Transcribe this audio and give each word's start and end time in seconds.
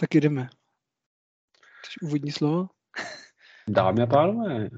Tak 0.00 0.14
jdeme. 0.14 0.48
Chceš 1.80 2.02
úvodní 2.02 2.32
slovo? 2.32 2.68
Dámy 3.68 4.02
a 4.02 4.06
pánové, 4.06 4.70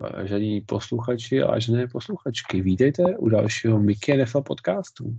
vážení 0.00 0.60
posluchači 0.60 1.42
a 1.42 1.46
vážené 1.46 1.86
posluchačky, 1.86 2.60
vítejte 2.60 3.16
u 3.16 3.28
dalšího 3.28 3.80
Mickey 3.80 4.22
NFL 4.22 4.42
podcastu. 4.42 5.16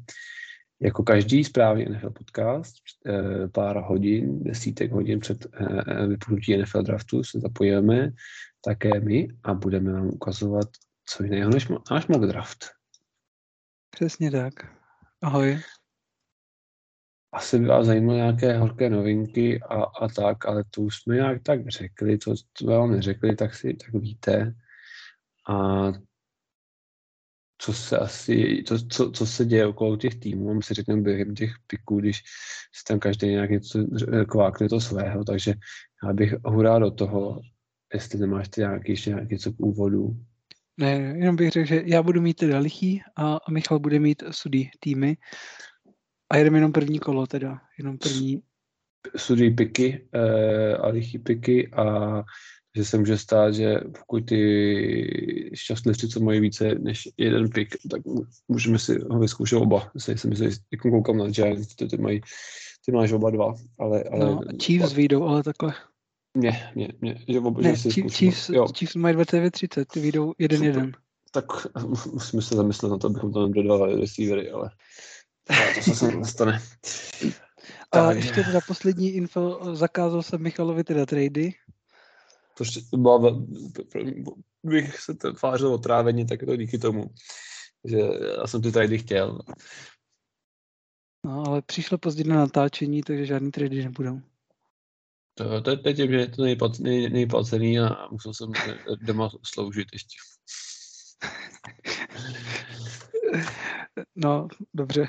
Jako 0.82 1.04
každý 1.04 1.44
správný 1.44 1.86
NFL 1.86 2.10
podcast, 2.10 2.76
eh, 3.06 3.48
pár 3.48 3.78
hodin, 3.78 4.44
desítek 4.44 4.92
hodin 4.92 5.20
před 5.20 5.46
eh, 5.54 6.08
vypnutí 6.08 6.58
NFL 6.58 6.84
draftu 6.84 7.24
se 7.24 7.40
zapojíme 7.40 8.12
také 8.66 9.00
my 9.00 9.28
a 9.44 9.54
budeme 9.54 9.94
vám 9.94 10.08
ukazovat 10.08 10.68
co 11.06 11.24
jiného 11.24 11.50
než 11.50 11.68
náš 11.92 12.08
mock 12.08 12.26
draft. 12.26 12.66
Přesně 13.90 14.32
tak. 14.32 14.54
Ahoj 15.22 15.62
asi 17.34 17.60
by 17.60 17.66
vás 17.66 17.86
zajímaly 17.86 18.18
nějaké 18.18 18.58
horké 18.58 18.90
novinky 18.90 19.60
a, 19.62 19.84
a 19.84 20.08
tak, 20.08 20.46
ale 20.46 20.64
to 20.72 20.82
už 20.82 20.96
jsme 20.96 21.16
nějak 21.16 21.44
tak 21.44 21.70
řekli, 21.70 22.18
to, 22.18 22.34
co 22.54 22.66
vám 22.66 22.92
neřekli, 22.92 23.36
tak 23.36 23.56
si 23.56 23.74
tak 23.74 23.94
víte. 23.94 24.56
A 25.50 25.88
co 27.58 27.74
se 27.74 27.98
asi, 27.98 28.64
to, 28.68 28.88
co, 28.88 29.12
co 29.12 29.26
se 29.26 29.46
děje 29.46 29.68
okolo 29.68 29.98
těch 29.98 30.16
týmů, 30.16 30.54
my 30.54 30.64
si 30.64 30.74
řekneme 30.74 31.02
během 31.02 31.36
těch 31.36 31.52
piků, 31.68 32.00
když 32.00 32.18
si 32.74 32.84
tam 32.88 33.00
každý 33.00 33.28
nějak 33.28 33.50
něco 33.50 33.80
kvákne 34.28 34.70
to 34.70 34.80
svého, 34.80 35.24
takže 35.24 35.54
já 36.04 36.14
bych 36.14 36.34
hurá 36.46 36.80
do 36.80 36.92
toho, 36.92 37.42
jestli 37.94 38.20
nemáš 38.20 38.50
ty 38.50 38.62
nějaký, 38.62 38.92
ještě 38.92 39.10
nějaký 39.10 39.38
co 39.38 39.54
k 39.54 39.60
úvodu. 39.60 40.16
Ne, 40.78 40.92
jenom 40.92 41.36
bych 41.36 41.52
řekl, 41.52 41.68
že 41.68 41.84
já 41.86 42.04
budu 42.04 42.22
mít 42.22 42.34
teda 42.34 42.60
lichý 42.60 43.02
a, 43.16 43.36
a 43.36 43.52
Michal 43.52 43.80
bude 43.80 44.00
mít 44.00 44.24
sudý 44.32 44.70
týmy 44.80 45.18
a 46.32 46.38
jedeme 46.38 46.58
jenom 46.58 46.72
první 46.72 47.00
kolo 47.00 47.28
teda, 47.28 47.62
jenom 47.78 47.98
první. 47.98 48.42
Studují 49.16 49.56
piky 49.56 50.08
uh, 50.16 50.86
a 50.86 50.88
lichý 50.88 51.20
piky 51.20 51.72
a 51.72 52.24
že 52.76 52.86
se 52.86 52.98
může 52.98 53.18
stát, 53.18 53.54
že 53.54 53.80
pokud 54.00 54.26
ty 54.26 55.52
šťastlivci, 55.54 56.08
co 56.08 56.20
mají 56.20 56.40
více 56.40 56.76
než 56.76 57.10
jeden 57.18 57.50
pik, 57.50 57.76
tak 57.92 58.02
můžeme 58.48 58.80
si 58.80 59.00
ho 59.10 59.20
vyzkoušet 59.20 59.58
oba. 59.58 59.92
Se 59.98 60.18
jsem 60.18 60.36
si, 60.36 60.50
jako 60.72 60.92
koukám 60.92 61.18
na 61.18 61.28
Giants, 61.28 61.76
ty, 61.76 61.88
ty, 61.88 61.98
mají, 61.98 62.22
ty 62.86 62.92
máš 62.92 63.12
oba 63.12 63.30
dva, 63.30 63.54
ale... 63.80 64.04
ale 64.04 64.20
no, 64.26 64.42
Chiefs 64.64 64.94
vyjdou, 64.94 65.24
ale 65.24 65.44
takhle. 65.44 65.74
Ne, 66.38 66.72
ne, 66.76 66.88
ne, 67.02 67.16
že 67.28 67.40
oba, 67.40 67.62
ne, 67.62 67.76
že 67.76 67.92
si 67.92 68.10
Chiefs, 68.10 68.50
jo. 68.50 68.68
Chiefs 68.78 68.96
mají 68.96 69.16
29-30, 69.16 69.86
ty 69.86 70.00
vyjdou 70.00 70.34
jeden 70.40 70.64
jeden. 70.64 70.92
Tak 71.32 71.46
musíme 72.14 72.42
se 72.42 72.56
zamyslet 72.56 72.90
na 72.90 72.98
to, 72.98 73.08
abychom 73.08 73.34
tam 73.34 73.52
dodávali 73.52 74.02
receivery, 74.02 74.52
ale 74.52 74.70
to 75.86 75.96
se 75.96 76.12
nestane. 76.12 76.62
A 77.92 78.12
ještě 78.12 78.44
teda 78.44 78.60
poslední 78.68 79.10
info, 79.10 79.60
zakázal 79.76 80.24
jsem 80.24 80.42
Michalovi 80.42 80.84
teda 80.84 81.06
trady. 81.06 81.54
To 82.92 82.98
byla, 82.98 83.46
bych 84.64 85.00
se 85.00 85.14
tvářil 85.14 85.74
otrávení, 85.74 86.26
tak 86.26 86.42
je 86.42 86.48
to 86.48 86.56
díky 86.56 86.78
tomu, 86.78 87.06
že 87.84 87.98
já 88.40 88.48
jsem 88.48 88.62
ty 88.62 88.72
trady 88.72 88.98
chtěl. 88.98 89.40
No, 91.26 91.44
ale 91.48 91.62
přišlo 91.62 91.98
pozdě 91.98 92.24
na 92.24 92.36
natáčení, 92.36 93.02
takže 93.02 93.26
žádný 93.26 93.52
trady 93.52 93.84
nebudou. 93.84 94.22
To, 95.34 95.62
to, 95.62 95.78
to 95.78 95.90
je 95.90 95.94
tím, 95.94 96.12
že 96.12 96.18
je 96.18 96.28
to 96.28 96.44
nejplacený 97.10 97.80
a 97.80 98.08
musel 98.12 98.34
jsem 98.34 98.52
doma 99.02 99.30
sloužit 99.44 99.88
ještě. 99.94 100.18
No, 104.16 104.48
dobře. 104.74 105.08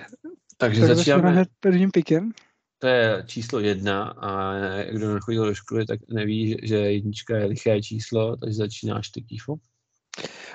Takže 0.62 0.80
tak 0.80 0.96
začínáme 0.96 1.30
hned 1.30 1.48
prvním 1.60 1.90
pikem. 1.90 2.32
To 2.78 2.86
je 2.86 3.24
číslo 3.26 3.60
jedna 3.60 4.02
a 4.02 4.52
kdo 4.92 5.14
nechodil 5.14 5.46
do 5.46 5.54
školy, 5.54 5.86
tak 5.86 6.00
neví, 6.08 6.56
že 6.62 6.76
jednička 6.76 7.36
je 7.36 7.46
liché 7.46 7.82
číslo, 7.82 8.36
takže 8.36 8.56
začínáš 8.56 9.08
ty, 9.08 9.22
Kýfo. 9.22 9.54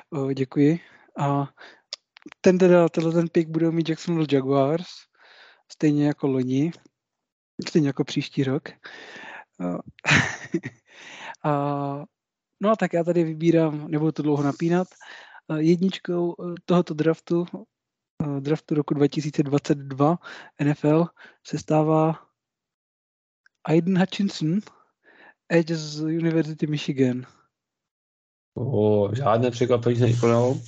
O, 0.10 0.34
děkuji. 0.34 0.80
A 1.20 1.48
ten 2.42 2.58
teda, 2.58 2.90
tenhle 2.90 3.14
ten 3.14 3.28
pick 3.30 3.50
budou 3.50 3.72
mít 3.72 3.90
Jacksonville 3.90 4.28
Jaguars, 4.32 4.88
stejně 5.72 6.08
jako 6.08 6.28
loni, 6.28 6.72
stejně 7.70 7.90
jako 7.90 8.04
příští 8.04 8.44
rok. 8.44 8.70
a, 11.44 12.04
no 12.62 12.70
a 12.70 12.76
tak 12.76 12.94
já 12.94 13.04
tady 13.04 13.24
vybírám, 13.24 13.88
nebudu 13.92 14.12
to 14.12 14.24
dlouho 14.24 14.44
napínat, 14.44 14.88
jedničkou 15.58 16.36
tohoto 16.66 16.94
draftu 16.94 17.46
draftu 18.40 18.76
roku 18.76 18.94
2022 18.94 20.18
NFL 20.64 21.06
se 21.48 21.58
stává 21.58 22.20
Aiden 23.64 24.00
Hutchinson, 24.00 24.60
Edge 25.50 25.76
z 25.76 26.02
Univerzity 26.02 26.68
Michigan. 26.68 27.26
O, 28.58 29.10
žádné 29.16 29.52
překvapení 29.52 29.96
se 29.96 30.06
nekonalo. 30.06 30.60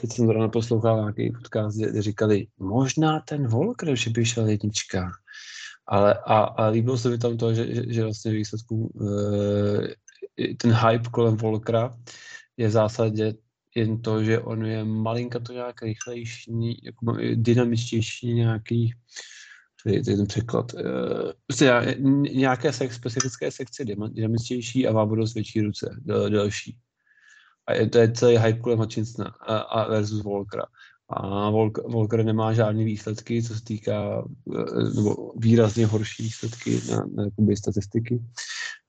Teď 0.00 0.12
jsem 0.12 0.26
zrovna 0.26 0.48
poslouchal 0.48 1.00
nějaký 1.00 1.32
podcast, 1.32 1.78
kde 1.78 2.02
říkali, 2.02 2.46
možná 2.58 3.20
ten 3.20 3.46
Volker, 3.46 3.96
že 3.96 4.10
by 4.10 4.24
šel 4.24 4.48
jednička. 4.48 5.10
Ale 5.86 6.14
a, 6.14 6.38
a 6.38 6.66
líbilo 6.66 6.98
se 6.98 7.10
mi 7.10 7.18
tam 7.18 7.36
to, 7.36 7.54
že, 7.54 7.74
že, 7.74 7.82
že 7.88 8.04
vlastně 8.04 8.32
výsledku 8.32 8.92
e, 10.38 10.54
ten 10.54 10.72
hype 10.72 11.10
kolem 11.10 11.36
Volkera 11.36 11.96
je 12.56 12.68
v 12.68 12.70
zásadě 12.70 13.34
jen 13.74 14.02
to, 14.02 14.24
že 14.24 14.40
on 14.40 14.66
je 14.66 14.84
malinka 14.84 15.38
to 15.40 15.52
nějak 15.52 15.82
rychlejší, 15.82 16.80
jako 16.82 17.16
dynamičtější 17.34 18.34
nějaký, 18.34 18.94
je, 19.86 20.04
ten 20.04 20.26
překlad, 20.26 20.72
prostě 21.46 21.96
nějaké 22.32 22.72
sex, 22.72 22.96
specifické 22.96 23.50
sekce 23.50 23.84
dynamičtější 23.84 24.86
a 24.86 24.92
má 24.92 25.04
dost 25.04 25.34
větší 25.34 25.60
ruce, 25.60 25.96
del, 25.98 26.30
delší. 26.30 26.78
A 27.66 27.72
je, 27.72 27.88
to 27.88 27.98
je 27.98 28.12
celý 28.12 28.36
hype 28.36 28.60
kolem 28.60 28.80
a, 28.80 29.58
a 29.58 29.88
versus 29.88 30.22
Volkera. 30.22 30.64
A 31.08 31.50
Volker, 31.50 31.84
Volker 31.84 32.24
nemá 32.24 32.52
žádné 32.52 32.84
výsledky, 32.84 33.42
co 33.42 33.54
se 33.54 33.64
týká, 33.64 34.24
eh, 34.56 34.94
nebo 34.94 35.32
výrazně 35.36 35.86
horší 35.86 36.22
výsledky 36.22 36.80
na, 36.90 37.04
na 37.14 37.24
jakoby, 37.24 37.56
statistiky. 37.56 38.22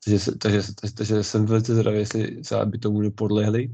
Takže, 0.05 0.31
takže, 0.31 0.61
takže, 0.81 0.95
takže 0.95 1.23
jsem 1.23 1.45
velice 1.45 1.75
zdravý, 1.75 1.97
jestli 1.97 2.43
se 2.43 2.59
aby 2.59 2.77
tomu 2.77 3.01
nepodlehli 3.01 3.69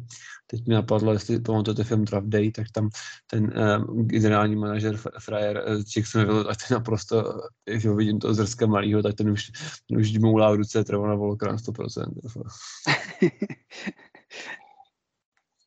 teď 0.52 0.68
mi 0.68 0.74
napadlo, 0.74 1.14
jestli 1.14 1.40
pamatujete 1.40 1.84
film 1.84 2.06
Draft 2.06 2.28
Day, 2.28 2.52
tak 2.52 2.68
tam 2.72 2.90
ten 3.28 3.44
uh, 3.44 4.02
generální 4.02 4.56
manažer 4.56 4.98
Frajer 5.20 5.64
uh, 5.68 5.84
Jacksonville, 5.96 6.44
a 6.44 6.56
ten 6.56 6.68
naprosto, 6.72 7.42
když 7.66 7.86
ho 7.86 7.96
vidím 7.96 8.20
toho 8.20 8.34
zrska 8.34 8.66
malýho, 8.66 9.04
tak 9.04 9.16
ten 9.16 9.30
už, 9.30 9.52
už 9.98 10.18
moulá 10.18 10.52
v 10.52 10.56
ruce 10.56 10.84
Trevona 10.84 11.16
Volkera 11.16 11.52
na 11.52 11.58
100%. 11.58 12.44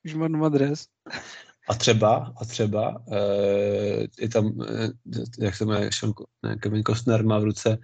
už 0.05 0.15
má 0.15 0.28
doma 0.28 0.49
dres. 0.49 0.87
A 1.69 1.75
třeba, 1.75 2.34
a 2.41 2.44
třeba, 2.44 3.06
uh, 3.06 4.06
je 4.21 4.28
tam, 4.33 4.47
uh, 4.47 4.91
jak 5.39 5.56
se 5.56 5.65
jmenuje, 5.65 5.91
Sean, 5.93 6.12
ne, 6.43 6.56
Kevin 6.56 6.83
Costner 6.83 7.25
má 7.25 7.39
v 7.39 7.44
ruce 7.44 7.78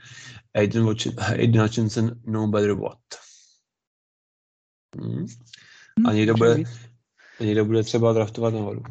Aiden, 0.55 0.87
Aiden 1.19 1.63
Hutchinson 1.63 2.21
No 2.27 2.49
Better 2.49 2.73
What. 2.73 2.99
Hmm. 4.97 5.27
A 6.07 6.13
někdo 6.13 6.35
bude, 6.35 6.65
někdo 7.45 7.65
bude 7.65 7.83
třeba 7.83 8.13
draftovat 8.13 8.55
nahoru. 8.55 8.83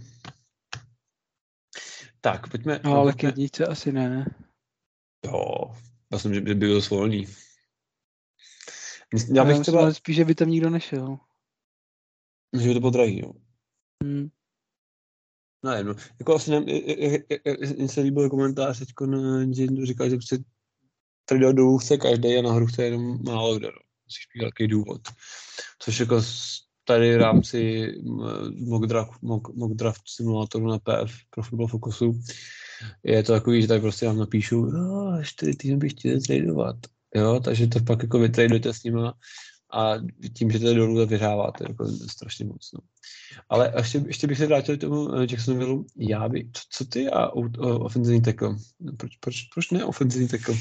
Tak, 2.22 2.52
pojďme. 2.52 2.80
No, 2.84 2.96
ale 2.96 3.14
k 3.14 3.24
jedničce 3.24 3.66
asi 3.66 3.92
ne. 3.92 4.36
Jo, 5.26 5.76
já 6.12 6.20
jsem, 6.20 6.34
že 6.34 6.42
by 6.42 6.56
byl 6.56 6.82
svolný. 6.82 7.28
Já 9.34 9.46
bych 9.46 9.56
já 9.56 9.62
třeba... 9.62 9.94
Spíš, 9.94 10.16
že 10.16 10.26
by 10.26 10.36
tam 10.36 10.50
nikdo 10.50 10.70
nešel. 10.70 11.18
Že 12.62 12.68
by 12.68 12.74
to 12.74 12.80
bylo 12.80 12.92
drahý, 12.92 13.20
jo. 13.20 13.34
Hmm. 14.04 14.30
No, 15.64 15.72
jedno. 15.72 15.96
Jako 16.20 16.36
asi 16.36 16.52
ne, 16.52 16.60
mně 16.60 17.90
se 17.90 18.02
líbil 18.02 18.30
komentář 18.30 18.80
teď, 18.80 18.90
že 19.56 19.68
říkal, 19.86 20.10
že 20.10 20.16
prostě 20.16 20.38
tady 21.26 21.40
dolů 21.40 21.78
chce 21.78 21.98
každý 21.98 22.38
a 22.38 22.42
nahoru 22.42 22.68
chce 22.68 22.84
jenom 22.84 23.24
málo 23.24 23.58
kdo. 23.58 23.68
No. 23.68 23.80
Musíš 24.06 24.28
mít 24.36 24.42
velký 24.42 24.68
důvod. 24.68 25.02
Což 25.80 26.00
jako 26.00 26.22
tady 26.90 27.16
v 27.16 27.22
rámci 27.22 27.92
mock 28.68 28.86
draft, 28.86 29.22
mock, 29.22 29.56
mock 29.56 29.74
draft 29.74 30.02
simulátoru 30.06 30.68
na 30.68 30.80
PF 30.80 31.14
pro 31.30 31.44
Football 31.44 31.68
Focusu 31.68 32.22
je 33.04 33.24
to 33.24 33.32
takový, 33.32 33.62
že 33.62 33.68
tady 33.68 33.82
prostě 33.82 34.06
vám 34.06 34.18
napíšu, 34.18 34.56
jo, 34.56 35.18
čtyři 35.24 35.56
týmy 35.56 35.78
bych 35.78 35.92
chtěl 35.92 36.20
tradovat. 36.22 36.76
Jo, 37.16 37.40
takže 37.44 37.68
to 37.68 37.80
pak 37.80 38.04
jako 38.04 38.20
vytradujete 38.20 38.74
s 38.74 38.84
nima 38.84 39.14
a 39.74 39.94
tím, 40.34 40.52
že 40.52 40.60
to 40.60 40.74
dolů, 40.74 40.96
to 40.96 41.08
vyhráváte 41.08 41.66
jako 41.70 41.88
strašně 41.88 42.46
moc. 42.46 42.70
No. 42.74 42.80
Ale 43.50 43.74
ještě, 43.78 44.04
ještě 44.08 44.28
bych 44.28 44.38
se 44.38 44.48
vrátil 44.48 44.78
k 44.78 44.82
tomu 44.82 45.16
eh, 45.16 45.22
Jacksonville. 45.22 45.84
Já 45.98 46.30
by, 46.30 46.50
co, 46.54 46.62
co 46.72 46.86
ty 46.86 47.10
a 47.10 47.30
ofenzivní 47.60 48.22
tackle? 48.22 48.56
Proč, 48.98 49.18
proč, 49.18 49.44
proč 49.54 49.72
ne 49.72 49.86
ofenzivní 49.86 50.28
tackle? 50.28 50.56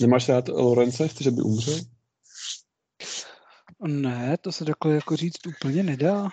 Nemáš 0.00 0.28
rád 0.28 0.48
Lorence, 0.48 1.08
chceš, 1.08 1.26
aby 1.26 1.42
umřel? 1.42 1.80
Ne, 3.86 4.36
to 4.40 4.52
se 4.52 4.64
takhle 4.64 4.94
jako 4.94 5.16
říct 5.16 5.46
úplně 5.46 5.82
nedá. 5.82 6.28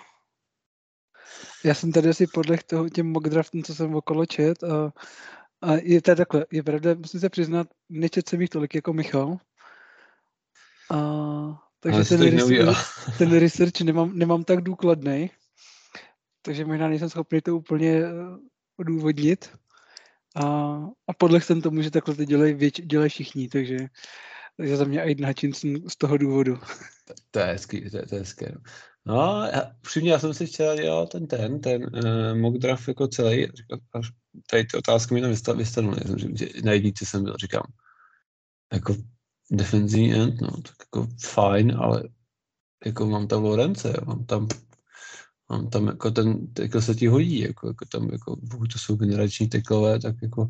Já 1.64 1.74
jsem 1.74 1.92
tady 1.92 2.10
asi 2.10 2.28
podle 2.28 2.58
toho 2.58 2.90
těm 2.90 3.08
mock 3.08 3.30
draftům, 3.30 3.64
co 3.64 3.76
jsem 3.76 3.96
okolo 3.96 4.26
čet 4.26 4.64
a, 4.64 4.94
a 5.62 5.74
je 5.74 6.02
to 6.02 6.16
takhle, 6.16 6.46
je 6.52 6.64
pravda, 6.64 6.94
musím 6.94 7.20
se 7.20 7.30
přiznat, 7.30 7.68
nečet 7.90 8.30
jsem 8.30 8.42
jich 8.42 8.50
tolik 8.50 8.76
jako 8.76 8.94
Michal, 8.94 9.38
A, 10.92 10.98
takže 11.80 12.04
ten, 12.04 12.22
research, 12.22 13.18
ten 13.18 13.40
research 13.40 13.82
nemám, 13.82 14.18
nemám 14.18 14.44
tak 14.44 14.62
důkladný, 14.62 15.32
takže 16.42 16.66
možná 16.66 16.88
nejsem 16.88 17.10
schopný 17.10 17.42
to 17.42 17.58
úplně 17.58 17.92
eh, 17.92 18.12
odůvodnit. 18.78 19.58
A, 20.36 20.46
a 21.08 21.14
podle 21.18 21.42
jsem 21.42 21.62
tomu, 21.62 21.82
že 21.82 21.92
takhle 21.92 22.16
to 22.16 22.26
dělají, 22.26 22.72
dělají 22.72 23.10
všichni, 23.10 23.50
takže, 23.50 23.78
takže 24.58 24.78
za 24.78 24.86
mě 24.86 25.02
Aiden 25.02 25.28
Hutchinson 25.28 25.90
z 25.90 25.96
toho 25.96 26.18
důvodu. 26.18 26.60
To, 27.32 27.40
je 27.40 27.46
hezký, 27.46 27.90
to, 27.90 28.06
to 28.06 28.16
je 28.16 28.22
hezké. 28.22 28.52
No. 28.56 28.62
No, 29.08 29.50
já, 29.54 29.72
přímě, 29.82 30.12
já 30.12 30.20
jsem 30.20 30.34
si 30.34 30.46
včera 30.46 30.76
dělal 30.76 31.08
ten, 31.08 31.28
ten, 31.28 31.62
ten 31.62 31.84
uh, 31.84 32.38
mock 32.38 32.58
draft 32.58 32.88
jako 32.88 33.08
celý, 33.08 33.48
až 33.94 34.12
tady 34.50 34.66
ty 34.66 34.78
otázky 34.78 35.14
mi 35.14 35.38
tam 35.42 35.58
vystanuly, 35.58 35.98
na 36.64 36.72
jednici 36.72 37.06
jsem 37.06 37.24
byl, 37.24 37.36
říkám, 37.38 37.64
jako 38.74 38.96
defenzivní 39.52 40.14
end, 40.14 40.42
no, 40.42 40.50
tak 40.50 40.76
jako 40.80 41.08
fajn, 41.22 41.76
ale 41.78 42.04
jako 42.86 43.06
mám 43.06 43.28
tam 43.28 43.44
Lorence, 43.44 43.94
mám 44.06 44.26
tam 44.26 44.48
mám 45.50 45.70
tam 45.70 45.88
jako 45.88 46.12
ten, 46.12 46.48
jako 46.60 46.82
se 46.82 46.96
ti 46.96 47.08
hodí, 47.08 47.40
jako, 47.40 47.68
jako 47.68 47.86
tam, 47.86 48.10
jako, 48.10 48.38
pokud 48.52 48.74
to 48.74 48.80
jsou 48.80 48.96
generační 48.96 49.50
teklové, 49.50 50.00
tak 50.00 50.16
jako, 50.22 50.50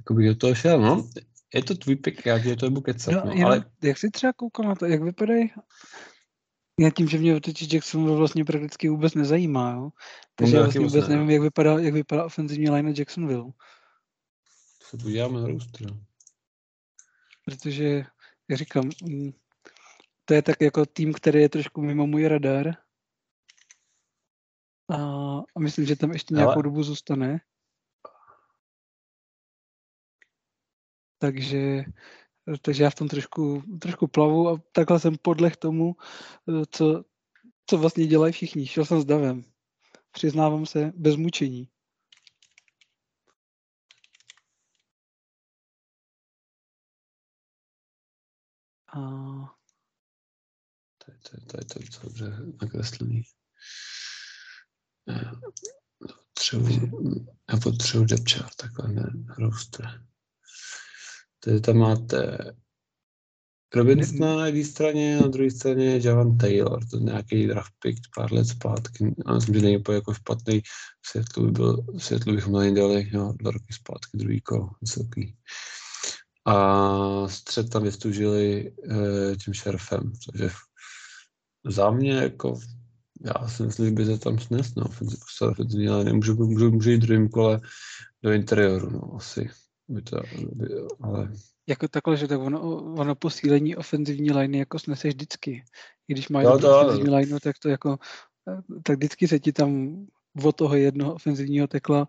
jako 0.00 0.14
bych 0.14 0.28
do 0.28 0.34
toho 0.34 0.54
šel, 0.54 0.80
no. 0.80 1.08
Je 1.54 1.64
to 1.64 1.74
tvůj 1.74 1.96
pick, 1.96 2.26
já 2.26 2.38
ti 2.38 2.56
to 2.56 2.70
budu 2.70 2.80
kecat, 2.80 3.24
no, 3.24 3.34
no, 3.34 3.46
ale... 3.46 3.64
Jak 3.82 3.98
jsi 3.98 4.10
třeba 4.10 4.32
koukal 4.32 4.66
na 4.66 4.74
to, 4.74 4.86
jak 4.86 5.02
vypadají 5.02 5.50
já 6.80 6.90
tím, 6.90 7.08
že 7.08 7.18
mě 7.18 7.36
otočí 7.36 7.68
Jackson 7.72 8.16
vlastně 8.16 8.44
prakticky 8.44 8.88
vůbec 8.88 9.14
nezajímá, 9.14 9.72
jo? 9.72 9.90
takže 10.34 10.56
já 10.56 10.62
vlastně 10.62 10.80
vůbec 10.80 11.08
nevím, 11.08 11.30
jak 11.30 11.42
vypadá, 11.42 11.78
jak 11.78 11.94
vypadá 11.94 12.24
ofenzivní 12.24 12.70
line 12.70 12.94
Jacksonville. 12.98 13.44
To 14.78 14.86
se 14.86 14.96
podíváme 14.96 15.40
na 15.40 15.48
roster. 15.48 15.86
Protože, 17.44 18.04
jak 18.48 18.58
říkám, 18.58 18.90
mm, 19.02 19.32
to 20.24 20.34
je 20.34 20.42
tak 20.42 20.60
jako 20.60 20.86
tým, 20.86 21.12
který 21.12 21.40
je 21.40 21.48
trošku 21.48 21.82
mimo 21.82 22.06
můj 22.06 22.28
radar. 22.28 22.74
A, 24.90 24.96
a 25.56 25.60
myslím, 25.60 25.86
že 25.86 25.96
tam 25.96 26.12
ještě 26.12 26.34
nějakou 26.34 26.52
Ale... 26.52 26.62
dobu 26.62 26.82
zůstane. 26.82 27.40
Takže 31.24 31.84
takže 32.62 32.82
já 32.82 32.90
v 32.90 32.94
tom 32.94 33.08
trošku, 33.08 33.62
trošku 33.80 34.08
plavu 34.08 34.48
a 34.48 34.62
takhle 34.72 35.00
jsem 35.00 35.16
podleh 35.22 35.56
tomu, 35.56 35.96
eh, 36.48 36.66
co, 36.70 37.04
co 37.66 37.78
vlastně 37.78 38.06
dělají 38.06 38.32
všichni. 38.32 38.66
Šel 38.66 38.84
jsem 38.84 39.00
s 39.00 39.04
davem. 39.04 39.44
Přiznávám 40.12 40.66
se, 40.66 40.92
bez 40.96 41.16
mučení. 41.16 41.68
A... 48.86 49.00
To 50.98 51.12
je 51.12 51.18
to, 51.18 51.46
to, 51.46 51.56
je 51.58 51.64
to 51.64 52.00
dobře 52.02 52.36
nakreslený. 52.62 53.22
Já 55.08 55.32
potřebuji, 55.98 57.26
já 57.52 57.60
potřebuji 57.62 58.04
depth 58.04 58.56
takhle 58.56 58.92
ne, 58.92 59.12
roster. 59.38 60.04
Takže 61.44 61.60
tam 61.60 61.76
máte 61.76 62.38
Robinsona 63.74 64.36
na 64.36 64.46
jedné 64.46 64.64
straně, 64.64 65.16
na 65.20 65.26
druhé 65.26 65.50
straně 65.50 66.00
Javan 66.04 66.38
Taylor, 66.38 66.86
to 66.90 66.96
je 66.96 67.02
nějaký 67.02 67.46
draft 67.46 67.72
pick 67.78 67.98
pár 68.16 68.32
let 68.32 68.44
zpátky. 68.44 69.14
A 69.26 69.34
myslím, 69.34 69.54
že 69.54 69.60
není 69.60 69.76
úplně 69.76 69.94
jako 69.94 70.14
špatný. 70.14 70.62
Světlu 71.06 71.44
by 71.46 71.52
byl, 71.52 71.86
světlu 71.98 72.34
bychom 72.34 72.52
na 72.52 72.62
něj 72.64 72.74
dali 72.74 73.08
jo, 73.12 73.32
dva 73.36 73.50
roky 73.50 73.72
zpátky, 73.72 74.16
druhý 74.16 74.40
kolo, 74.40 74.70
vysoký. 74.80 75.36
A 76.46 77.28
střed 77.28 77.70
tam 77.70 77.82
vystužili 77.82 78.72
e, 78.90 79.36
tím 79.36 79.54
šerfem, 79.54 80.12
takže 80.26 80.50
za 81.66 81.90
mě 81.90 82.12
jako 82.12 82.58
já 83.24 83.48
si 83.48 83.62
myslím, 83.62 83.86
že 83.86 83.92
by 83.92 84.06
se 84.06 84.18
tam 84.18 84.38
snes, 84.38 84.74
no, 84.74 84.84
ofenzivní, 85.40 85.88
ale 85.88 86.04
nemůžu, 86.04 86.34
můžu, 86.34 86.70
můžu 86.70 86.90
jít 86.90 86.98
druhým 86.98 87.28
kole 87.28 87.60
do 88.22 88.32
interioru, 88.32 88.90
no, 88.90 89.14
asi 89.16 89.50
by 89.88 90.02
to, 90.02 90.22
by, 90.52 90.66
ale... 91.00 91.32
Jako 91.66 91.88
takhle, 91.88 92.16
že 92.16 92.28
tak 92.28 92.40
ono, 92.40 92.62
ono 92.94 93.14
posílení 93.14 93.76
ofenzivní 93.76 94.32
liney 94.32 94.58
jako 94.58 94.78
snese 94.78 95.08
vždycky. 95.08 95.64
I 96.08 96.12
když 96.12 96.28
máš 96.28 96.44
no, 96.44 96.58
to, 96.58 96.80
ofenzivní 96.80 97.14
lineu, 97.14 97.38
tak 97.38 97.58
to 97.58 97.68
jako, 97.68 97.98
tak 98.82 98.96
vždycky 98.96 99.28
se 99.28 99.38
ti 99.38 99.52
tam 99.52 99.96
od 100.44 100.56
toho 100.56 100.76
jednoho 100.76 101.14
ofenzivního 101.14 101.66
tekla 101.66 102.08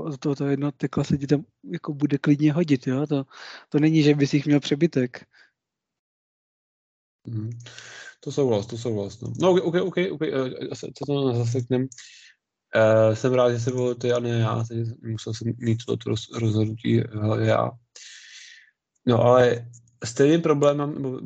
od 0.00 0.18
toho, 0.18 0.34
toho 0.34 0.50
jednoho 0.50 0.72
tekla 0.72 1.04
se 1.04 1.18
ti 1.18 1.26
tam 1.26 1.44
jako 1.64 1.94
bude 1.94 2.18
klidně 2.18 2.52
hodit, 2.52 2.86
jo? 2.86 3.06
To, 3.06 3.24
to 3.68 3.78
není, 3.78 4.02
že 4.02 4.14
bys 4.14 4.34
jich 4.34 4.46
měl 4.46 4.60
přebytek. 4.60 5.26
Mm. 7.26 7.50
To 8.20 8.32
souhlas, 8.32 8.66
to 8.66 8.78
souhlas. 8.78 9.20
No, 9.20 9.32
no 9.40 9.50
OK, 9.52 9.74
OK, 9.74 9.96
OK, 10.10 10.20
co 10.72 11.04
to 11.06 11.34
zaseknem. 11.34 11.88
Uh, 12.76 13.14
jsem 13.14 13.34
rád, 13.34 13.52
že 13.52 13.60
se 13.60 13.70
bylo 13.70 13.94
ty 13.94 14.12
a 14.12 14.18
ne 14.18 14.28
já, 14.28 14.64
takže 14.68 14.92
musel 15.02 15.34
jsem 15.34 15.52
mít 15.58 15.84
to 15.86 15.96
roz, 16.06 16.28
rozhodnutí 16.38 17.02
já. 17.38 17.70
No 19.06 19.22
ale 19.22 19.68
stejný 20.04 20.42
problém 20.42 20.76
mám, 20.76 21.20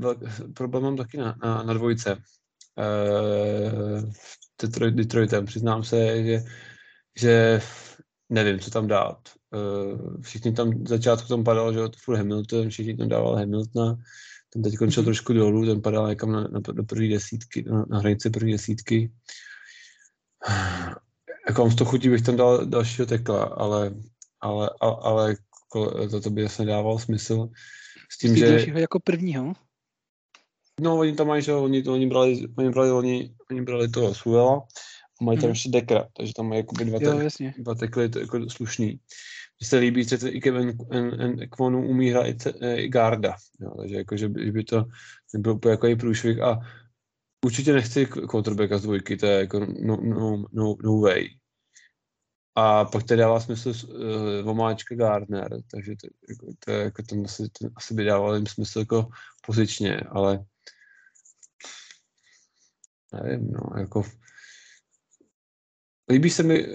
problém 0.55 0.83
mám 0.83 0.97
taky 0.97 1.17
na, 1.17 1.37
na, 1.43 1.63
na 1.63 1.75
dvojce. 1.75 2.17
Uh, 2.77 4.13
Detroit, 4.63 4.95
Detroitem. 4.95 5.47
Přiznám 5.47 5.85
se, 5.85 6.25
že, 6.25 6.45
že 7.17 7.61
nevím, 8.29 8.59
co 8.59 8.71
tam 8.71 8.87
dát. 8.87 9.19
Uh, 9.55 10.21
všichni 10.23 10.53
tam 10.53 10.85
v 10.85 10.89
začátku 10.89 11.29
tam 11.29 11.45
padal, 11.45 11.73
že 11.73 11.79
to 11.79 11.99
furt 11.99 12.17
Hamilton, 12.17 12.69
všichni 12.69 12.97
tam 12.97 13.09
dával 13.09 13.37
Hamiltona. 13.37 13.97
Ten 14.51 14.63
teď 14.63 14.77
končil 14.77 15.03
mm-hmm. 15.03 15.07
trošku 15.07 15.33
dolů, 15.33 15.67
ten 15.67 15.83
padal 15.83 16.09
někam 16.09 16.33
na, 16.33 16.41
na, 16.41 16.61
na 16.75 16.83
první 16.83 17.09
desítky, 17.09 17.65
na, 17.69 17.85
na 17.89 17.99
hranici 17.99 18.31
první 18.31 18.53
desítky 18.53 19.13
jako 21.49 21.67
mám 21.67 21.77
to 21.77 21.85
chutí, 21.85 22.09
bych 22.09 22.23
tam 22.23 22.37
dal 22.37 22.67
dalšího 22.67 23.07
tekla, 23.07 23.45
ale, 23.45 23.95
ale, 24.41 24.71
ale, 24.81 24.97
ale 25.03 25.37
to, 26.11 26.21
to 26.21 26.31
by 26.31 26.45
asi 26.45 26.65
nedávalo 26.65 26.99
smysl. 26.99 27.49
S 28.11 28.19
tím, 28.19 28.37
že... 28.37 28.67
jako 28.75 29.01
prvního? 29.01 29.53
No, 30.81 30.99
oni 30.99 31.13
tam 31.13 31.27
mají, 31.27 31.43
že 31.43 31.55
oni, 31.55 31.85
oni 31.85 32.07
brali, 32.07 32.49
oni 32.59 32.71
brali, 32.71 32.91
oni, 32.91 33.35
oni 33.51 33.63
brali 33.63 33.89
toho 33.89 34.15
Suela 34.15 34.63
a 35.21 35.25
mají 35.25 35.39
tam 35.39 35.45
hmm. 35.45 35.51
ještě 35.51 35.71
Dekra, 35.71 36.09
takže 36.17 36.33
tam 36.37 36.49
mají 36.49 36.59
jakoby 36.59 36.85
dva, 36.85 36.99
jo, 37.01 37.29
te, 37.39 37.53
dva 37.59 37.75
tekly 37.75 38.09
to 38.09 38.19
jako 38.19 38.51
slušný. 38.51 38.87
Mně 39.61 39.69
se 39.69 39.77
líbí, 39.77 40.05
že 40.05 40.29
i 40.29 40.41
Kevin 40.41 40.79
Kvonu 41.51 41.89
umí 41.89 42.11
hrát 42.11 42.27
i, 42.27 42.37
i 42.77 42.89
Garda, 42.89 43.37
jo, 43.61 43.71
takže 43.81 43.97
jako, 43.97 44.17
že 44.17 44.29
by, 44.29 44.53
by 44.53 44.65
to 44.65 44.85
nebyl 45.35 45.53
úplně 45.53 45.71
jako 45.71 45.87
i 45.87 45.97
průšvih 45.97 46.43
a 46.43 46.61
určitě 47.45 47.73
nechci 47.73 48.07
quarterbacka 48.07 48.79
z 48.79 48.83
dvojky, 48.83 49.17
to 49.17 49.27
je 49.27 49.39
jako 49.39 49.61
no, 49.61 49.97
no, 50.03 50.45
no, 50.53 50.77
no 50.83 51.01
way. 51.01 51.29
A 52.55 52.85
pak 52.85 53.03
to 53.03 53.17
dává 53.17 53.41
smysl 53.41 53.69
uh, 53.69 54.49
omáčka 54.51 54.95
Gardner, 54.95 55.63
takže 55.71 55.95
to, 56.01 56.09
jako, 56.29 56.47
to, 56.65 56.71
je, 56.71 56.79
jako, 56.79 57.03
to 57.03 57.17
asi, 57.25 57.43
to 57.43 57.69
asi 57.77 57.95
by 57.95 58.05
dávalo 58.05 58.35
jim 58.35 58.47
smysl 58.47 58.79
jako 58.79 59.09
pozičně, 59.47 59.97
ale 59.97 60.45
nevím, 63.13 63.51
no, 63.51 63.81
jako 63.81 64.03
líbí 66.11 66.31
se 66.31 66.43
mi 66.43 66.67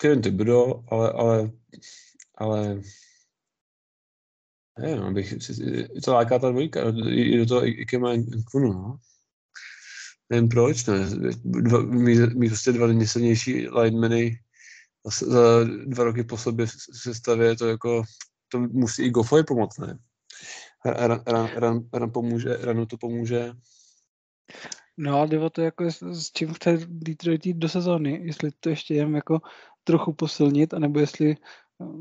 Kevin 0.00 0.22
Thibodeau, 0.22 0.84
ale, 0.88 1.12
ale, 1.12 1.50
ale 2.34 2.80
nevím, 4.78 5.02
abych, 5.02 5.34
to 6.04 6.14
láká 6.14 6.38
ta 6.38 6.50
dvojka, 6.50 6.80
i 7.08 7.38
do 7.38 7.46
toho 7.46 7.66
i, 7.66 7.70
i 7.70 7.86
Kema 7.86 8.12
Nkunu, 8.14 8.72
no 8.72 8.98
nevím 10.30 10.48
proč, 10.48 10.86
ne. 10.86 11.06
Dva, 11.44 11.82
mít, 11.82 12.34
mít 12.34 12.48
prostě 12.48 12.72
dva 12.72 12.86
nejsilnější 12.86 13.68
linemany 13.68 14.40
za 15.22 15.64
dva 15.86 16.04
roky 16.04 16.24
po 16.24 16.36
sobě 16.36 16.66
v 16.66 16.72
sestavě, 17.02 17.56
to 17.56 17.66
jako, 17.66 18.02
to 18.48 18.60
musí 18.60 19.02
i 19.02 19.10
Goffoy 19.10 19.44
pomoct, 19.44 19.78
ne? 19.78 19.98
Ran, 20.84 21.22
ran, 21.26 21.50
ran, 21.56 21.88
ran 21.92 22.10
pomůže, 22.10 22.56
ranu 22.56 22.86
to 22.86 22.96
pomůže. 22.96 23.52
No 24.96 25.20
a 25.20 25.26
jde 25.26 25.50
to, 25.50 25.62
jako 25.62 25.84
s, 25.84 26.02
s 26.02 26.32
čím 26.32 26.54
chce 26.54 26.78
Detroit 26.86 27.46
jít 27.46 27.56
do 27.56 27.68
sezóny, 27.68 28.20
jestli 28.24 28.50
to 28.60 28.68
ještě 28.68 28.94
jen 28.94 29.14
jako 29.14 29.40
trochu 29.84 30.12
posilnit, 30.12 30.74
anebo 30.74 31.00
jestli, 31.00 31.36
no, 31.80 32.00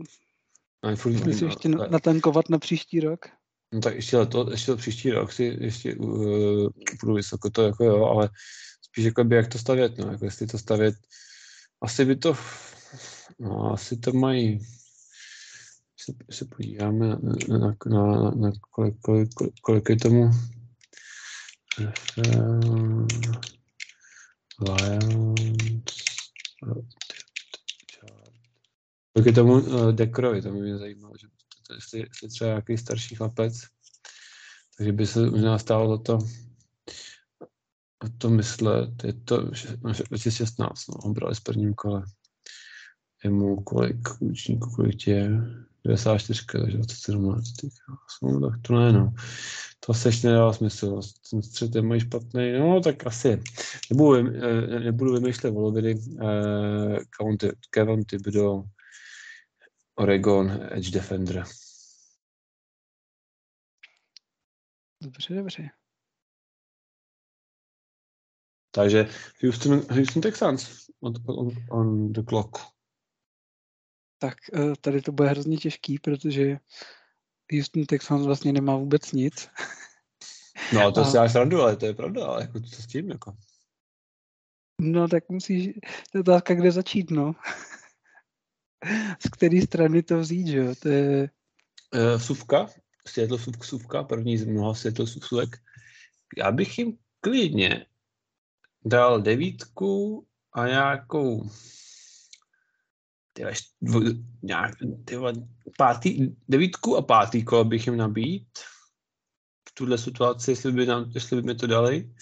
jestli 1.27 1.46
ještě 1.46 1.69
natankovat 1.69 2.50
na 2.50 2.60
příští 2.60 3.00
rok. 3.00 3.25
No 3.74 3.80
tak 3.82 3.96
ještě 3.96 4.26
to, 4.26 4.52
ještě 4.52 4.72
to 4.72 4.78
příští 4.78 5.12
rok 5.12 5.32
si 5.32 5.58
ještě 5.60 5.96
uh, 5.96 6.70
půjdu 7.00 7.14
vysoko, 7.16 7.50
to 7.50 7.64
jako 7.64 7.84
jo, 7.84 8.06
ale 8.06 8.30
spíš 8.82 9.06
jako 9.06 9.24
by 9.24 9.36
jak 9.36 9.48
to 9.48 9.60
stavět, 9.60 9.98
no, 9.98 10.12
jako 10.12 10.26
jestli 10.26 10.48
to 10.48 10.58
stavět, 10.58 10.96
asi 11.82 12.06
by 12.06 12.16
to, 12.16 12.34
no, 13.40 13.74
asi 13.74 13.98
to 13.98 14.14
mají, 14.14 14.60
se, 16.00 16.14
se 16.32 16.46
podíváme 16.46 17.08
na, 17.08 17.20
na, 17.58 17.76
na, 17.88 18.32
na 18.32 18.52
kolik, 18.72 18.96
kolik, 19.02 19.34
kolik, 19.34 19.54
kolik 19.62 19.90
je 19.90 19.96
tomu? 19.96 20.32
Lions, 24.60 25.42
kolik 29.14 29.26
je 29.26 29.34
tomu 29.34 29.54
uh, 29.54 29.92
Dekrovi, 29.92 30.42
to 30.42 30.52
by 30.52 30.60
mě 30.60 30.78
zajímalo, 30.78 31.14
že 31.22 31.28
jestli, 31.76 32.00
jestli 32.00 32.30
třeba 32.30 32.50
nějaký 32.50 32.78
starší 32.78 33.16
chlapec, 33.16 33.54
Takže 34.78 34.92
by 34.92 35.08
se 35.08 35.30
možná 35.30 35.58
stálo 35.58 35.98
za 35.98 36.04
to 36.04 36.20
o 38.04 38.10
to 38.18 38.30
myslet. 38.30 39.04
Je 39.04 39.14
to 39.14 39.42
2016, 40.08 40.88
no, 40.88 40.96
on 40.96 41.14
bral 41.14 41.34
v 41.34 41.44
prvním 41.44 41.74
kole. 41.74 42.04
Je 43.24 43.30
mu 43.30 43.64
kolik 43.64 43.98
účníků, 44.20 44.70
kolik 44.76 44.96
tě 44.96 45.30
94, 45.86 46.46
takže 46.52 46.78
27 46.78 47.26
let. 47.26 47.44
No, 48.24 48.50
tak 48.50 48.62
to 48.62 48.74
ne, 48.74 48.94
no. 48.94 49.14
To 49.80 49.94
se 49.94 50.10
ještě 50.10 50.28
nedává 50.28 50.54
smysl. 50.54 51.02
Ten 51.32 51.42
střed 51.42 51.76
je 51.76 51.82
mají 51.82 52.02
špatný. 52.02 52.54
No, 52.60 52.82
tak 52.82 53.08
asi. 53.08 53.42
Nebudu, 53.90 54.18
eh, 54.18 54.80
nebudu 54.80 55.14
vymýšlet 55.14 55.52
volovidy. 55.52 55.96
Uh, 55.96 56.98
Kevin, 57.18 57.38
Kevin 57.70 58.04
Thibodeau, 58.04 58.64
Oregon, 60.00 60.51
Edge 60.72 60.92
Defender. 60.92 61.44
Dobře, 65.01 65.36
dobře. 65.36 65.70
Takže 68.72 69.10
Houston, 69.44 69.80
Houston 69.80 70.22
Texans 70.22 70.89
on, 71.00 71.13
on, 71.25 71.50
on 71.72 72.13
the 72.13 72.22
clock. 72.30 72.58
Tak 74.18 74.38
eh, 74.54 74.75
tady 74.82 75.01
to 75.01 75.12
bude 75.12 75.30
hrozně 75.30 75.58
těžký, 75.58 76.00
protože 76.00 76.58
Houston 77.51 77.86
Texans 77.86 78.25
vlastně 78.25 78.54
nemá 78.54 78.75
vůbec 78.75 79.12
nic. 79.12 79.50
No 80.74 80.92
to 80.92 81.01
a... 81.01 81.06
si 81.06 81.13
dáš 81.13 81.32
srandu, 81.32 81.62
ale 81.62 81.77
to 81.77 81.86
je 81.86 81.94
pravda, 81.94 82.25
ale 82.25 82.42
jako 82.42 82.60
co 82.60 82.82
s 82.82 82.88
tím 82.88 83.10
jako? 83.10 83.38
No 84.82 85.08
tak 85.08 85.30
musíš, 85.30 85.74
to 86.12 86.18
je 86.18 86.20
otázka, 86.20 86.54
kde 86.54 86.72
začít, 86.72 87.12
no. 87.12 87.36
Z 89.25 89.29
které 89.29 89.62
strany 89.62 90.03
to 90.03 90.20
vzít, 90.20 90.48
že 90.48 90.58
jo? 90.58 90.75
To 90.79 90.89
je... 90.89 91.29
Uh, 91.96 92.22
suvka, 92.22 92.67
světlo 93.08 93.38
suvka, 93.62 94.03
první 94.03 94.38
z 94.38 94.46
mnoha 94.46 94.74
světlo 94.74 95.08
suvek. 95.08 95.58
Já 96.38 96.51
bych 96.51 96.77
jim 96.79 96.98
klidně 97.22 97.86
dal 98.86 99.22
devítku 99.22 100.25
a 100.53 100.67
nějakou 100.67 101.50
tyhle, 103.34 103.53
nějak, 104.44 104.75
tyhle, 105.06 105.34
pátý, 105.77 106.36
devítku 106.50 106.98
a 106.98 107.01
pátý 107.01 107.44
kolo 107.44 107.63
bych 107.63 107.88
jim 107.88 107.98
nabít 107.98 108.48
v 109.70 109.74
tuhle 109.74 109.98
situaci, 109.98 110.51
jestli 110.51 110.72
by, 110.72 110.86
nám, 110.86 111.12
jestli 111.15 111.36
by 111.36 111.41
mi 111.41 111.56
to 111.56 111.67
dali 111.67 112.13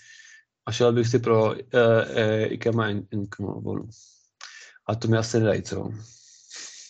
a 0.65 0.71
šel 0.71 0.93
bych 0.93 1.07
si 1.07 1.19
pro 1.19 1.45
uh, 1.45 1.53
uh, 1.53 2.51
Ikema 2.51 2.89
Inkomovonu. 2.89 3.89
A 4.87 4.95
to 4.95 5.07
mi 5.07 5.17
asi 5.17 5.39
nedají, 5.39 5.63
co? 5.63 5.91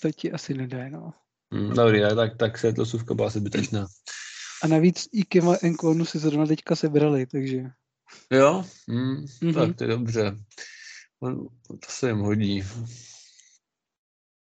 To 0.05 0.11
ti 0.11 0.31
asi 0.31 0.53
nedají, 0.53 0.91
no. 0.91 1.13
Hmm, 1.53 1.73
dobrý, 1.73 2.01
tak, 2.15 2.37
tak 2.37 2.57
se 2.57 2.73
to 2.73 2.85
suvka 2.85 3.13
byla 3.13 3.27
asi 3.27 3.39
zbytečná. 3.39 3.87
A 4.63 4.67
navíc 4.67 5.09
Ikema 5.11 5.55
Enkonu 5.61 6.05
si 6.05 6.19
zrovna 6.19 6.45
teďka 6.45 6.75
sebrali, 6.75 7.25
takže... 7.25 7.63
Jo? 8.31 8.65
Hmm, 8.89 9.25
mm-hmm. 9.25 9.53
Tak 9.53 9.75
to 9.75 9.83
je 9.83 9.87
dobře. 9.87 10.37
To 11.67 11.89
se 11.89 12.07
jim 12.07 12.17
hodí. 12.17 12.63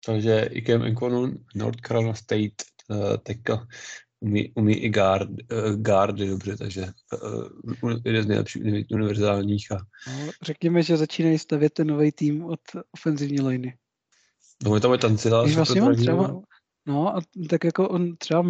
Takže 0.06 0.50
Ikem 0.52 0.84
Enkonu, 0.84 1.34
North 1.56 1.82
Carolina 1.88 2.14
State, 2.14 2.64
uh, 2.90 3.18
teďka 3.18 3.68
umí, 4.20 4.52
umí 4.56 4.74
i 4.74 4.90
guard, 4.90 5.30
uh, 5.30 5.76
guardy 5.76 6.28
dobře, 6.28 6.58
takže 6.58 6.86
uh, 7.84 8.00
jeden 8.06 8.24
z 8.24 8.28
nejlepších 8.28 8.64
univerzálních. 8.92 9.72
A... 9.72 9.78
No, 10.08 10.32
řekněme, 10.42 10.84
že 10.84 10.98
začínají 10.98 11.40
stavět 11.40 11.74
ten 11.74 11.88
nový 11.88 12.12
tým 12.12 12.46
od 12.46 12.60
ofenzivní 12.92 13.42
liny. 13.42 13.78
No, 14.64 14.80
tam 14.80 14.92
je 14.92 14.98
Tancila. 14.98 15.44
Vlastně 15.56 15.82
mám 15.82 15.96
třeba, 15.96 16.42
No 16.88 17.18
a 17.18 17.22
tak 17.50 17.64
jako 17.64 17.90
on 17.90 18.18
třeba 18.18 18.46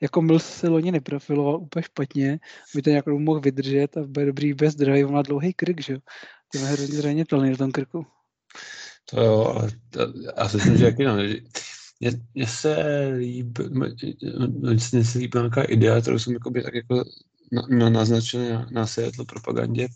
jako 0.00 0.22
Mills 0.22 0.44
se 0.44 0.68
loni 0.68 0.92
neprofiloval 0.92 1.60
úplně 1.60 1.82
špatně, 1.82 2.40
by 2.74 2.82
to 2.82 2.90
nějakou 2.90 3.18
mohl 3.18 3.40
vydržet 3.40 3.96
a 3.96 4.02
bude 4.02 4.26
dobrý 4.26 4.54
bez 4.54 4.74
drive, 4.74 5.12
má 5.12 5.22
dlouhý 5.22 5.54
krk, 5.54 5.80
že 5.80 5.92
jo. 5.92 5.98
To 6.52 6.58
je 6.58 6.64
hrozně 6.64 6.96
zranitelný 6.96 7.50
na 7.50 7.56
tom 7.56 7.72
krku. 7.72 8.06
To 9.10 9.20
jo, 9.20 9.44
ale 9.44 9.72
já 10.38 10.48
si 10.48 10.56
myslím, 10.56 10.76
že 10.76 10.84
jaký 10.84 11.04
no, 11.04 11.16
mně 12.34 12.46
se 12.46 12.76
líbí, 13.16 13.64
mně 14.92 15.04
se 15.04 15.18
líbí 15.18 15.38
nějaká 15.38 15.62
idea, 15.62 16.00
kterou 16.00 16.18
jsem 16.18 16.32
jakoby 16.32 16.62
tak 16.62 16.74
jako 16.74 17.04
na, 17.52 17.62
na, 17.68 17.90
naznačil 17.90 18.50
na, 18.50 18.68
na 18.70 18.86
světlo 18.86 19.24
propagandě. 19.24 19.88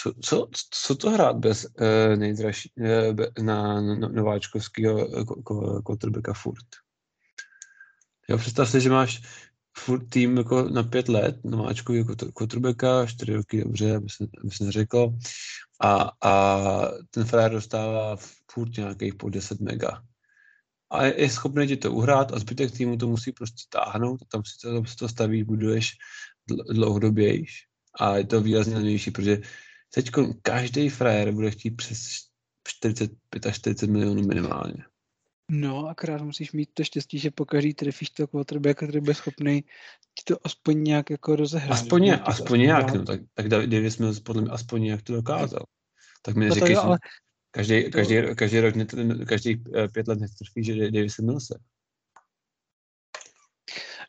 Co, 0.00 0.12
co, 0.20 0.48
co 0.70 0.94
to 0.94 1.10
hrát 1.10 1.36
bez 1.36 1.64
uh, 1.64 2.16
nejdražší, 2.16 2.72
uh, 2.76 3.44
na, 3.44 3.80
na 3.80 4.08
nováčkovského 4.08 5.08
quarterbacka 5.86 6.32
furt? 6.32 6.66
Jo, 8.28 8.38
představ 8.38 8.70
si, 8.70 8.80
že 8.80 8.90
máš 8.90 9.20
furt 9.78 10.08
tým 10.08 10.36
jako 10.36 10.62
na 10.62 10.82
pět 10.82 11.08
let, 11.08 11.36
nováčku 11.44 11.92
jako 11.92 12.14
quarterbacka, 12.32 13.06
čtyři 13.06 13.32
roky, 13.32 13.64
dobře, 13.64 13.96
aby 13.96 14.06
se, 14.08 14.64
neřeklo, 14.64 15.18
a, 15.80 16.10
a 16.22 16.62
ten 17.10 17.24
frajer 17.24 17.52
dostává 17.52 18.16
furt 18.52 18.76
nějakých 18.76 19.14
po 19.14 19.28
10 19.28 19.60
mega. 19.60 20.02
A 20.90 21.04
je, 21.04 21.20
je 21.20 21.30
schopný 21.30 21.66
ti 21.66 21.76
to 21.76 21.92
uhrát 21.92 22.32
a 22.32 22.38
zbytek 22.38 22.70
týmu 22.70 22.96
to 22.96 23.08
musí 23.08 23.32
prostě 23.32 23.62
táhnout 23.68 24.20
tam 24.32 24.42
si 24.44 24.58
to, 24.62 24.84
si 24.84 24.96
to 24.96 25.08
staví, 25.08 25.44
buduješ 25.44 25.92
dlouhodobější 26.70 27.64
a 28.00 28.16
je 28.16 28.26
to 28.26 28.40
výrazně 28.40 28.74
levnější, 28.74 29.10
protože 29.10 29.40
teď 29.94 30.10
každý 30.42 30.88
frajer 30.88 31.32
bude 31.32 31.50
chtít 31.50 31.70
přes 31.70 32.28
45 32.68 33.46
až 33.46 33.56
40 33.56 33.90
milionů 33.90 34.22
minimálně. 34.22 34.84
No, 35.50 35.86
akorát 35.86 36.22
musíš 36.22 36.52
mít 36.52 36.70
to 36.74 36.84
štěstí, 36.84 37.18
že 37.18 37.30
pokaždý 37.30 37.74
trefíš 37.74 38.10
toho 38.10 38.26
quarterbacka, 38.26 38.86
který 38.86 39.00
bude 39.00 39.14
schopný 39.14 39.64
ti 40.14 40.24
to 40.24 40.46
aspoň 40.46 40.84
nějak 40.84 41.10
jako 41.10 41.36
rozehrát. 41.36 41.72
Aspoň, 41.72 42.04
je, 42.04 42.16
aspoň, 42.16 42.32
aspoň 42.32 42.60
nějak, 42.60 42.94
no, 42.94 43.04
tak, 43.04 43.20
tak 43.34 43.48
Davis 43.48 43.98
Mills 43.98 44.20
podle 44.20 44.42
mě 44.42 44.50
aspoň 44.50 44.82
nějak 44.82 45.02
to 45.02 45.12
dokázal. 45.12 45.64
Tak 46.22 46.36
mi 46.36 46.44
neříkej, 46.44 46.74
no 46.74 46.84
ale... 46.84 46.98
každý, 47.50 47.84
to... 47.84 47.90
každý, 47.90 48.14
každý 48.34 48.60
rok, 48.60 48.74
každý 49.28 49.62
pět 49.92 50.08
let 50.08 50.18
netrefíš, 50.20 50.66
že 50.66 50.90
Davis 50.90 51.18
Mills 51.18 51.48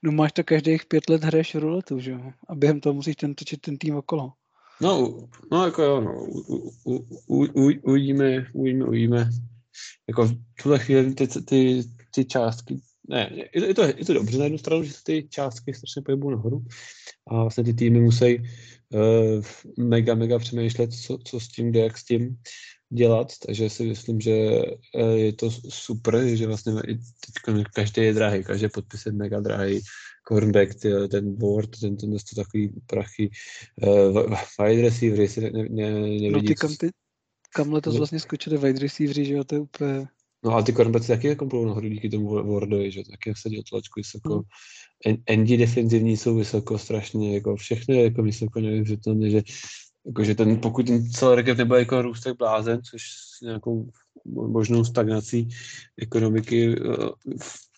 No 0.04 0.12
máš 0.12 0.32
to 0.32 0.44
každých 0.44 0.86
pět 0.86 1.10
let 1.10 1.24
hraješ 1.24 1.56
ruletu, 1.56 2.00
že 2.00 2.12
jo? 2.12 2.34
A 2.48 2.56
během 2.56 2.80
toho 2.80 2.94
musíš 2.94 3.16
ten 3.16 3.36
točit 3.36 3.62
ten 3.62 3.78
tým 3.78 3.96
okolo. 3.96 4.34
No, 4.82 5.28
no 5.52 5.66
jako 5.66 5.84
jo, 5.84 6.02
no. 6.02 6.24
U, 6.24 7.08
u, 7.28 7.46
u, 7.46 7.72
uvidíme, 7.84 8.46
uvidíme, 8.54 8.86
uvidíme 8.86 9.30
jako 10.08 10.26
v 10.26 10.36
tuhle 10.64 10.80
chvíli 10.80 11.14
ty, 11.14 11.28
ty, 11.28 11.84
ty 12.16 12.26
částky, 12.26 12.80
ne, 13.10 13.32
je 13.54 13.74
to, 13.74 13.84
je, 13.84 13.94
to, 13.94 14.14
dobře 14.14 14.38
na 14.38 14.44
jednu 14.44 14.58
stranu, 14.58 14.84
že 14.84 14.94
ty 15.04 15.28
částky 15.30 15.74
strašně 15.74 16.02
pohybují 16.02 16.36
nahoru 16.36 16.66
a 17.28 17.42
vlastně 17.42 17.64
ty 17.64 17.74
týmy 17.74 18.02
musí 18.02 18.40
uh, 18.40 19.86
mega, 19.86 20.16
mega 20.16 20.40
přemýšlet, 20.40 20.94
co, 20.94 21.18
co 21.18 21.40
s 21.40 21.48
tím 21.48 21.72
jde, 21.72 21.80
jak 21.80 21.98
s 21.98 22.04
tím 22.04 22.38
dělat, 22.90 23.28
takže 23.46 23.70
si 23.70 23.84
myslím, 23.84 24.22
že 24.22 24.62
uh, 24.96 25.12
je 25.12 25.34
to 25.34 25.52
super, 25.70 26.36
že 26.36 26.48
vlastně 26.48 26.74
teď 26.74 27.66
každý 27.74 28.02
je 28.02 28.14
drahý, 28.14 28.44
každý 28.44 28.68
podpis 28.74 29.06
je 29.06 29.12
mega 29.12 29.40
drahý, 29.40 29.82
cornerback, 30.28 30.76
ten 31.12 31.36
board, 31.36 31.80
ten, 31.80 31.98
ten 31.98 32.12
to 32.12 32.36
takový 32.36 32.74
prachy, 32.88 33.30
uh, 33.88 34.36
wide 34.60 34.82
receiver, 34.82 35.28
si 35.28 35.42
ne, 35.42 35.50
ne, 35.52 35.92
nevidí. 35.92 36.32
No 36.32 36.42
ty, 36.42 36.56
kam 36.56 36.76
ty, 36.76 36.90
kam 37.56 37.74
letos 37.74 37.98
vlastně 37.98 38.20
skočili 38.20 38.58
wide 38.58 38.80
receiveri, 38.80 39.26
že 39.26 39.34
jo, 39.34 39.44
to 39.44 39.56
je 39.56 39.62
úplně... 39.62 40.08
No 40.44 40.56
a 40.56 40.62
ty 40.62 40.74
cornerbacks 40.74 41.08
taky 41.08 41.28
jako 41.28 41.46
budou 41.46 41.66
nahoru 41.66 41.88
díky 41.88 42.10
tomu 42.10 42.54
Wardovi, 42.54 42.92
že 42.92 43.02
taky 43.12 43.34
sedí 43.38 43.64
tlačku 43.70 44.00
vysoko. 44.00 44.34
Hmm. 45.06 45.16
Andy 45.30 45.58
defenzivní 45.58 46.18
jsou 46.18 46.36
vysoko 46.36 46.78
strašně, 46.78 47.34
jako 47.34 47.56
všechny 47.56 48.04
jako 48.04 48.24
vysoko 48.24 48.60
neuvěřitelně, 48.60 49.30
že 49.30 49.38
jako, 49.38 49.42
že 49.42 49.44
ten, 50.36 50.60
pokud 50.62 50.88
ten 50.88 51.12
celý 51.12 51.36
rok 51.36 51.58
nebude 51.58 51.80
jako 51.80 52.02
růst 52.02 52.22
tak 52.22 52.38
blázen, 52.38 52.84
což 52.84 53.02
s 53.12 53.42
nějakou 53.42 53.90
možnou 54.26 54.86
stagnací 54.86 55.50
ekonomiky 56.02 56.76
eh, 56.80 57.10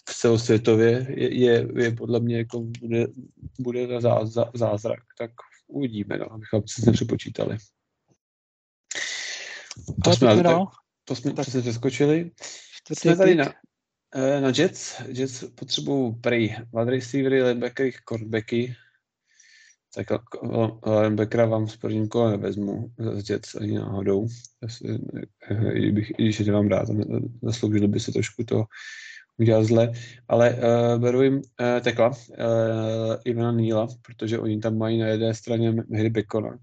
v 0.05 0.15
celosvětově 0.15 1.05
je, 1.09 1.35
je, 1.39 1.67
je 1.75 1.91
podle 1.91 2.19
mě 2.19 2.37
jako 2.37 2.59
bude, 2.59 3.07
bude 3.59 3.87
na 3.87 4.01
zá, 4.01 4.25
zá, 4.25 4.51
zázrak, 4.53 4.99
tak 5.17 5.31
uvidíme, 5.67 6.17
no, 6.17 6.33
abychom 6.33 6.61
si 6.67 6.85
nepřepočítali. 6.85 7.57
To 10.03 10.13
jsme, 10.13 10.43
tak, 10.43 10.57
to 11.05 11.15
jsme 11.15 11.33
tak. 11.33 11.41
přesně 11.41 11.61
přeskočili. 11.61 12.31
Jsme 12.93 13.15
tady 13.15 13.35
na, 13.35 13.53
eh, 14.15 14.41
na 14.41 14.51
Jets. 14.57 15.01
Jets 15.07 15.43
potřebují 15.55 16.15
prej 16.21 16.55
wide 16.73 16.91
receivery, 16.91 17.43
linebackery, 17.43 17.93
cornerbacky. 18.09 18.75
Tak 19.95 20.07
linebackera 20.85 21.45
vám 21.45 21.67
s 21.67 21.77
prvním 21.77 22.07
kole 22.07 22.31
nevezmu 22.31 22.91
z 23.13 23.29
Jets 23.29 23.55
ani 23.55 23.79
náhodou. 23.79 24.27
Eh, 25.49 25.71
I, 25.73 25.91
bych, 25.91 26.09
I 26.09 26.23
když 26.23 26.39
je 26.39 26.53
vám 26.53 26.67
rád, 26.67 26.87
zasloužili 27.41 27.87
by 27.87 27.99
se 27.99 28.11
trošku 28.11 28.43
to 28.43 28.63
udělat 29.37 29.63
zle, 29.63 29.91
ale 30.27 30.53
uh, 30.53 31.01
beru 31.01 31.21
jim 31.21 31.35
uh, 31.35 31.41
tekla 31.81 32.09
uh, 32.09 32.15
Ivana 33.25 33.51
Níla, 33.51 33.87
protože 34.01 34.39
oni 34.39 34.59
tam 34.59 34.77
mají 34.77 34.99
na 34.99 35.07
jedné 35.07 35.33
straně 35.33 35.73
Harry 35.95 36.09
Bekona, 36.09 36.57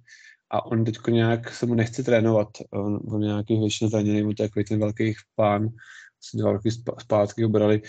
a 0.51 0.67
on 0.67 0.85
teď 0.85 0.97
nějak 1.09 1.51
se 1.53 1.67
mu 1.67 1.75
nechce 1.75 2.03
trénovat, 2.03 2.49
on, 2.71 3.01
on 3.09 3.21
nějaký 3.21 3.59
většině 3.59 3.91
zraněný, 3.91 4.23
mu 4.23 4.35
to 4.35 4.43
je 4.43 4.65
ten 4.69 4.81
velký 4.81 5.15
pán 5.35 5.69
dva 6.35 6.53
roky 6.53 6.71
zpátky 6.99 7.43
ho 7.43 7.49
brali 7.49 7.83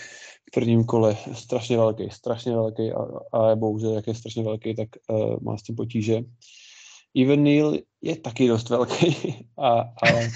v 0.48 0.50
prvním 0.54 0.84
kole 0.84 1.16
strašně 1.32 1.76
velký, 1.76 2.10
strašně 2.10 2.52
velký, 2.52 2.92
ale 3.32 3.56
bohužel, 3.56 3.94
jak 3.94 4.06
je 4.06 4.14
strašně 4.14 4.42
velký, 4.42 4.74
tak 4.74 4.88
uh, 5.08 5.36
má 5.42 5.56
s 5.56 5.62
tím 5.62 5.76
potíže. 5.76 6.20
Even 7.16 7.42
Neil 7.42 7.78
je 8.02 8.16
taky 8.16 8.48
dost 8.48 8.68
velký, 8.68 9.16
a, 9.58 9.70
ale, 10.02 10.30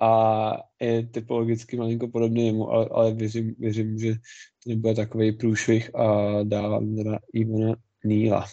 a 0.00 0.52
je 0.80 1.06
typologicky 1.06 1.76
malinko 1.76 2.08
podobný 2.08 2.46
jemu, 2.46 2.70
ale, 2.70 2.88
ale 2.90 3.14
věřím, 3.14 3.54
věřím, 3.58 3.98
že 3.98 4.14
to 4.14 4.70
nebude 4.70 4.94
takový 4.94 5.32
průšvih 5.32 5.94
a 5.94 6.36
dávám 6.42 6.96
teda 6.96 7.18
Ivana 7.32 7.76
Neila. 8.04 8.46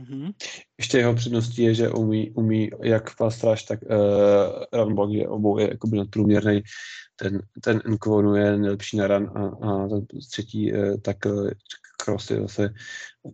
Mm-hmm. 0.00 0.34
Ještě 0.78 0.98
jeho 0.98 1.14
předností 1.14 1.62
je, 1.62 1.74
že 1.74 1.90
umí, 1.90 2.30
umí 2.30 2.70
jak 2.82 3.16
Pastraš, 3.16 3.62
tak 3.62 3.80
uh, 3.82 4.64
runblock, 4.72 5.12
že 5.12 5.28
obou 5.28 5.58
je 5.58 5.68
jakoby 5.68 5.96
nadprůměrný. 5.96 6.62
Ten, 7.16 7.42
ten 7.62 7.82
Nkvonu 7.86 8.34
je 8.34 8.56
nejlepší 8.56 8.96
na 8.96 9.06
run 9.06 9.32
a, 9.34 9.46
a 9.46 9.88
ten 9.88 10.06
třetí, 10.30 10.72
uh, 10.72 11.00
tak 11.00 11.16
uh, 11.26 11.50
Cross 12.04 12.30
je 12.30 12.40
zase 12.40 12.74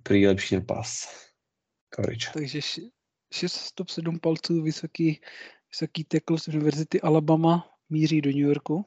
prý 0.02 0.26
lepší 0.26 0.54
na 0.54 0.60
pas. 0.60 1.08
Coverage. 1.94 2.30
Takže 2.34 2.60
6 3.32 3.52
stop 3.52 3.88
7 3.88 4.20
palců, 4.20 4.62
vysoký, 4.62 5.20
vysoký 5.72 6.04
tekl 6.04 6.38
z 6.38 6.48
Univerzity 6.48 7.00
Alabama 7.00 7.70
míří 7.88 8.20
do 8.20 8.30
New 8.30 8.38
Yorku. 8.38 8.86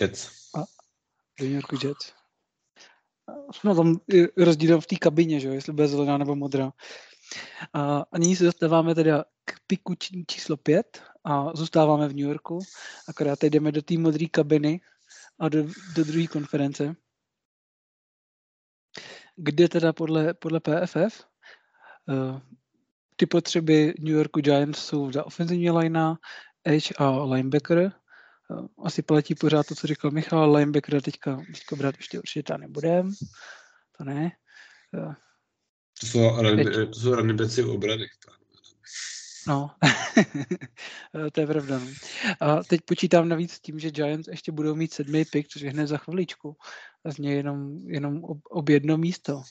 Jets. 0.00 0.50
A 0.54 0.58
do 1.38 1.44
New 1.44 1.54
Yorku 1.54 1.76
Jets. 1.86 2.21
No 3.64 3.74
tam 3.74 4.00
je 4.08 4.28
rozdíl 4.36 4.80
v 4.80 4.86
té 4.86 4.96
kabině, 4.96 5.40
že 5.40 5.48
jo, 5.48 5.54
jestli 5.54 5.72
bude 5.72 5.88
zelená 5.88 6.18
nebo 6.18 6.36
modrá. 6.36 6.72
A, 7.72 8.04
a 8.12 8.18
nyní 8.18 8.36
se 8.36 8.44
dostáváme 8.44 8.94
teda 8.94 9.24
k 9.44 9.52
piku 9.66 9.94
číslo 10.26 10.56
5 10.56 11.02
a 11.24 11.56
zůstáváme 11.56 12.08
v 12.08 12.14
New 12.14 12.26
Yorku, 12.26 12.58
akorát 13.08 13.38
teď 13.38 13.52
jdeme 13.52 13.72
do 13.72 13.82
té 13.82 13.98
modré 13.98 14.26
kabiny 14.26 14.80
a 15.38 15.48
do, 15.48 15.62
do 15.96 16.04
druhé 16.04 16.26
konference, 16.26 16.96
kde 19.36 19.68
teda 19.68 19.92
podle, 19.92 20.34
podle 20.34 20.60
PFF 20.60 21.26
uh, 22.08 22.40
ty 23.16 23.26
potřeby 23.26 23.94
New 23.98 24.14
Yorku 24.14 24.40
Giants 24.40 24.84
jsou 24.84 25.12
za 25.12 25.26
ofenzivní 25.26 25.70
linea, 25.70 26.14
edge 26.64 26.94
a 26.98 27.24
linebacker, 27.24 27.92
Eh, 27.92 28.01
asi 28.84 29.02
platí 29.02 29.34
pořád 29.34 29.66
to, 29.66 29.74
co 29.74 29.86
říkal 29.86 30.10
Michal, 30.10 30.52
linebacker 30.52 31.02
teďka, 31.02 31.36
teďka 31.46 31.76
brát 31.76 31.94
ještě 31.96 32.18
určitě 32.18 32.58
nebudem, 32.58 33.10
to 33.98 34.04
ne. 34.04 34.30
Eh, 34.94 35.14
to 36.00 36.06
jsou, 36.06 36.42
running, 36.42 36.70
to 36.74 36.94
jsou 36.94 37.14
running 37.14 37.40
obrany. 37.68 38.06
No, 39.48 39.70
eh, 41.26 41.30
to 41.30 41.40
je 41.40 41.46
pravda. 41.46 41.78
No. 41.78 41.86
A 42.40 42.62
teď 42.62 42.80
počítám 42.80 43.28
navíc 43.28 43.52
s 43.52 43.60
tím, 43.60 43.78
že 43.78 43.90
Giants 43.90 44.28
ještě 44.28 44.52
budou 44.52 44.74
mít 44.74 44.92
sedmý 44.92 45.24
pick, 45.24 45.48
což 45.48 45.62
je 45.62 45.70
hned 45.70 45.86
za 45.86 45.98
chviličku. 45.98 46.56
A 47.04 47.12
z 47.12 47.18
něj 47.18 47.36
jenom, 47.36 47.78
jenom 47.88 48.24
ob, 48.24 48.38
ob 48.50 48.68
jedno 48.68 48.98
místo. 48.98 49.42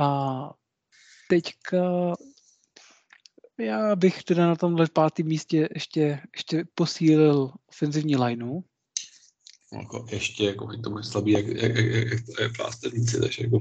A 0.00 0.50
teďka 1.28 2.12
já 3.58 3.96
bych 3.96 4.22
teda 4.22 4.46
na 4.46 4.56
tomhle 4.56 4.86
pátém 4.92 5.26
místě 5.26 5.68
ještě, 5.74 6.20
ještě 6.34 6.64
posílil 6.74 7.50
ofenzivní 7.68 8.16
lineu. 8.16 8.60
Jako 9.72 10.06
ještě 10.10 10.44
jako 10.44 10.76
to 10.76 10.90
máš 10.90 11.06
slabý, 11.06 11.32
jak, 11.32 11.46
jak, 11.46 11.76
jak, 11.76 12.06
jak 12.12 12.20
to 12.36 12.42
je 12.42 12.48
plásterníci, 12.48 13.20
takže 13.20 13.42
jako 13.42 13.60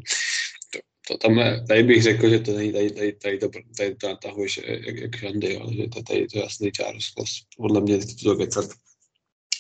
to, 0.74 0.80
to 1.08 1.18
tam, 1.18 1.38
je, 1.38 1.64
tady 1.68 1.84
bych 1.84 2.04
řekl, 2.04 2.30
že 2.30 2.40
to 2.40 2.54
není, 2.54 2.74
tady, 2.74 2.92
tady, 2.92 3.14
tady, 3.14 3.38
to, 3.38 3.50
tady 3.78 3.96
to 3.96 4.08
natahuješ 4.08 4.58
jak, 4.58 4.96
jak 4.98 5.18
žandy, 5.18 5.54
jo, 5.54 5.72
že 5.78 5.88
to, 5.88 6.04
tady 6.04 6.28
to 6.28 6.38
je 6.38 6.44
jasný 6.44 6.72
Charles 6.72 7.10
Cross, 7.10 7.32
podle 7.58 7.82
mě 7.82 7.98
to 7.98 8.06
to 8.24 8.36
kecat. 8.36 8.66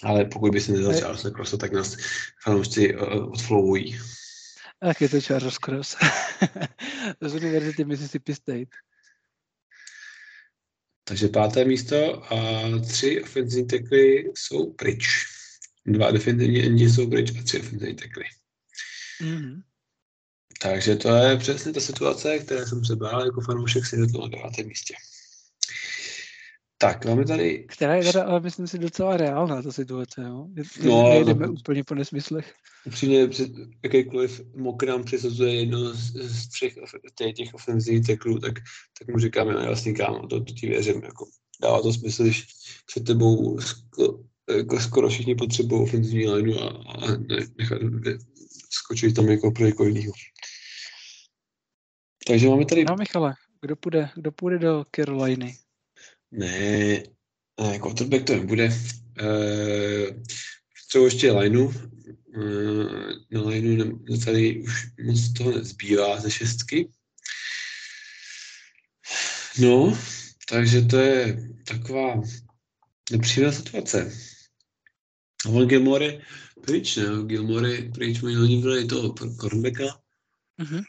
Ale 0.04 0.26
pokud 0.26 0.52
by 0.52 0.62
se 0.62 0.72
nedal 0.72 0.94
Charles 0.94 1.22
Cross, 1.22 1.58
tak 1.58 1.72
nás 1.72 1.98
fanoušci 2.44 2.96
uh, 2.96 3.32
odflowují. 3.32 4.00
Tak 4.80 5.02
je 5.02 5.10
to 5.10 5.22
Charles 5.22 5.58
Cross. 5.58 5.96
z 7.22 7.34
Univerzity 7.34 7.86
Mississippi 7.86 8.36
State. 8.36 8.70
Takže 11.04 11.28
páté 11.28 11.66
místo 11.66 12.34
a 12.34 12.62
tři 12.88 13.24
ofenzivní 13.24 13.68
tekly 13.68 14.32
jsou 14.36 14.74
pryč. 14.74 15.08
Dva 15.86 16.12
defenzivní 16.12 16.66
endi 16.66 16.90
jsou 16.90 17.10
pryč 17.10 17.32
a 17.40 17.44
tři 17.44 17.60
ofenzivní 17.60 17.96
tekly. 17.96 18.24
Mm-hmm. 19.22 19.62
Takže 20.62 20.96
to 20.96 21.16
je 21.16 21.38
přesně 21.38 21.74
ta 21.74 21.80
situace, 21.80 22.40
které 22.40 22.66
jsem 22.66 22.86
se 22.86 22.96
bál 22.96 23.26
jako 23.26 23.42
fanoušek 23.42 23.86
si 23.86 23.98
na 23.98 24.28
devátém 24.28 24.68
místě. 24.68 24.96
Tak, 26.84 27.06
máme 27.06 27.26
tady... 27.26 27.66
Která 27.70 27.96
je 27.96 28.04
teda, 28.04 28.24
ale 28.24 28.40
myslím 28.40 28.68
si, 28.68 28.78
docela 28.78 29.18
reálná 29.18 29.62
ta 29.62 29.72
situace, 29.72 30.22
jo? 30.22 30.48
No, 30.84 31.10
Nejdeme 31.10 31.48
no, 31.48 31.54
úplně 31.54 31.84
po 31.84 31.96
nesmyslech. 31.96 32.54
Upřímně, 32.86 33.30
jakýkoliv 33.84 34.42
mok 34.56 34.84
nám 34.84 35.04
přesazuje 35.04 35.56
jedno 35.56 35.94
z, 35.94 36.12
z 36.16 36.48
třech 36.48 36.74
těch, 37.16 37.34
těch 37.34 37.54
ofenzivních 37.54 38.08
teklů, 38.08 38.40
tak, 38.40 38.54
tak 39.00 39.08
mu 39.08 39.20
říkáme, 39.20 39.54
no 39.54 39.60
jasný 39.60 39.96
kámo, 39.96 40.28
to, 40.28 40.44
to 40.44 40.54
ti 40.54 40.68
věřím, 40.68 41.04
jako 41.04 41.26
dává 41.62 41.82
to 41.82 41.94
smysl, 41.94 42.24
když 42.24 42.48
před 42.86 43.06
tebou 43.06 43.60
sko, 43.60 44.24
jako 44.58 44.80
skoro 44.80 45.10
všichni 45.10 45.36
potřebují 45.36 45.82
ofenzivní 45.82 46.28
lineu 46.28 46.60
a, 46.60 46.68
a 46.68 47.08
ne, 47.08 47.38
nechat 47.58 47.82
skočit 48.70 49.16
tam 49.16 49.30
jako 49.30 49.52
pro 49.52 49.66
někoho 49.66 49.90
jiného. 49.90 50.14
Takže 52.28 52.50
máme 52.50 52.66
tady... 52.66 52.86
No 52.86 52.96
Michale, 52.96 53.34
kdo 53.62 53.76
půjde, 53.76 54.10
kdo 54.16 54.32
půjde 54.32 54.60
do 54.60 54.84
Caroliny? 54.96 55.56
Ne, 56.34 57.04
ne 57.60 57.80
quarterback 57.80 58.26
to 58.26 58.36
nebude. 58.36 58.70
Uh, 59.22 60.24
třeba 60.88 61.06
ještě 61.06 61.32
lineu. 61.32 61.74
Uh, 62.38 63.12
na 63.32 63.42
lineu 63.42 64.00
tady 64.26 64.64
už 64.64 64.88
moc 65.04 65.34
toho 65.34 65.52
nezbývá 65.52 66.22
ze 66.22 66.32
šestky. 66.32 66.90
No, 69.60 69.98
takže 70.50 70.82
to 70.82 70.98
je 70.98 71.50
taková 71.68 72.22
nepříjemná 73.12 73.52
situace. 73.52 74.12
A 75.46 75.50
on 75.50 75.68
Gilmore 75.68 76.22
pryč, 76.66 76.96
ne? 76.96 77.04
Gilmore 77.26 77.82
pryč, 77.82 78.22
mají 78.22 78.36
hodně 78.36 78.86
toho 78.86 79.14
cornerbacka. 79.14 80.02
Mm-hmm. 80.60 80.84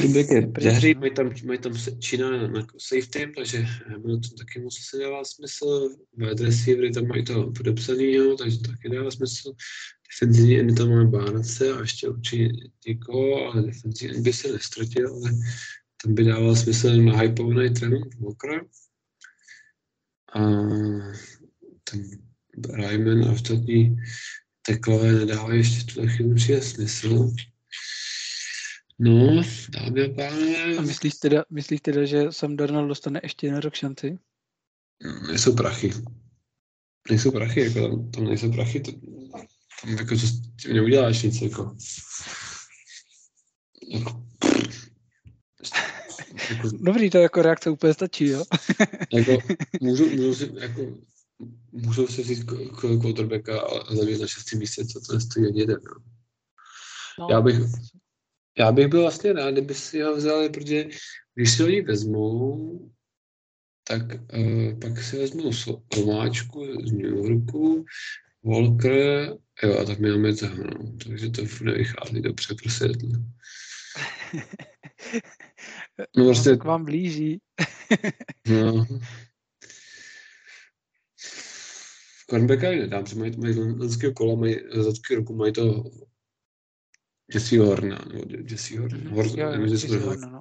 Quarterback 0.00 0.30
je 0.30 0.46
přehří, 0.46 0.94
mají 0.94 1.14
tam, 1.14 1.32
mají 1.44 1.58
tam 1.58 1.72
Čína 1.98 2.46
na 2.46 2.66
safety, 2.78 3.32
takže 3.36 3.66
to 4.02 4.34
taky 4.38 4.60
moc 4.60 4.78
se 4.90 4.98
dává 4.98 5.24
smysl. 5.24 5.96
Wide 6.16 6.44
receivery 6.44 6.92
tam 6.92 7.06
mají 7.06 7.24
to 7.24 7.52
podepsanýho, 7.56 8.36
takže 8.36 8.58
to 8.58 8.70
taky 8.70 8.88
dává 8.88 9.10
smysl. 9.10 9.52
Defenzivní 10.10 10.60
endy 10.60 10.74
tam 10.74 10.88
máme 10.88 11.04
Bánace 11.04 11.72
a 11.72 11.80
ještě 11.80 12.08
určitě 12.08 12.48
někoho, 12.86 13.52
ale 13.52 13.62
defenzivní 13.62 14.22
by 14.22 14.32
se 14.32 14.52
nestratil, 14.52 15.14
ale 15.14 15.30
tam 16.02 16.14
by 16.14 16.24
dával 16.24 16.56
smysl 16.56 16.96
na 16.96 17.18
hypovaný 17.18 17.70
Tremont 17.74 18.14
Walker. 18.14 18.66
A 20.34 20.40
ten 21.84 22.02
Ryman 22.74 23.24
a 23.24 23.32
ostatní 23.32 23.96
teklové 24.66 25.12
nedávají 25.12 25.60
ještě 25.60 25.94
tuhle 25.94 26.12
chvíli 26.12 26.62
smysl. 26.62 27.30
No, 29.00 29.42
dámy 29.68 30.04
a 30.04 30.14
pánové. 30.14 30.76
A 30.76 30.80
myslíš 30.80 31.14
teda, 31.14 31.44
myslíš 31.50 31.80
teda, 31.80 32.04
že 32.04 32.32
Sam 32.32 32.56
Darnold 32.56 32.88
dostane 32.88 33.20
ještě 33.22 33.46
jeden 33.46 33.60
rok 33.60 33.74
šanci? 33.74 34.18
Nejsou 35.28 35.56
prachy. 35.56 35.92
Nejsou 37.10 37.30
prachy, 37.30 37.60
jako 37.60 37.80
tam, 37.80 38.10
tam 38.10 38.24
nejsou 38.24 38.52
prachy, 38.52 38.80
to, 38.80 38.92
tam 39.82 39.90
jako 39.98 40.16
co 40.16 40.26
s 40.26 40.40
tím 40.40 40.72
neuděláš 40.72 41.22
nic, 41.22 41.42
jako. 41.42 41.76
jako, 43.92 44.24
jako 46.50 46.68
Dobrý, 46.80 47.10
to 47.10 47.18
jako 47.18 47.42
reakce 47.42 47.70
úplně 47.70 47.94
stačí, 47.94 48.26
jo? 48.26 48.44
jako, 49.12 49.38
můžu, 49.80 50.10
můžu 50.10 50.34
si, 50.34 50.50
jako, 50.60 50.98
můžu 51.72 52.06
si 52.06 52.22
vzít 52.22 52.44
quarterbacka 53.00 53.60
a 53.60 53.94
zavět 53.94 54.20
na 54.20 54.26
šestý 54.26 54.56
místě, 54.56 54.86
co 54.86 55.00
to 55.00 55.14
nestojí 55.14 55.46
ani 55.46 55.60
jeden, 55.60 55.80
no. 55.84 55.94
no. 57.18 57.26
Já 57.30 57.40
bych, 57.40 57.56
já 58.58 58.72
bych 58.72 58.86
byl 58.86 59.00
vlastně 59.00 59.32
rád, 59.32 59.50
kdyby 59.50 59.74
si 59.74 60.00
ho 60.00 60.16
vzali, 60.16 60.48
protože 60.48 60.84
když 61.34 61.52
si 61.52 61.62
ho 61.62 61.84
vezmou, 61.86 62.90
tak 63.84 64.02
uh, 64.38 64.78
pak 64.80 64.98
si 64.98 65.18
vezmou 65.18 65.52
Slomáčku 65.52 66.66
z 66.86 66.92
New 66.92 67.06
Yorku, 67.06 67.84
Walker, 68.44 69.36
jo, 69.62 69.78
a 69.78 69.84
tak 69.84 69.98
mi 69.98 70.10
máme 70.10 70.32
no. 70.56 70.96
takže 71.04 71.30
to 71.30 71.44
furt 71.44 71.66
nevychází 71.66 72.22
dobře 72.22 72.54
pro 72.62 72.70
Seattle. 72.70 73.18
No, 76.16 76.24
prostě... 76.24 76.56
K 76.56 76.64
vám 76.64 76.84
blíží. 76.84 77.40
no. 78.48 78.86
Cornbacka 82.30 82.70
nedám, 82.70 83.04
protože 83.04 83.16
mají, 83.16 83.36
mají 83.36 83.54
z 83.90 84.12
kola, 84.16 84.34
mají, 84.34 84.56
za 84.74 84.92
roku 85.16 85.36
mají 85.36 85.52
to 85.52 85.84
Jesse 87.34 87.58
Horna, 87.58 87.98
nebo 88.12 88.24
Jesse 88.50 88.78
Horna. 88.78 88.98
Mm, 88.98 89.10
Horna, 89.10 89.42
jo, 89.42 89.50
nevím, 89.50 89.66
Jesse 89.72 89.98
Horna, 89.98 90.28
no. 90.28 90.40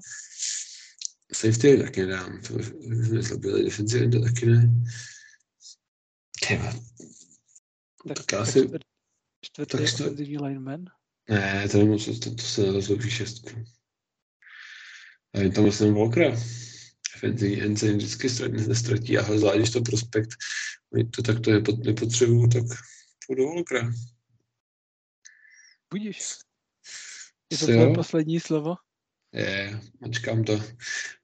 Safety 1.34 1.78
taky 1.84 2.02
nedám, 2.06 2.42
to 2.42 2.54
jsme 2.64 3.22
zlobili, 3.22 3.64
defensive 3.64 4.04
enda 4.04 4.20
taky 4.22 4.46
ne. 4.46 4.70
Tyba. 6.48 6.74
Tak, 8.08 8.18
Tak 8.18 8.26
tak 8.26 8.40
asi- 8.40 8.66
čtvrt, 8.66 8.82
čtvrtý 9.46 9.72
tak 9.72 9.82
čtvrt- 9.82 10.42
lineman. 10.44 10.86
Ne, 11.30 11.70
to, 11.72 11.78
nemůžu, 11.78 12.20
to, 12.20 12.36
to 12.36 12.44
se 12.44 12.62
nezaslouží 12.62 13.10
šestku. 13.10 13.50
A 15.34 15.40
je 15.40 15.52
tam 15.52 15.64
myslím 15.64 15.94
Walkera. 15.94 16.30
Defenzivní 17.14 17.62
end 17.62 17.80
se 17.80 17.94
vždycky 17.94 18.30
ztratí, 18.30 18.68
nestratí 18.68 19.18
a 19.18 19.38
zvlášť, 19.38 19.58
když 19.58 19.70
to 19.72 19.82
prospekt, 19.82 20.30
to 21.16 21.22
takto 21.22 21.52
nepot, 21.52 21.84
nepotřebuju, 21.84 22.48
tak 22.48 22.64
půjdu 23.28 23.44
do 23.44 23.50
Walkera. 23.50 23.92
Budíš. 25.94 26.24
Je 27.52 27.58
to 27.58 27.66
tvoje 27.66 27.94
poslední 27.94 28.40
slovo? 28.40 28.76
Je, 29.34 29.80
mačkám 30.02 30.44
to. 30.44 30.62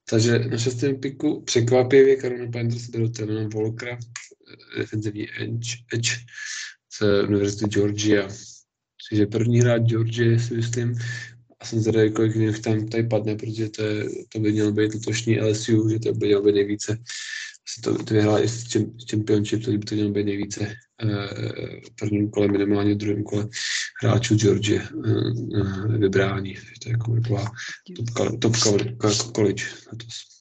Takže 0.10 0.40
na 0.40 0.58
šestém 0.58 1.00
piku 1.00 1.42
překvapivě 1.42 2.18
Carolina 2.18 2.52
Panthers 2.52 2.90
berou 2.90 3.08
Telena 3.08 3.50
Walkera, 3.56 3.98
eh, 3.98 4.80
defenzivní 4.80 5.28
edge, 5.42 5.78
edge 5.94 6.12
z 6.94 7.24
Univerzity 7.28 7.66
Georgia. 7.66 8.28
Takže 9.10 9.26
první 9.26 9.60
hráč 9.60 9.82
Georgie 9.82 10.40
si 10.40 10.54
myslím, 10.54 10.96
a 11.60 11.66
jsem 11.66 11.80
zvědavý, 11.80 12.12
kolik 12.12 12.36
jich 12.36 12.60
tam 12.60 12.88
tady 12.88 13.04
padne, 13.04 13.36
protože 13.36 13.70
to, 13.70 13.84
je, 13.84 14.06
to 14.30 14.40
by 14.40 14.52
mělo 14.52 14.72
být 14.72 14.94
letošní 14.94 15.42
LSU, 15.42 15.90
že 15.90 16.00
to 16.00 16.14
by 16.14 16.26
mělo 16.28 16.44
být 16.44 16.56
nejvíce. 16.56 16.98
Asi 17.68 17.82
to, 17.82 18.04
to 18.04 18.14
vyhráli 18.14 18.44
i 18.44 18.48
s 18.48 18.78
Championship, 19.12 19.66
to 19.66 19.72
by 19.72 19.80
to 19.80 19.96
mělo 19.96 20.10
být 20.10 20.24
nejvíce 20.24 20.66
eh, 20.66 21.08
v 21.86 21.96
prvním 21.96 22.30
kole, 22.30 22.48
minimálně 22.48 22.94
v 22.94 22.98
druhém 22.98 23.24
kole 23.24 23.48
hráčů 24.04 24.36
Georgie 24.36 24.82
eh, 24.82 25.98
vybrání. 25.98 26.54
Takže 26.54 26.74
to 26.84 26.90
je 26.90 26.92
jako 26.92 27.16
taková 27.16 27.52
topka, 27.96 28.38
topka 28.38 29.10
college 29.36 29.64
letos. 29.92 30.34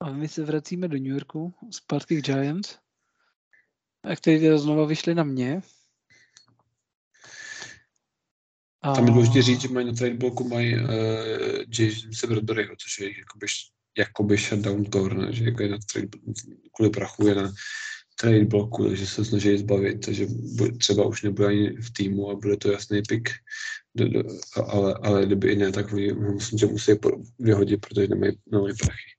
A 0.00 0.12
my 0.12 0.28
se 0.28 0.44
vracíme 0.44 0.88
do 0.88 0.96
New 0.96 1.12
Yorku 1.12 1.54
z 1.70 1.80
Party 1.80 2.20
Giants, 2.22 2.78
a 4.04 4.16
kteří 4.16 4.40
teda 4.40 4.58
znova 4.58 4.86
vyšli 4.86 5.14
na 5.14 5.24
mě. 5.24 5.62
A... 8.82 8.94
Tam 8.94 9.06
je 9.06 9.12
důležité 9.12 9.42
říct, 9.42 9.60
že 9.60 9.68
mají 9.68 9.86
na 9.86 9.92
trade 9.92 10.14
bloku 10.14 10.48
mají 10.48 10.74
uh, 10.74 10.90
Jamesa 11.78 12.26
Bradburyho, 12.26 12.76
což 12.76 12.98
je 12.98 13.18
jakoby, 13.18 13.46
jakoby 13.98 14.36
shutdown 14.36 14.84
corner, 14.84 15.32
že 15.32 15.44
jako 15.44 15.62
je 15.62 15.68
na 15.68 15.78
trade, 15.92 16.08
kvůli 16.76 16.90
prachu 16.90 17.26
je 17.26 17.34
na 17.34 17.52
trade 18.20 18.44
bloku, 18.44 18.88
takže 18.88 19.06
se 19.06 19.24
snaží 19.24 19.58
zbavit, 19.58 20.04
takže 20.04 20.26
třeba 20.78 21.06
už 21.06 21.22
nebude 21.22 21.48
ani 21.48 21.70
v 21.70 21.92
týmu 21.92 22.30
a 22.30 22.34
bude 22.34 22.56
to 22.56 22.72
jasný 22.72 23.02
pick, 23.08 23.28
do, 23.94 24.08
do, 24.08 24.22
ale, 24.66 24.94
ale 25.02 25.26
kdyby 25.26 25.52
i 25.52 25.56
ne, 25.56 25.72
tak 25.72 25.92
oni 25.92 26.12
myslím, 26.12 26.58
že 26.58 26.66
musí 26.66 26.92
vyhodit, 27.38 27.80
protože 27.80 28.08
nemají, 28.08 28.38
nemají 28.52 28.74
prachy. 28.76 29.14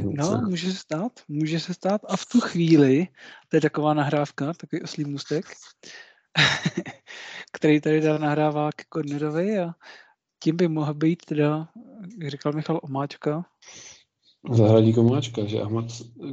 No, 0.00 0.42
může 0.48 0.72
se 0.72 0.78
stát, 0.78 1.12
může 1.28 1.60
se 1.60 1.74
stát. 1.74 2.00
A 2.08 2.16
v 2.16 2.26
tu 2.26 2.40
chvíli, 2.40 3.08
to 3.48 3.56
je 3.56 3.60
taková 3.60 3.94
nahrávka, 3.94 4.52
takový 4.52 4.82
oslý 4.82 5.04
můstek, 5.04 5.44
který 7.52 7.80
tady 7.80 8.00
teda 8.00 8.18
nahrává 8.18 8.70
k 8.76 8.84
Kornerovi 8.88 9.58
a 9.58 9.74
tím 10.42 10.56
by 10.56 10.68
mohl 10.68 10.94
být 10.94 11.24
teda, 11.24 11.68
jak 12.18 12.30
říkal 12.30 12.52
Michal 12.52 12.80
Omáčka, 12.82 13.44
Zahradí 14.52 14.92
komáčka, 14.92 15.44
že 15.44 15.60
Ahmad 15.60 15.84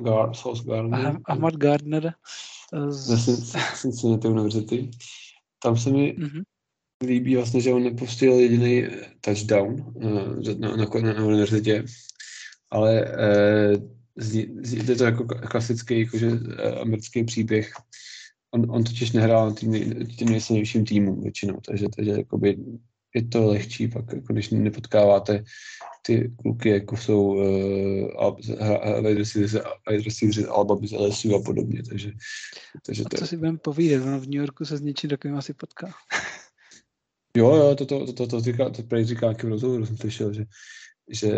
Gar, 0.04 0.34
Sauce 0.34 0.63
Gardner, 0.63 1.00
Ah- 1.06 1.22
Ahmad 1.26 1.56
Gardner 1.56 2.13
eh, 2.74 2.91
z, 2.91 3.26
Cin- 3.26 3.76
Cincinnati 3.82 4.28
univerzity. 4.28 4.89
Tam 5.63 5.78
se 5.78 5.89
mi 5.89 6.15
Mhm. 6.18 6.41
líbí 7.06 7.36
vlastně, 7.36 7.62
že 7.62 7.74
on 7.74 7.84
nepustil 7.84 8.34
jediný 8.34 8.84
touchdown 9.22 9.74
uh, 9.96 10.04
na, 10.60 10.76
na, 10.76 10.86
na, 11.02 11.13
na 11.13 11.26
univerzitě, 11.26 11.86
ale 12.72 13.06
zní, 14.18 14.48
je 14.88 14.96
to 14.96 15.04
jako 15.04 15.26
klasický 15.26 16.00
jakože, 16.00 16.32
americký 16.82 17.24
příběh. 17.24 17.74
On, 18.52 18.72
on 18.72 18.84
totiž 18.84 19.12
nehrál 19.12 19.50
na 19.50 19.54
tým, 19.54 19.72
nej- 19.72 20.06
tím 20.18 20.30
nejsilnějším 20.30 20.86
týmu 20.86 21.22
většinou, 21.22 21.58
takže, 21.65 21.86
takže 21.96 22.12
jakoby 22.12 22.58
je 23.15 23.24
to 23.28 23.46
lehčí 23.48 23.88
pak, 23.88 24.13
jako 24.13 24.34
když 24.34 24.50
nepotkáváte 24.50 25.44
ty 26.06 26.32
kluky, 26.41 26.70
jako 26.70 26.98
jsou 26.98 27.36
uh, 27.36 28.22
Alba 30.50 30.78
z 30.88 30.91
LSU 30.91 31.36
a 31.36 31.41
podobně, 31.41 31.84
takže, 31.89 32.12
takže 32.86 33.04
a 33.06 33.10
to, 33.10 33.18
co 33.18 33.28
si 33.28 33.38
budeme 33.38 33.58
povídat, 33.58 34.04
ono 34.04 34.20
v 34.20 34.26
New 34.26 34.39
Yorku 34.39 34.65
se 34.65 34.78
s 34.78 34.82
něčím 34.82 35.10
takovým 35.10 35.38
asi 35.38 35.54
potká. 35.54 35.94
Jo, 37.38 37.56
jo, 37.56 37.76
to, 37.76 37.86
to, 37.86 38.06
to, 38.06 38.13
to, 38.13 38.28
to, 38.28 38.39
říká, 38.39 38.70
to 38.70 38.84
prej 38.84 39.06
říká 39.06 39.26
nějakým 39.26 39.50
rozhovoru, 39.50 39.86
jsem 39.86 39.98
slyšel, 39.98 40.34
že, 40.34 40.46
že 41.10 41.32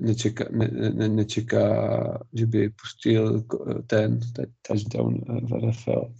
nečeká, 0.00 0.44
ne, 0.50 0.68
ne, 0.94 1.08
nečeká, 1.08 2.18
že 2.32 2.46
by 2.46 2.70
pustil 2.70 3.44
ten, 3.86 4.20
ten 4.32 4.46
touchdown 4.62 5.24
eh, 5.28 5.40
v 5.40 5.66
NFL. 5.66 6.14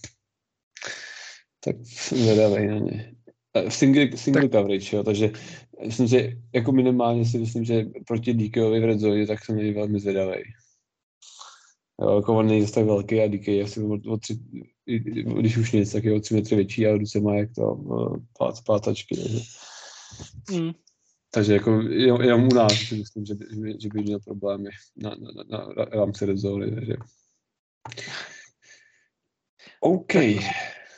Tak 1.60 1.76
jsem 1.82 2.18
zvědavý 2.18 2.66
na 2.66 2.78
ně. 2.78 3.13
Eh, 3.56 3.70
single, 3.70 4.16
single 4.16 4.48
tak. 4.48 4.52
coverage, 4.52 4.96
jo, 4.96 5.02
takže 5.02 5.30
myslím, 5.86 6.06
že 6.06 6.32
jako 6.52 6.72
minimálně 6.72 7.24
si 7.24 7.38
myslím, 7.38 7.64
že 7.64 7.86
proti 8.06 8.34
DKovi 8.34 8.80
v 8.80 8.84
redzone, 8.84 9.26
tak 9.26 9.44
jsem 9.44 9.56
něj 9.56 9.74
velmi 9.74 10.00
zvědavý. 10.00 10.42
Jo, 12.00 12.16
jako 12.16 12.38
on 12.38 12.46
není 12.46 12.60
zase 12.60 12.74
tak 12.74 12.84
velký 12.84 13.20
a 13.20 13.28
DK 13.28 13.48
je 13.48 13.64
asi 13.64 13.80
o, 13.80 14.12
o 14.12 14.16
tři, 14.16 14.38
když 15.38 15.56
už 15.56 15.72
nic, 15.72 15.92
tak 15.92 16.04
je 16.04 16.12
o 16.12 16.20
tři 16.20 16.34
metry 16.34 16.56
větší 16.56 16.86
a 16.86 16.96
ruce 16.96 17.20
má 17.20 17.34
jak 17.34 17.50
to 17.54 17.80
eh, 18.14 18.20
pát, 18.38 18.54
pátačky. 18.66 19.16
Takže. 19.16 19.40
Mm. 20.52 20.72
Takže 21.30 21.52
jako 21.52 21.80
jenom, 21.80 22.20
jenom 22.20 22.44
u 22.44 22.54
nás 22.54 22.72
si 22.72 22.94
myslím, 22.96 23.24
že 23.24 23.34
by, 23.34 23.46
že 23.50 23.60
by, 23.60 23.76
že 23.80 23.88
by 23.88 24.02
měl 24.02 24.20
problémy 24.20 24.70
na, 24.96 25.10
na, 25.10 25.30
na, 25.50 25.66
na, 25.66 25.84
rámci 25.84 26.26
red 26.26 26.38
zóny, 26.38 26.74
takže... 26.74 26.96
OK. 29.80 30.14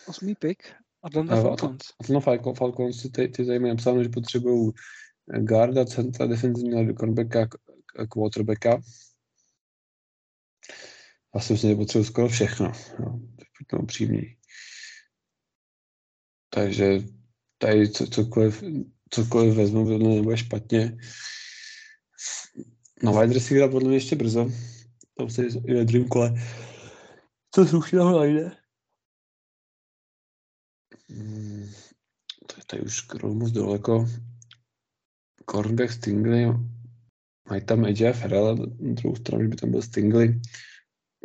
Osmý 0.09 0.35
pick, 0.35 0.63
Atlanta 1.07 1.43
Falcons. 1.43 1.83
Atlanta 2.01 2.21
Falcon, 2.21 2.55
Falcons, 2.55 3.03
ty, 3.03 3.29
ty 3.29 3.47
tady 3.47 3.59
mají 3.59 3.73
napsáno, 3.75 4.03
že 4.03 4.09
potřebují 4.09 4.73
guarda, 5.39 5.85
centra, 5.85 6.27
defenzivního 6.27 6.95
cornerbacka, 6.95 7.49
quarterbacka. 8.09 8.81
Já 11.35 11.41
si 11.41 11.53
myslím, 11.53 11.71
že 11.71 11.77
potřebuji 11.77 12.05
skoro 12.05 12.29
všechno. 12.29 12.73
No, 13.01 13.21
buďme 13.59 13.79
upřímný. 13.83 14.37
Takže 16.51 17.01
tady 17.59 17.89
co, 17.89 18.07
cokoliv, 18.07 18.65
cokoliv 19.11 19.55
vezmu, 19.55 19.85
podle 19.85 19.99
mě 19.99 20.17
nebude 20.17 20.37
špatně. 20.37 20.97
Na 23.03 23.21
wide 23.21 23.35
receivera 23.35 23.69
podle 23.69 23.89
mě 23.89 23.97
ještě 23.97 24.17
brzo. 24.17 24.51
Tam 25.19 25.31
se 25.31 25.47
i 25.47 25.75
ve 25.75 25.85
druhém 25.85 26.09
kole. 26.09 26.35
Co 27.55 27.67
slušně 27.67 27.99
ho 27.99 28.19
najde. 28.19 28.66
Hmm, 31.09 31.67
to 32.47 32.55
je 32.57 32.65
tady 32.67 32.83
už 32.83 32.97
skoro 32.97 33.35
moc 33.35 33.51
daleko. 33.51 34.07
Cornerback 35.51 35.93
Stingley. 35.93 36.53
Mají 37.51 37.65
tam 37.65 37.85
Edge 37.85 38.13
Ferrell, 38.13 38.57
na 38.57 38.95
druhou 38.95 39.17
stranu, 39.17 39.43
že 39.43 39.49
by 39.49 39.57
tam 39.57 39.71
byl 39.71 39.83
Stingley. 39.83 40.41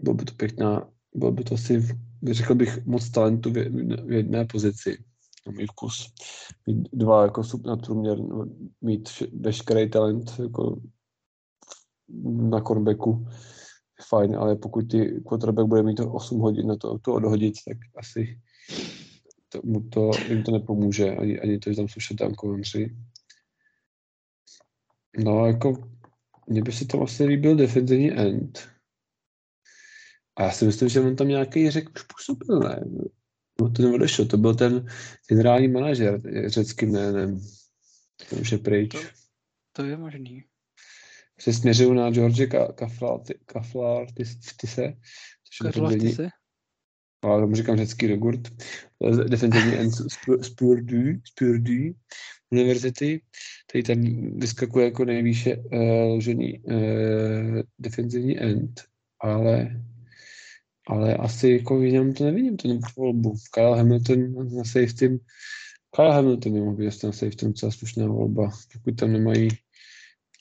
Bylo 0.04 0.16
by 0.16 0.26
to 0.26 0.34
pěkná, 0.34 0.92
bylo 1.16 1.32
by 1.32 1.44
to 1.44 1.54
asi, 1.54 1.88
řekl 2.32 2.56
bych, 2.56 2.86
moc 2.86 3.10
talentu 3.10 3.52
v 3.52 3.58
jedné, 3.58 3.96
v 3.96 4.12
jedné 4.12 4.46
pozici. 4.46 5.04
Na 5.48 5.52
můj 5.52 5.66
vkus. 5.66 6.14
Mít 6.68 6.90
dva 6.94 7.24
jako 7.24 7.44
sub 7.44 7.66
nadprůměr, 7.66 8.18
mít 8.82 9.10
veškerý 9.34 9.90
talent 9.90 10.40
jako 10.40 10.82
na 12.24 12.62
cornerbacku 12.62 13.28
fajn, 14.10 14.36
ale 14.36 14.56
pokud 14.56 14.82
ty 14.82 15.22
quarterback 15.28 15.68
bude 15.68 15.84
mít 15.84 15.96
to 15.96 16.12
8 16.12 16.40
hodin 16.40 16.68
na 16.68 16.76
to, 16.76 17.00
to 17.00 17.14
odhodit, 17.14 17.54
tak 17.68 17.78
asi 17.96 18.42
to, 19.52 19.62
mu 19.64 19.90
to, 19.90 20.12
jim 20.28 20.44
to 20.44 20.52
nepomůže, 20.52 21.12
ani, 21.16 21.40
ani 21.40 21.60
to, 21.60 21.70
že 21.70 21.76
tam 21.76 21.88
jsou 21.88 22.16
country. 22.42 22.96
No, 25.18 25.46
jako, 25.48 25.92
mně 26.48 26.62
by 26.62 26.72
se 26.72 26.86
tam 26.86 27.04
asi 27.04 27.24
líbil 27.24 27.56
defenzivní 27.56 28.12
end. 28.12 28.70
A 30.36 30.44
já 30.44 30.52
si 30.52 30.66
myslím, 30.66 30.90
že 30.90 31.00
on 31.00 31.16
tam 31.16 31.28
nějaký 31.28 31.70
řek 31.70 31.90
už 31.96 32.04
působil, 32.04 32.60
ne? 32.60 32.84
No 33.62 33.72
to 33.72 33.82
neodešel, 33.82 34.26
to 34.26 34.38
byl 34.38 34.56
ten 34.56 34.86
generální 35.30 35.68
manažer 35.68 36.22
řeckým 36.48 36.92
jménem. 36.92 37.40
Ten 38.30 38.40
už 38.40 38.52
je 38.52 38.58
pryč. 38.58 38.92
To- 38.92 39.00
To 39.72 39.84
je 39.84 39.98
možný. 39.98 40.44
Se 41.40 41.54
směřují 41.54 41.96
na 41.96 42.12
George 42.12 42.48
Kaflartise, 43.46 44.38
což 44.60 44.78
je 44.78 45.72
Karla 45.72 45.90
defenzivní, 45.90 46.16
se? 46.16 46.30
Ale 47.22 47.42
tomu 47.42 47.56
říkám 47.56 47.78
řecký 47.78 48.10
jogurt, 48.10 48.54
defenzivní 49.30 49.74
end 49.74 49.92
z 49.92 50.08
Spurdu, 50.42 51.20
Spurdu 51.24 51.94
univerzity, 52.52 53.22
který 53.68 53.84
tam 53.84 54.02
vyskakuje 54.40 54.86
jako 54.86 55.06
nejvýše 55.06 55.58
uh, 55.58 55.80
ložený 56.08 56.60
uh, 56.60 57.62
defenzivní 57.80 58.40
end, 58.40 58.82
ale 59.20 59.82
ale 60.88 61.16
asi 61.16 61.50
jako 61.50 61.80
v 61.80 61.84
něm 61.84 62.14
to 62.14 62.24
nevidím, 62.24 62.58
tu 62.58 62.80
volbu. 62.98 63.36
Kyle 63.54 63.78
Hamilton 63.78 64.34
na 64.58 64.64
safety, 64.64 65.20
Kyle 65.96 66.14
Hamilton 66.14 66.54
by 66.54 66.60
mohl 66.60 66.76
být 66.76 67.04
na 67.04 67.12
safety 67.12 67.46
docela 67.46 67.72
slušná 67.72 68.08
volba, 68.08 68.52
pokud 68.74 68.96
tam 68.96 69.12
nemají 69.12 69.50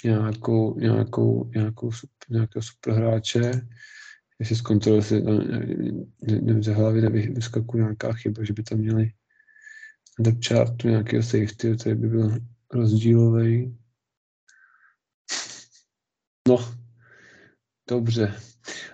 nějakou, 0.04 0.78
nějakou, 0.78 1.50
nějakou 1.54 1.92
super, 1.92 2.30
nějakého 2.30 2.62
super 2.62 2.94
hráče. 2.94 3.50
Jestli 4.40 4.56
zkontroluji, 4.56 4.98
jestli 4.98 5.22
tam 5.22 5.38
nevím, 6.22 6.62
ze 6.62 6.74
hlavy 6.74 7.00
nevyskakuje 7.00 7.82
nějaká 7.82 8.12
chyba, 8.12 8.44
že 8.44 8.52
by 8.52 8.62
tam 8.62 8.78
měli 8.78 9.10
do 10.18 10.32
chartu 10.48 10.88
nějakého 10.88 11.22
safety, 11.22 11.76
který 11.80 11.94
by 11.94 12.08
byl 12.08 12.38
rozdílový. 12.72 13.78
No, 16.48 16.74
dobře. 17.90 18.34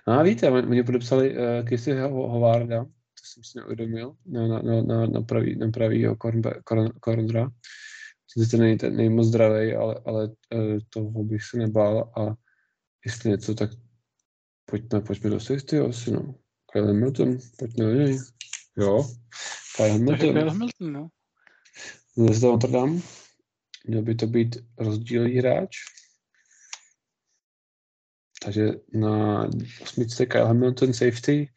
A 0.06 0.22
víte, 0.22 0.50
oni 0.50 0.82
podepsali 0.82 1.36
uh, 1.36 1.68
Kissy 1.68 1.92
Hovarda, 2.00 2.84
to 2.84 3.22
jsem 3.24 3.44
si 3.44 3.58
neuvědomil, 3.58 4.16
na, 4.26 4.48
na, 4.48 4.82
na, 4.82 5.06
na, 5.06 5.20
pravý, 5.20 5.56
na 5.56 5.70
pravýho 5.70 6.16
cornera. 7.04 7.50
Sice 8.38 8.56
není 8.56 8.78
ten 8.78 8.96
nejmoc 8.96 9.26
zdravý, 9.26 9.74
ale, 9.74 10.00
ale 10.06 10.28
uh, 10.28 10.78
toho 10.90 11.24
bych 11.24 11.42
se 11.42 11.56
nebál 11.58 12.12
a 12.16 12.34
jestli 13.06 13.30
něco, 13.30 13.54
tak 13.54 13.70
pojďme, 14.66 15.00
pojďme 15.00 15.30
do 15.30 15.40
safety 15.40 15.78
asi, 15.78 16.10
no. 16.10 16.34
Kyle 16.72 16.86
Hamilton, 16.86 17.38
pojďme 17.58 17.84
do 17.84 17.92
něj. 17.92 18.18
Jo, 18.76 19.04
Kyle 19.76 19.92
Hamilton. 19.92 20.32
Kyle 20.32 20.50
Hamilton, 20.50 20.92
no. 20.92 21.08
Z 22.16 22.42
Notre 22.42 22.70
Dame. 22.70 23.00
Měl 23.86 24.02
by 24.02 24.14
to 24.14 24.26
být 24.26 24.56
rozdílný 24.78 25.32
hráč. 25.32 25.76
Takže 28.44 28.70
na 28.92 29.46
osmičce 29.82 30.26
Kyle 30.26 30.46
Hamilton 30.46 30.92
safety 30.92 31.48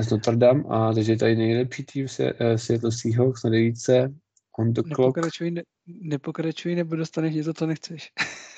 z 0.00 0.10
Notre 0.10 0.36
Dame 0.36 0.64
a 0.68 0.92
takže 0.94 1.16
tady 1.16 1.36
nejlepší 1.36 1.84
tým 1.84 2.08
se, 2.08 2.32
uh, 2.32 2.56
Seattle 2.56 2.92
Seahawks 2.92 3.44
na 3.44 3.50
devíce 3.50 4.14
on 4.58 4.72
the 4.72 4.82
clock. 4.82 5.16
Nepokračuj, 5.16 5.50
ne, 5.50 5.62
nepokračuj 5.86 6.74
nebo 6.74 6.96
dostaneš 6.96 7.34
něco, 7.34 7.54
co 7.54 7.66
nechceš. 7.66 8.12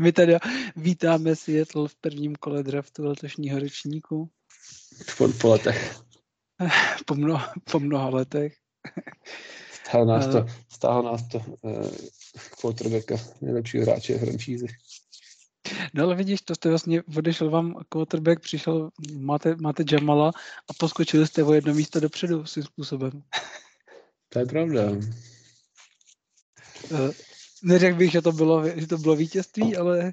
My 0.00 0.12
tady 0.12 0.36
vítáme 0.76 1.36
Seattle 1.36 1.88
v 1.88 1.94
prvním 1.94 2.36
kole 2.36 2.62
draftu 2.62 3.04
letošního 3.04 3.58
ročníku. 3.58 4.30
Po, 5.18 5.28
po 5.28 5.48
letech. 5.48 6.00
Po, 7.06 7.14
mno, 7.14 7.42
po 7.70 7.80
mnoha 7.80 8.08
letech. 8.08 8.54
Stálo 9.72 10.04
nás 10.04 10.26
to, 10.26 10.46
stálo 10.68 11.02
nás 11.02 11.28
to 11.28 11.38
uh, 11.60 11.88
quarterbacka, 12.60 13.14
nejlepšího 13.40 13.84
hráče 13.84 14.18
franšízy. 14.18 14.66
No 15.94 16.04
ale 16.04 16.14
vidíš, 16.14 16.40
to 16.40 16.54
jste 16.54 16.68
vlastně 16.68 17.02
odešel 17.16 17.50
vám 17.50 17.74
quarterback, 17.88 18.40
přišel, 18.40 18.90
máte, 19.16 19.56
máte 19.56 19.84
Jamala 19.92 20.32
a 20.68 20.72
poskočili 20.78 21.26
jste 21.26 21.42
o 21.42 21.52
jedno 21.52 21.74
místo 21.74 22.00
dopředu 22.00 22.46
svým 22.46 22.64
způsobem. 22.64 23.22
To 24.28 24.38
je 24.38 24.46
pravda. 24.46 24.82
Neřekl 27.62 27.96
bych, 27.96 28.12
že 28.12 28.22
to 28.22 28.32
bylo, 28.32 28.68
že 28.80 28.86
to 28.86 28.98
bylo 28.98 29.16
vítězství, 29.16 29.76
ale 29.76 30.12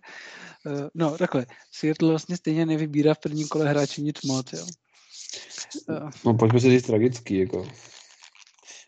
uh, 0.66 0.88
no 0.94 1.18
takhle, 1.18 1.46
Seattle 1.72 2.10
vlastně 2.10 2.38
stejně 2.38 2.66
nevybírá 2.66 3.14
v 3.14 3.20
prvním 3.20 3.48
kole 3.48 3.70
hráči 3.70 4.02
nic 4.02 4.22
moc, 4.22 4.54
jo. 4.54 4.66
Uh, 5.90 6.10
no 6.26 6.34
pojďme 6.34 6.60
se 6.60 6.70
říct 6.70 6.86
tragický, 6.86 7.40
jako. 7.40 7.68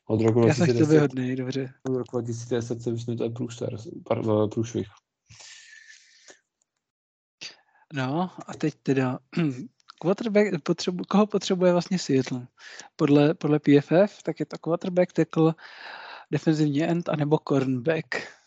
Od 0.07 0.21
roku 0.21 0.39
Já 0.39 0.53
2010, 0.53 0.89
jsem 0.89 1.01
hodnej, 1.01 1.35
dobře. 1.35 1.73
Od 1.83 1.95
roku 1.97 2.21
2010 2.21 2.81
jsem 2.81 2.93
myslím, 2.93 3.13
že 3.13 3.17
to 3.17 3.23
je 3.23 4.47
průšvih. 4.47 4.87
No 7.93 8.31
a 8.47 8.53
teď 8.53 8.73
teda 8.83 9.19
quarterback, 10.01 10.63
potřebu, 10.63 11.03
koho 11.09 11.27
potřebuje 11.27 11.71
vlastně 11.71 11.99
Seattle? 11.99 12.47
Podle, 12.95 13.33
podle 13.33 13.59
PFF, 13.59 14.23
tak 14.23 14.39
je 14.39 14.45
to 14.45 14.57
quarterback, 14.57 15.13
tackle, 15.13 15.55
defenzivní 16.31 16.83
end, 16.83 17.09
anebo 17.09 17.37
cornerback. 17.47 18.38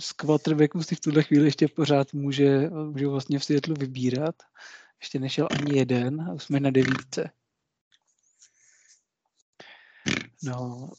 Z 0.00 0.12
quarterbacků 0.12 0.82
si 0.82 0.94
v 0.94 1.00
tuhle 1.00 1.22
chvíli 1.22 1.44
ještě 1.44 1.68
pořád 1.68 2.12
může, 2.12 2.70
může 2.70 3.06
vlastně 3.06 3.38
v 3.38 3.44
Seattle 3.44 3.74
vybírat. 3.78 4.34
Ještě 5.00 5.18
nešel 5.18 5.48
ani 5.50 5.78
jeden 5.78 6.20
a 6.20 6.32
už 6.32 6.42
jsme 6.42 6.60
na 6.60 6.70
devítce. 6.70 7.30
No, 10.42 10.90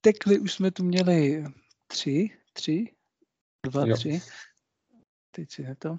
tekly 0.00 0.38
už 0.38 0.52
jsme 0.52 0.70
tu 0.70 0.84
měli 0.84 1.44
tři, 1.86 2.30
tři, 2.52 2.94
dva, 3.66 3.86
jo. 3.86 3.96
tři. 3.96 4.22
Teď 5.30 5.50
si 5.50 5.66
to. 5.78 5.96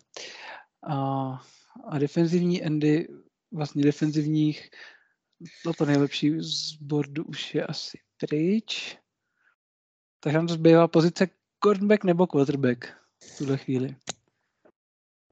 A, 0.83 0.95
a 1.87 1.99
defenzivní 1.99 2.63
endy, 2.63 3.07
vlastně 3.51 3.83
defenzivních, 3.83 4.69
to, 5.63 5.73
to 5.73 5.85
nejlepší 5.85 6.31
z 6.39 6.73
bordu 6.81 7.23
už 7.23 7.55
je 7.55 7.65
asi 7.65 7.99
pryč. 8.17 8.97
Takže 10.19 10.37
nám 10.37 10.47
to 10.47 10.53
zbývá 10.53 10.87
pozice 10.87 11.27
cornerback 11.63 12.03
nebo 12.03 12.27
quarterback 12.27 12.85
v 13.19 13.37
tuhle 13.37 13.57
chvíli. 13.57 13.95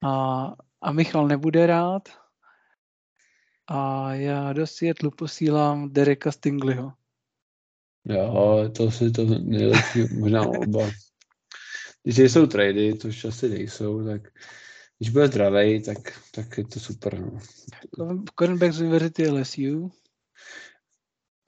A, 0.03 0.45
a 0.81 0.91
Michal 0.91 1.27
nebude 1.27 1.67
rád. 1.67 2.09
A 3.67 4.13
já 4.13 4.53
do 4.53 4.67
Seattle 4.67 5.11
posílám 5.17 5.93
Dereka 5.93 6.31
Stingleyho. 6.31 6.93
Jo, 8.05 8.69
to 8.77 8.91
si 8.91 9.11
to 9.11 9.25
nejlepší, 9.25 10.03
možná 10.19 10.47
oba. 10.47 10.89
Když 12.03 12.17
jsou 12.31 12.47
trady, 12.47 12.93
to 12.93 13.07
už 13.07 13.25
asi 13.25 13.49
nejsou, 13.49 14.05
tak 14.05 14.21
když 14.97 15.09
bude 15.09 15.27
zdravý, 15.27 15.83
tak, 15.83 15.97
tak 16.31 16.57
je 16.57 16.67
to 16.67 16.79
super. 16.79 17.19
No. 17.97 18.23
Cornerback 18.39 18.73
z 18.73 18.81
University 18.81 19.29
LSU. 19.29 19.91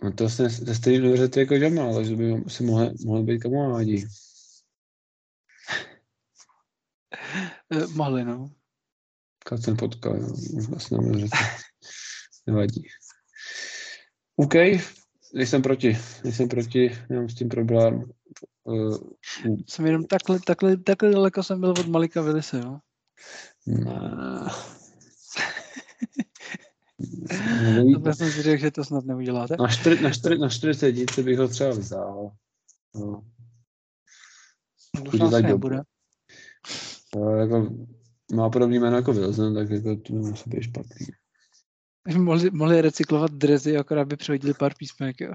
No 0.03 0.11
to 0.11 0.29
se 0.29 0.49
ze 0.49 0.75
stejné 0.75 0.99
univerzity 0.99 1.39
jako 1.39 1.53
Jamal, 1.53 1.95
takže 1.95 2.15
by 2.15 2.43
si 2.47 2.63
mohli, 2.63 2.91
mohli 3.05 3.23
být 3.23 3.39
kamarádi. 3.39 4.07
Eh, 7.71 7.87
mohli, 7.87 8.25
no. 8.25 8.51
Kad 9.45 9.63
jsem 9.63 9.77
potkal, 9.77 10.17
no, 10.17 10.27
vlastně 10.69 10.97
na 10.97 11.03
univerzitě. 11.03 11.37
Nevadí. 12.47 12.87
OK, 14.35 14.53
nejsem 15.33 15.61
proti, 15.61 15.97
nejsem 16.23 16.49
proti, 16.49 16.91
nemám 17.09 17.29
s 17.29 17.35
tím 17.35 17.49
problém. 17.49 18.11
Uh, 18.63 18.97
jsem 19.67 19.85
jenom 19.85 20.05
takhle, 20.05 20.39
takhle, 20.45 20.77
takhle 20.77 21.11
daleko 21.11 21.43
jsem 21.43 21.59
byl 21.59 21.69
od 21.69 21.87
Malika 21.87 22.21
Willise, 22.21 22.57
jo? 22.57 22.79
No. 23.67 24.47
To 28.03 28.13
jsem 28.13 28.31
si 28.31 28.41
řekl, 28.41 28.61
že 28.61 28.71
to 28.71 28.83
snad 28.83 29.05
neuděláte. 29.05 29.55
Na, 29.59 29.67
čtyři, 29.67 30.03
na, 30.03 30.11
čtyři, 30.11 30.37
na 30.37 30.49
40 30.49 30.91
díce 30.91 31.23
bych 31.23 31.39
ho 31.39 31.47
třeba 31.47 31.69
vzal. 31.69 32.31
No. 32.95 33.23
Doufám, 35.03 35.31
že 35.31 35.41
nebude. 35.41 35.81
No, 37.15 37.35
jako, 37.35 37.69
má 38.33 38.49
podobný 38.49 38.79
jméno 38.79 38.95
jako 38.95 39.13
Wilson, 39.13 39.55
tak 39.55 39.69
jako 39.69 39.95
to 39.95 40.13
nemusí 40.13 40.49
být 40.49 40.63
špatný. 40.63 41.07
Mohli, 42.17 42.49
mohli 42.51 42.81
recyklovat 42.81 43.31
drezy, 43.31 43.77
akorát 43.77 44.07
by 44.07 44.15
přehodili 44.15 44.53
pár 44.53 44.73
písmek, 44.77 45.21
jo. 45.21 45.33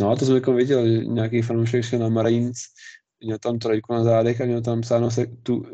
No 0.00 0.10
a 0.10 0.16
to 0.16 0.24
jsem 0.24 0.34
jako 0.34 0.52
viděl, 0.52 0.88
že 0.88 1.04
nějaký 1.04 1.42
fanoušek 1.42 1.84
šel 1.84 1.98
na 1.98 2.08
Marines, 2.08 2.56
měl 3.20 3.38
tam 3.38 3.58
trojku 3.58 3.92
na 3.92 4.04
zádech 4.04 4.40
a 4.40 4.44
měl 4.44 4.62
tam 4.62 4.80
psáno 4.80 5.10
se 5.10 5.26
tu, 5.42 5.56
uh, 5.56 5.66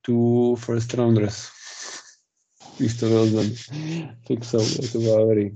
two 0.00 0.56
first 0.56 0.94
rounders. 0.94 1.48
To 3.00 3.06
byl 3.06 3.44
Fixou, 4.26 4.88
to 4.92 4.98
bylo 4.98 5.18
dobrý. 5.18 5.50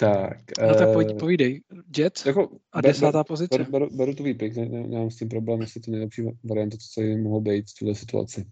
Tak. 0.00 0.38
No 0.60 0.74
tak 0.74 0.92
pojď, 0.92 1.10
uh, 1.10 1.18
povídej. 1.18 1.62
Jet 1.96 2.22
jako, 2.26 2.48
a 2.72 2.80
desátá 2.80 3.24
pozice. 3.24 3.58
Beru, 3.58 3.70
beru, 3.70 3.96
beru 3.96 4.14
tu 4.14 4.22
výpik, 4.22 4.56
ne, 4.56 4.68
ne, 4.68 4.86
nemám 4.86 5.10
s 5.10 5.16
tím 5.16 5.28
problém, 5.28 5.60
jestli 5.60 5.80
to 5.80 5.90
nejlepší 5.90 6.22
varianta, 6.44 6.76
co 6.76 6.86
se 6.92 7.16
mohlo 7.16 7.40
být 7.40 7.70
v 7.70 7.78
této 7.78 7.94
situaci. 7.94 8.44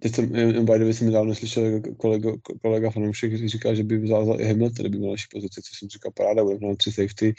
Teď 0.00 0.14
jsem, 0.14 0.28
by 0.64 0.78
the 0.78 0.84
way, 0.84 0.94
jsem 0.94 1.06
nedávno 1.06 1.34
slyšel 1.34 1.64
jako 1.64 1.94
kolega, 1.94 2.32
kolega 2.62 2.90
fanoušek, 2.90 3.32
který 3.32 3.48
říkal, 3.48 3.74
že 3.74 3.84
by 3.84 3.98
vzal 3.98 4.26
za 4.26 4.46
Hamilton, 4.46 4.90
by 4.90 4.98
měl 4.98 5.10
lepší 5.10 5.26
pozici, 5.32 5.62
což 5.62 5.78
jsem 5.78 5.88
říkal, 5.88 6.12
paráda, 6.16 6.44
budeme 6.44 6.68
na 6.68 6.76
tři 6.76 6.92
safety 6.92 7.34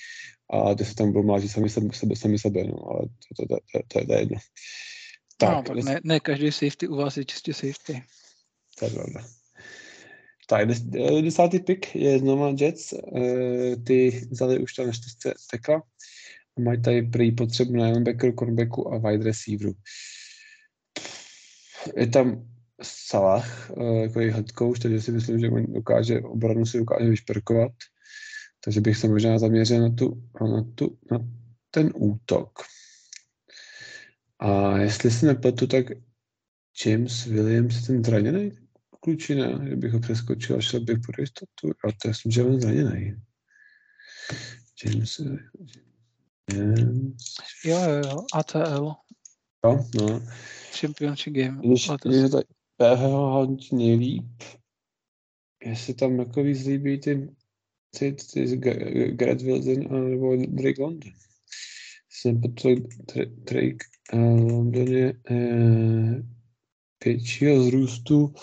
a 0.50 0.76
ty 0.76 0.86
se 0.86 0.96
tam 0.96 1.12
budou 1.12 1.26
mlážit 1.26 1.52
sami 1.52 1.70
sebe, 1.70 2.16
sami 2.16 2.40
sebe, 2.40 2.64
no, 2.64 2.90
ale 2.90 3.02
to, 3.02 3.48
to, 3.48 3.56
to, 3.56 3.80
to, 3.88 4.06
to 4.06 4.14
je 4.14 4.20
jedno. 4.20 4.38
Tak, 5.38 5.50
no, 5.50 5.64
tak 5.64 5.84
ne, 5.84 6.00
ne, 6.04 6.20
každý 6.20 6.52
safety 6.52 6.88
u 6.88 6.96
vás 6.96 7.18
je 7.18 7.26
čistě 7.26 7.54
safety. 7.54 8.04
To 8.80 8.86
je 8.86 8.92
pravda. 8.92 9.26
Tak, 10.48 10.68
des, 10.68 10.82
eh, 10.96 11.22
desátý 11.22 11.60
pick 11.60 11.96
je 11.96 12.20
znovu 12.20 12.56
Jets. 12.60 12.94
E, 12.94 13.00
ty 13.76 14.28
vzali 14.32 14.60
už 14.60 14.74
tam 14.74 14.92
čtyřce 14.92 15.34
tekla 15.52 15.84
a 16.58 16.62
mají 16.62 16.82
tady 16.82 17.02
prý 17.02 17.32
potřebu 17.32 17.72
na 17.72 17.86
linebacker, 17.86 18.34
cornerbacku 18.36 18.94
a 18.94 18.98
wide 18.98 19.24
receiveru. 19.24 19.74
Je 21.98 22.08
tam 22.08 22.48
Salah, 22.82 23.72
uh, 23.72 24.02
jako 24.02 24.20
je 24.20 24.34
head 24.34 24.46
coach, 24.60 24.80
takže 24.80 25.02
si 25.02 25.12
myslím, 25.12 25.40
že 25.40 25.50
on 25.50 25.74
dokáže, 25.74 26.22
obranu 26.22 26.66
si 26.66 26.78
dokáže 26.78 27.10
vyšperkovat. 27.10 27.72
Takže 28.64 28.82
bych 28.82 28.98
se 28.98 29.08
možná 29.08 29.40
zaměřil 29.40 29.82
na, 29.82 29.96
tu, 29.96 30.24
na, 30.42 30.66
tu, 30.76 30.98
na 31.12 31.20
ten 31.72 31.92
útok. 31.96 32.60
A 34.46 34.78
jestli 34.78 35.12
si 35.12 35.26
nepletu, 35.26 35.68
tak 35.68 35.86
James 36.86 37.26
Williams 37.26 37.76
je 37.76 37.82
ten 37.82 38.04
zraněný 38.04 38.52
klučina, 39.00 39.68
že 39.70 39.76
bych 39.76 39.94
ho 39.94 40.00
přeskočil 40.00 40.58
a 40.58 40.62
šel 40.62 40.80
bych 40.80 40.98
pro 41.00 41.22
jistotu. 41.24 41.70
A 41.70 41.92
to 42.02 42.08
myslím, 42.08 42.32
že 42.32 42.44
on 42.44 42.62
zraněný. 42.62 43.16
James, 44.84 45.22
James. 46.54 47.16
Jo, 47.66 47.80
jo, 47.80 48.02
jo, 48.06 48.26
ATL. 48.34 48.94
Jo, 49.66 49.86
no. 49.96 50.22
Championship 50.80 51.34
game. 51.34 51.62
Když, 51.68 51.88
letos. 51.88 52.16
když 52.16 52.32
to 52.32 52.42
PH 52.78 53.02
hodnotí 53.10 53.76
nejlíp, 53.76 54.44
jestli 55.66 55.94
tam 55.94 56.20
jako 56.20 56.44
víc 56.44 56.66
líbí 56.66 57.00
ty, 57.00 57.36
ty, 58.00 58.14
ty, 58.14 58.48
ty 58.48 58.58
Garrett 59.12 59.42
Wilson 59.42 60.10
nebo 60.10 60.36
Drake 60.36 60.82
London. 60.82 61.12
Potom 62.34 62.76
Drake 63.46 63.86
London 64.14 64.88
je 64.88 65.14
uh, 65.30 66.16
většího 67.06 67.64
zrůstu, 67.64 68.34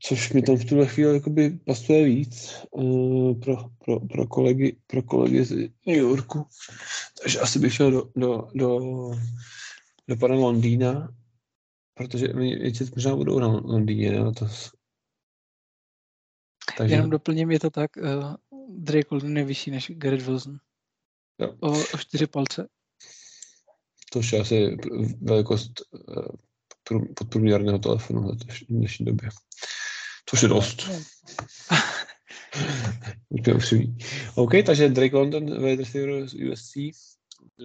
což 0.00 0.32
mi 0.32 0.42
tam 0.42 0.56
v 0.56 0.64
tuhle 0.64 0.86
chvíli 0.86 1.14
jakoby 1.14 1.50
pasuje 1.50 2.04
víc 2.04 2.54
uh, 2.70 3.40
pro, 3.40 3.56
pro, 3.84 4.00
pro, 4.00 4.26
kolegy, 4.26 4.76
pro 4.86 5.02
kolegy 5.02 5.44
z 5.44 5.50
New 5.86 5.96
Yorku. 5.96 6.46
Takže 7.22 7.40
asi 7.40 7.58
bych 7.58 7.74
šel 7.74 7.90
do, 7.90 8.10
do, 8.16 8.48
do, 8.54 8.80
do 10.08 10.16
pana 10.16 10.34
Londýna, 10.34 11.14
protože 11.94 12.32
oni 12.32 12.56
většinou 12.56 12.90
možná 12.94 13.16
budou 13.16 13.38
na 13.38 13.46
Londýně, 13.46 14.12
ne? 14.12 14.32
To, 14.32 14.48
takže... 16.78 16.94
Jenom 16.94 17.10
doplním, 17.10 17.50
je 17.50 17.60
to 17.60 17.70
tak, 17.70 17.90
uh, 17.96 18.34
Drake 18.68 19.08
London 19.10 19.36
je 19.36 19.44
vyšší 19.44 19.70
než 19.70 19.92
Garrett 19.94 20.26
Wilson. 20.26 20.58
Jo. 21.40 21.54
O, 21.60 21.70
o 21.70 21.98
čtyři 21.98 22.26
palce. 22.26 22.68
To 24.12 24.20
je 24.32 24.40
asi 24.40 24.76
velikost 25.20 25.72
uh, 25.90 26.24
podprůměrného 27.16 27.78
telefonu 27.78 28.32
v 28.32 28.66
dnešní 28.68 29.06
době. 29.06 29.28
Což 30.26 30.42
je 30.42 30.48
dost. 30.48 30.90
OK, 34.34 34.52
takže 34.66 34.88
Drake 34.88 35.16
London, 35.16 35.64
receiver 35.64 36.28
z 36.28 36.34
USC, 36.34 36.72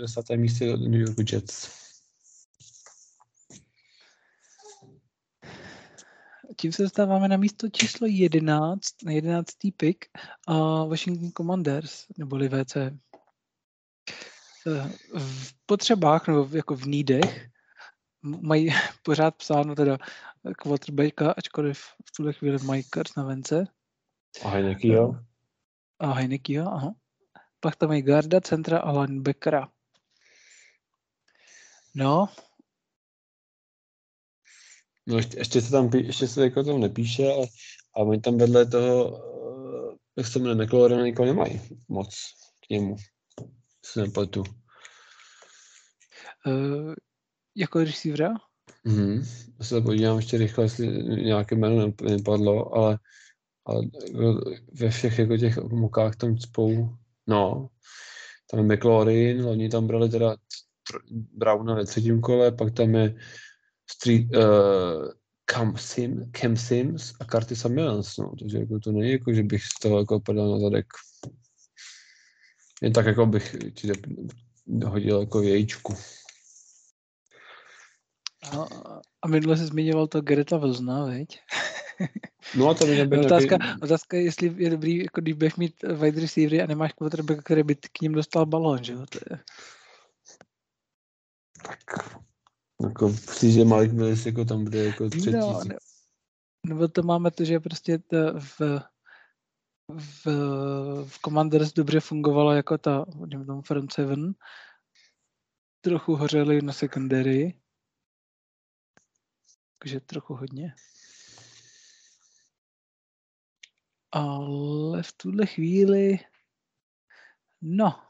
10. 0.02 0.30
místě 0.36 0.66
do 0.66 0.78
New 0.78 1.02
York 1.02 1.32
Jets. 1.32 1.86
Tím 6.58 6.72
se 6.72 6.84
dostáváme 6.84 7.28
na 7.28 7.38
místo 7.38 7.70
číslo 7.70 8.08
11, 8.08 8.82
na 9.06 9.12
11. 9.12 9.50
pick 9.78 10.06
a 10.48 10.84
Washington 10.84 11.32
Commanders, 11.38 12.06
neboli 12.18 12.50
VC. 12.50 12.78
Eh, 14.68 14.90
v 15.20 15.54
potřebách, 15.66 16.28
nebo 16.28 16.48
jako 16.52 16.76
v 16.76 16.88
nídech, 16.88 17.50
mají 18.22 18.70
pořád 19.04 19.36
psáno 19.36 19.76
teda 19.76 19.98
quarterbacka, 20.58 21.32
ačkoliv 21.32 21.80
v 22.06 22.12
tuhle 22.18 22.34
chvíli 22.34 22.58
mají 22.64 22.84
Kars 22.90 23.16
na 23.16 23.24
vence. 23.24 23.68
A 24.44 24.50
Heineke, 24.50 24.88
jo? 24.88 25.16
A 26.00 26.12
Heineke, 26.12 26.54
jo, 26.54 26.68
aha. 26.68 26.94
Pak 27.60 27.76
tam 27.76 27.90
mají 27.90 28.02
garda, 28.02 28.42
centra 28.42 28.80
a 28.80 28.92
linebackera. 28.92 29.72
No. 31.96 32.30
No 35.08 35.18
ještě, 35.18 35.38
ještě 35.38 35.62
se 35.62 35.72
tam, 35.72 35.90
ještě 35.94 36.28
se 36.28 36.44
jako 36.44 36.64
tam 36.64 36.80
nepíše, 36.80 37.34
ale, 37.34 37.48
a 37.96 38.00
oni 38.00 38.22
tam 38.22 38.38
vedle 38.38 38.66
toho, 38.66 39.18
eh, 39.94 39.98
jak 40.18 40.28
se 40.28 40.40
jmenuje, 40.40 40.66
McLaurin 40.66 41.04
nikoho 41.04 41.26
nemají 41.26 41.62
moc 41.90 42.34
k 42.68 42.70
němu. 42.70 42.96
Se 43.86 44.02
nepletu. 44.02 44.44
Uh, 46.46 46.94
jako 47.56 47.80
receivera? 47.80 48.30
Mhm. 48.84 49.26
Já 49.60 49.66
se 49.66 49.82
podívám 49.82 50.18
ještě 50.18 50.38
rychle, 50.38 50.66
jestli 50.66 50.88
nějaké 51.04 51.56
jméno 51.56 51.94
nepadlo, 52.02 52.76
ale, 52.76 53.00
ale 53.66 53.86
ve 54.74 54.90
všech 54.90 55.20
jako 55.20 55.38
těch 55.38 55.58
mokách 55.58 56.16
tam 56.16 56.38
spou, 56.38 56.90
no, 57.28 57.70
tam 58.52 58.60
je 58.60 58.76
McLaurin, 58.76 59.46
oni 59.46 59.70
tam 59.70 59.88
brali 59.88 60.10
teda 60.10 60.38
Browna 61.12 61.76
ve 61.76 61.86
třetím 61.86 62.22
kole, 62.22 62.52
pak 62.52 62.74
tam 62.74 62.96
je 62.96 63.16
Street, 63.92 64.36
uh, 64.36 65.12
Cam, 65.46 65.78
Sim, 65.78 66.32
Cam 66.32 66.58
Sims 66.58 67.14
a 67.20 67.26
Curtis 67.26 67.66
Mills, 67.66 68.18
no, 68.18 68.34
takže 68.40 68.58
jako 68.58 68.80
to 68.80 68.92
není 68.92 69.12
jako, 69.12 69.34
že 69.34 69.44
bych 69.44 69.64
z 69.64 69.80
toho 69.82 70.00
jako 70.00 70.20
padal 70.20 70.52
na 70.52 70.60
zadek. 70.60 70.86
Jen 72.86 72.94
tak 72.94 73.06
jako 73.06 73.26
bych 73.26 73.56
ti 73.74 73.92
hodil 74.86 75.20
jako 75.20 75.42
jejčku. 75.42 75.96
No, 78.54 78.68
a 79.22 79.28
minule 79.28 79.58
jsi 79.58 79.66
zmiňoval 79.66 80.08
to 80.08 80.22
Greta 80.22 80.58
Wilsona, 80.58 81.06
veď? 81.06 81.40
No 82.58 82.70
a 82.70 82.74
to 82.74 82.86
nebyl 82.86 83.26
otázka, 83.26 83.58
nějaký... 83.58 83.82
otázka 83.82 84.18
je, 84.18 84.24
jestli 84.24 84.64
je 84.64 84.70
dobrý, 84.70 84.98
jako 84.98 85.22
když 85.22 85.34
budeš 85.34 85.56
mít 85.56 85.84
wide 85.84 86.22
receivery 86.22 86.62
a 86.62 86.66
nemáš 86.66 86.94
quarterback, 86.94 87.44
který 87.44 87.64
by 87.64 87.76
k 87.76 88.02
ním 88.02 88.14
dostal 88.14 88.46
balón, 88.46 88.84
že 88.84 88.94
jo? 88.94 89.06
To 89.10 89.20
je... 89.30 89.40
Tak, 91.64 91.80
jako, 92.84 93.16
že 93.50 93.66
Malik 93.66 93.92
Willis 93.92 94.26
jako 94.26 94.46
tam 94.46 94.64
bude 94.64 94.86
jako 94.86 95.10
třetí. 95.10 95.32
No, 95.32 95.64
ne, 95.64 95.76
nebo 96.68 96.88
to 96.88 97.04
máme 97.04 97.32
to, 97.32 97.46
že 97.46 97.60
prostě 97.60 97.98
to 97.98 98.18
v, 98.40 98.62
v, 99.90 100.26
v 101.08 101.20
Commanders 101.20 101.74
dobře 101.74 102.00
fungovalo 102.00 102.52
jako 102.52 102.78
ta, 102.78 103.06
tom 103.46 103.62
front 103.62 103.94
seven, 103.94 104.34
trochu 105.82 106.16
hořeli 106.16 106.62
na 106.62 106.74
secondary, 106.74 107.62
takže 109.80 110.00
trochu 110.00 110.36
hodně. 110.36 110.76
Ale 114.12 115.04
v 115.04 115.14
tuhle 115.14 115.46
chvíli, 115.46 116.20
no, 117.62 118.02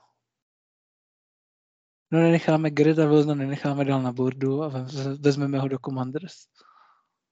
no 2.12 2.20
nenecháme 2.20 2.70
Greta 2.70 3.08
Wilsona, 3.08 3.36
nenecháme 3.36 3.86
dál 3.86 4.02
na 4.02 4.14
bordu 4.14 4.64
a 4.64 4.72
vezmeme 5.20 5.60
ho 5.60 5.68
do 5.68 5.78
Commanders. 5.86 6.36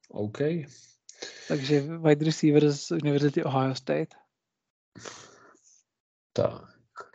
OK. 0.10 0.40
Takže 1.48 1.82
wide 1.98 2.26
receiver 2.26 2.72
z 2.72 2.92
Univerzity 2.92 3.44
Ohio 3.44 3.76
State. 3.76 4.23
Tak, 6.34 6.62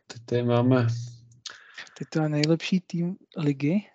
teď 0.07 0.23
tady 0.25 0.43
máme... 0.43 0.87
Teď 1.99 2.09
to 2.09 2.23
je 2.23 2.29
nejlepší 2.29 2.81
tým 2.81 3.17
ligy. 3.37 3.87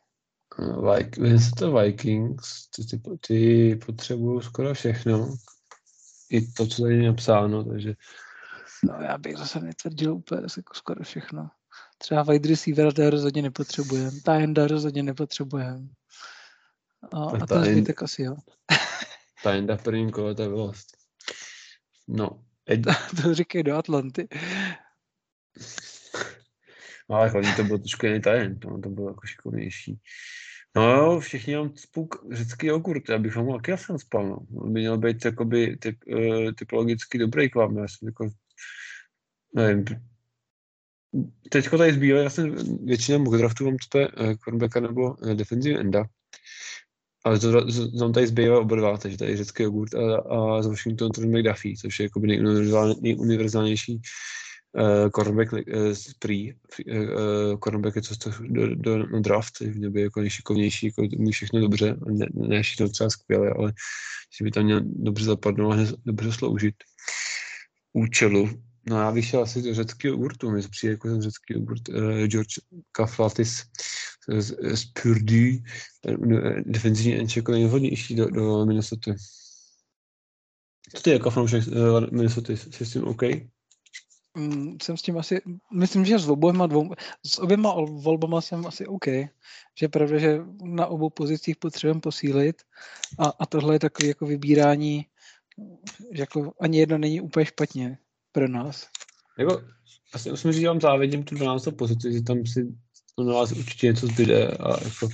Minnesota 1.20 1.82
Vikings, 1.82 2.70
ty, 2.70 2.86
ty, 2.86 3.18
ty 3.28 3.76
potřebují 3.86 4.44
skoro 4.44 4.74
všechno. 4.74 5.36
I 6.30 6.42
to, 6.42 6.68
co 6.68 6.82
tady 6.82 6.96
je 6.96 7.08
napsáno, 7.08 7.64
takže... 7.64 7.94
No 8.84 8.94
já 9.02 9.18
bych 9.18 9.38
zase 9.38 9.60
netvrdil 9.60 10.14
úplně 10.14 10.42
jako 10.58 10.74
skoro 10.74 11.04
všechno. 11.04 11.50
Třeba 11.98 12.24
wide 12.24 12.50
receiver 12.50 12.94
to 12.94 13.10
rozhodně 13.10 13.42
nepotřebujeme. 13.42 14.12
Tajenda 14.24 14.68
rozhodně 14.68 15.04
nepotřebujeme. 15.04 15.88
A, 17.14 17.24
a 17.42 17.46
ten 17.46 17.64
zbytek 17.64 18.04
asi 18.04 18.24
jo. 18.24 18.36
Tajenda 19.44 19.78
v 19.78 19.84
prvním 19.84 20.12
kole, 20.12 20.36
to 20.36 20.42
je 20.42 20.50
bylo. 20.50 20.72
No. 22.08 22.44
To 23.22 23.34
říkej 23.34 23.64
do 23.64 23.76
Atlanty. 23.76 24.28
No 27.10 27.16
ale 27.16 27.30
hlavně 27.30 27.54
to 27.56 27.64
byl 27.64 27.80
trošku 27.80 28.06
jiný 28.06 28.22
talent, 28.22 28.66
no, 28.66 28.82
to 28.82 28.90
bylo 28.90 29.10
jako 29.10 29.28
šikovnější. 29.28 30.00
No 30.76 30.92
jo, 30.92 31.20
všichni 31.20 31.56
mám 31.56 31.76
spuk 31.76 32.26
řecký 32.32 32.68
jogurt, 32.68 33.10
já 33.10 33.18
bych 33.18 33.36
ho 33.36 33.44
mohl 33.44 33.60
taky 33.60 33.78
jsem 33.78 34.00
spal, 34.00 34.28
no. 34.28 34.38
On 34.62 34.74
by 34.74 34.80
měl 34.80 34.98
být 34.98 35.26
jakoby 35.26 35.78
typ, 35.78 35.98
uh, 36.08 36.52
typologicky 36.52 37.18
dobrý 37.18 37.50
k 37.50 37.56
vám, 37.56 37.78
já 37.78 37.88
jsem 37.88 38.08
jako, 38.08 38.30
nevím, 39.56 39.86
teďko 41.50 41.78
tady 41.78 41.94
zbývá, 41.94 42.20
já 42.20 42.30
jsem 42.30 42.56
většinou 42.86 43.20
mock 43.20 43.38
draftu 43.38 43.66
mám 43.66 43.78
to 43.90 44.00
uh, 44.00 44.06
cornerbacka 44.44 44.80
nebo 44.80 45.14
uh, 45.14 45.34
defensive 45.34 45.80
enda, 45.80 46.06
ale 47.24 47.40
to, 47.40 47.66
to, 48.00 48.10
tady 48.10 48.28
zbývá 48.28 48.60
oba 48.60 48.76
dva, 48.76 48.98
takže 48.98 49.18
tady 49.18 49.38
řecký 49.38 49.64
jogurt 49.64 49.96
a, 49.96 50.18
a 50.18 50.62
z 50.62 50.68
Washington 50.68 51.12
Trent 51.12 51.36
McDuffie, 51.36 51.78
což 51.78 52.00
je 52.00 52.04
jakoby 52.04 52.28
nejuniverzálnější 53.02 54.02
uh, 54.74 55.10
cornerback 55.10 55.54
uh, 55.54 55.60
prý, 56.20 56.54
uh, 56.54 56.58
je 57.96 58.02
to 58.02 58.30
do, 58.40 58.76
do, 58.76 58.98
na 59.08 59.20
draft, 59.20 59.60
v 59.60 59.80
něm 59.80 59.98
jako 59.98 60.20
nejšikovnější, 60.20 60.86
jako 60.86 61.02
umí 61.18 61.32
všechno 61.32 61.60
dobře, 61.60 61.98
ne, 62.06 62.26
ne 62.34 62.64
všechno 62.64 62.90
třeba 62.90 63.10
skvěle, 63.10 63.50
ale 63.50 63.74
že 64.38 64.44
by 64.44 64.52
tam 64.52 64.64
měl 64.64 64.82
dobře 64.84 65.26
zapadnout 65.26 65.74
a 65.74 65.78
dobře 66.06 66.32
sloužit. 66.32 66.76
Účelu. 67.94 68.50
No 68.90 69.00
já 69.00 69.12
bych 69.12 69.26
šel 69.26 69.42
asi 69.42 69.62
do 69.62 69.74
řeckého 69.74 70.12
jogurtu, 70.12 70.52
mi 70.52 70.62
přijde 70.62 70.92
jako 70.92 71.08
ten 71.10 71.22
řecký 71.22 71.54
jogurt 71.54 71.90
uh, 71.90 72.24
George 72.28 72.60
Kaflatis 72.92 73.64
z, 74.28 74.76
z 74.76 74.86
Purdue, 74.86 75.58
defenzivní 76.66 77.20
enč 77.20 77.38
jako 77.38 77.52
nejvhodnější 77.52 78.16
do, 78.16 78.30
do 78.30 78.66
Minnesota. 78.66 79.12
Co 80.96 81.02
ty 81.02 81.10
jako 81.10 81.30
fanoušek 81.30 81.68
uh, 81.68 82.12
Minnesota, 82.12 82.54
jsi 82.54 82.86
s 82.86 82.94
tím 82.94 83.04
OK? 83.04 83.22
Mm, 84.38 84.78
jsem 84.82 84.98
s 84.98 85.02
tím 85.02 85.18
asi, 85.18 85.42
myslím, 85.74 86.06
že 86.06 86.20
s 86.20 86.30
oběma, 86.30 86.68
dvou, 86.68 86.90
s 87.26 87.40
oběma 87.40 87.74
volbama 87.74 88.42
jsem 88.42 88.66
asi 88.66 88.88
OK. 88.88 89.06
Že 89.06 89.30
je 89.82 89.90
pravda, 89.90 90.18
že 90.18 90.40
na 90.64 90.88
obou 90.88 91.10
pozicích 91.10 91.56
potřebujeme 91.56 92.02
posílit 92.02 92.62
a, 93.20 93.26
a 93.40 93.46
tohle 93.46 93.76
je 93.76 93.80
takový 93.80 94.08
jako 94.08 94.26
vybírání, 94.26 95.06
že 96.12 96.22
jako 96.22 96.54
ani 96.62 96.80
jedno 96.80 96.98
není 96.98 97.22
úplně 97.22 97.46
špatně 97.46 97.98
pro 98.32 98.48
nás. 98.48 98.88
Jako, 99.40 99.62
asi 100.14 100.30
musím 100.30 100.52
říct, 100.52 100.62
že 100.62 100.68
vám 100.68 100.82
závidím 100.82 101.24
tu 101.24 101.36
12. 101.36 101.68
pozici, 101.78 102.14
že 102.14 102.22
tam 102.22 102.46
si 102.46 102.76
na 103.18 103.34
vás 103.34 103.52
určitě 103.52 103.88
něco 103.88 104.08
zbyde 104.08 104.48
a 104.48 104.84
jako 104.84 105.10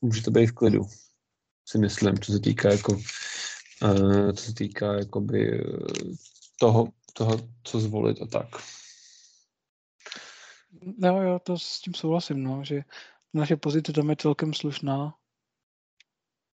můžete 0.00 0.30
být 0.30 0.46
v 0.46 0.52
klidu, 0.52 0.82
si 1.68 1.78
myslím, 1.78 2.18
co 2.18 2.32
se 2.32 2.40
týká 2.40 2.72
jako 2.72 2.92
uh, 2.92 4.32
co 4.32 4.44
se 4.44 4.54
týká 4.54 4.94
jakoby 4.94 5.64
toho, 6.60 6.92
toho, 7.12 7.48
co 7.64 7.80
zvolit 7.80 8.22
a 8.22 8.26
tak. 8.26 8.48
No 10.98 11.22
jo, 11.22 11.38
to 11.38 11.58
s 11.58 11.80
tím 11.80 11.94
souhlasím, 11.94 12.42
no, 12.42 12.64
že 12.64 12.80
naše 13.34 13.56
pozice 13.56 13.92
tam 13.92 14.10
je 14.10 14.16
celkem 14.16 14.54
slušná. 14.54 15.14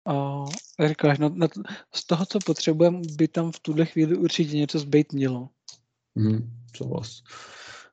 A 0.06 0.44
říkáš, 0.88 1.18
na, 1.18 1.28
na, 1.28 1.48
z 1.94 2.06
toho, 2.06 2.26
co 2.26 2.38
potřebujeme, 2.46 3.00
by 3.16 3.28
tam 3.28 3.52
v 3.52 3.60
tuhle 3.60 3.86
chvíli 3.86 4.16
určitě 4.16 4.56
něco 4.56 4.78
zbejt 4.78 5.12
mělo. 5.12 5.48
Hmm, 6.16 6.50
souhlas. 6.76 7.22
Souhlas, 7.22 7.22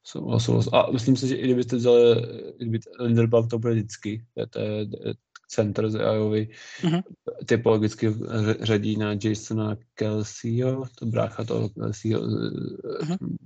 souhlas. 0.04 0.68
A 0.74 0.91
myslím 0.91 1.16
si, 1.16 1.28
že 1.28 1.36
i 1.36 1.43
kdybyste 1.43 1.76
vzali, 1.76 2.22
kdyby 2.58 2.80
Linderbaum 2.99 3.47
to 3.47 3.60
bude 3.60 3.74
vždycky, 3.74 4.26
to 4.49 4.60
je, 4.60 4.88
to 4.88 5.08
je 5.08 5.14
center 5.47 5.89
z 5.89 5.95
Iowa, 5.95 6.36
mm-hmm. 6.82 7.02
typologicky 7.45 8.16
řadí 8.60 8.97
na 8.97 9.16
Jasona 9.24 9.78
Kelseyho, 9.93 10.86
to 10.95 11.06
brácha 11.06 11.43
toho 11.43 11.70
Kelseyho, 11.70 12.22
mm-hmm. 12.22 13.38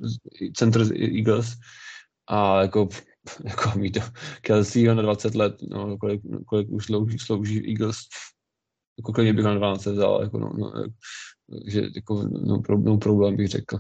center 0.53 0.85
z 0.85 0.91
Eagles, 0.91 1.57
a 2.27 2.61
jako, 2.61 2.89
jako 3.43 3.79
mít 3.79 3.91
to 3.91 3.99
Kelseyho 4.41 4.95
na 4.95 5.01
20 5.01 5.35
let, 5.35 5.55
no, 5.69 5.97
kolik, 5.97 6.21
kolik 6.47 6.69
už 6.69 6.85
slouží, 6.85 7.19
slouží 7.19 7.69
Eagles, 7.69 7.97
jako 8.97 9.13
klidně 9.13 9.33
bych 9.33 9.45
na 9.45 9.53
12 9.53 9.85
vzal, 9.85 10.23
jako, 10.23 10.39
no, 10.39 10.53
no, 10.57 10.73
že 11.67 11.81
jako, 11.95 12.27
no, 12.27 12.61
pro, 12.61 12.77
no, 12.77 12.97
problém 12.97 13.35
bych 13.35 13.47
řekl. 13.47 13.77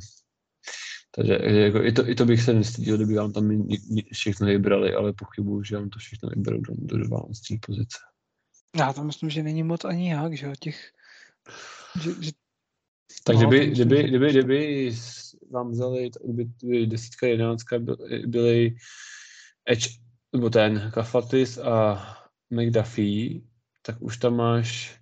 Takže 1.15 1.39
jako, 1.41 1.83
i, 1.83 1.91
to, 1.91 2.09
i 2.09 2.15
to 2.15 2.25
bych 2.25 2.41
se 2.41 2.53
nestyděl, 2.53 2.95
kdyby 2.95 3.13
vám 3.13 3.33
tam 3.33 3.67
všechno 4.11 4.47
vybrali, 4.47 4.93
ale 4.93 5.13
pochybuju, 5.13 5.63
že 5.63 5.77
vám 5.77 5.89
to 5.89 5.99
všechno 5.99 6.29
vyberou 6.29 6.61
do, 6.61 6.73
do 6.77 6.97
12. 6.97 7.39
pozice. 7.65 7.97
Já 8.79 8.93
to 8.93 9.03
myslím, 9.03 9.29
že 9.29 9.43
není 9.43 9.63
moc 9.63 9.85
ani 9.85 10.11
jak, 10.11 10.37
že 10.37 10.45
jo, 10.45 10.53
těch... 10.59 10.91
Že, 12.01 12.11
že... 12.21 12.31
Tak 13.23 13.35
no, 13.35 13.47
kdyby, 13.47 13.67
kdyby, 13.67 14.03
kdyby, 14.03 14.29
kdyby 14.29 14.91
vám 15.51 15.71
vzali, 15.71 16.09
kdyby, 16.23 16.45
kdyby 16.61 16.87
desítka, 16.87 17.27
jedenáctka 17.27 17.79
byly 18.27 18.75
Edge, 19.69 19.89
nebo 20.33 20.49
ten 20.49 20.91
Kafatis 20.93 21.57
a 21.57 22.05
McDuffie, 22.49 23.41
tak 23.81 24.01
už 24.01 24.17
tam 24.17 24.35
máš 24.35 24.99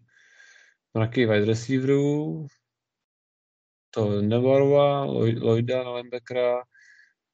mraky 0.93 1.25
wide 1.25 1.45
receiverů, 1.45 2.47
to 3.93 4.21
Nevarova, 4.21 5.05
Lloyda, 5.05 5.91
linebackera, 5.91 6.63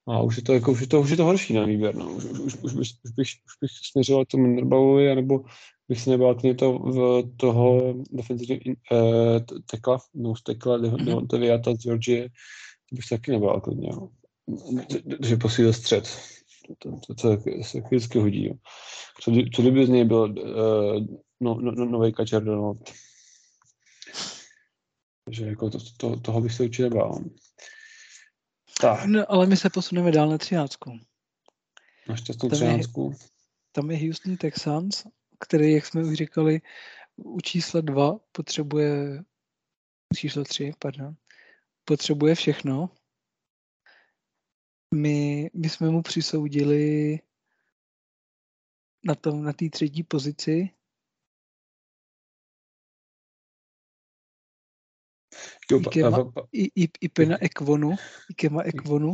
a 0.10 0.22
už 0.22 0.38
je 0.38 0.44
to, 0.44 0.54
jako, 0.54 0.72
už 0.72 0.82
je 0.82 0.88
to, 0.88 1.02
už 1.02 1.10
je 1.10 1.18
to 1.18 1.26
horší 1.26 1.54
na 1.54 1.66
výběr. 1.66 1.96
No. 1.96 2.12
Už, 2.12 2.26
už, 2.26 2.40
už, 2.40 2.54
už, 2.64 2.74
bych, 2.74 2.88
už, 3.06 3.12
bych, 3.16 3.28
už 3.28 3.54
bych 3.62 3.72
směřoval 3.92 4.26
tomu 4.26 4.48
Nerbavovi, 4.48 5.12
anebo 5.12 5.44
bych 5.90 6.02
se 6.02 6.10
nebál 6.10 6.36
to 6.36 6.80
v 6.80 7.24
toho 7.38 7.94
defensivního 8.12 8.76
uh, 8.92 9.60
tekla, 9.72 10.00
no 10.16 10.36
z 10.36 10.44
tekla, 10.44 10.78
mm-hmm. 10.78 11.28
to 11.28 11.38
vyjata 11.38 11.76
z 11.76 11.78
Georgie, 11.78 12.30
to 12.90 12.96
bych 12.96 13.06
se 13.06 13.16
taky 13.16 13.32
nebál 13.32 13.62
klidně. 13.62 13.90
No. 13.92 14.10
Že 15.26 15.38
posílil 15.38 15.74
střed. 15.74 16.18
To, 16.80 16.92
to, 16.92 17.14
to, 17.16 17.38
to 17.38 17.64
se 17.64 17.82
vždycky 17.82 18.20
hodí. 18.20 18.46
Jo. 18.46 18.54
Co, 19.22 19.32
co 19.56 19.62
kdyby 19.62 19.86
z 19.86 19.90
něj 19.90 20.06
byl 20.06 20.22
uh, 20.22 21.06
no, 21.40 21.58
no, 21.62 21.72
no, 21.72 21.86
nový 21.86 22.14
kačer 22.14 22.44
Donald. 22.44 22.78
Takže 25.30 25.46
jako 25.46 25.70
to, 25.70 25.78
to, 25.98 26.20
toho 26.20 26.42
bych 26.42 26.54
se 26.54 26.64
určitě 26.64 26.90
bál. 26.90 27.24
Tak. 28.82 29.06
No, 29.06 29.32
ale 29.32 29.46
my 29.46 29.58
se 29.58 29.70
posuneme 29.70 30.12
dál 30.12 30.30
na 30.30 30.38
třináctku. 30.38 31.00
Na 32.08 32.16
šťastnou 32.16 32.50
třináctku. 32.50 33.16
Tam 33.72 33.92
je 33.92 33.98
Houston 33.98 34.38
Texans, 34.38 35.04
který, 35.40 35.72
jak 35.72 35.86
jsme 35.86 36.04
už 36.04 36.14
říkali, 36.14 36.62
u 37.16 37.42
čísla 37.42 37.82
2 37.82 38.20
potřebuje, 38.32 39.24
číslo 40.16 40.44
3, 40.44 40.72
pardon, 40.80 41.16
potřebuje 41.86 42.36
všechno. 42.36 42.90
My, 44.96 45.50
my 45.54 45.70
jsme 45.70 45.90
mu 45.90 46.02
přisoudili 46.02 47.20
na 49.04 49.16
tom, 49.16 49.44
na 49.44 49.54
té 49.54 49.70
třetí 49.70 50.04
pozici 50.04 50.70
Ikema, 55.78 56.32
i, 56.52 56.84
i, 56.84 56.90
Ipena 57.02 57.38
Ekvonu, 57.42 57.96
Ikema 58.30 58.64
Ekvonu. 58.64 59.14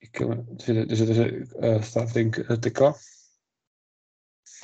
Ikema, 0.00 0.36
že, 0.66 0.86
že, 0.96 1.14
že 1.14 1.24
uh, 1.54 1.82
starting 1.82 2.36
tekla. 2.60 2.94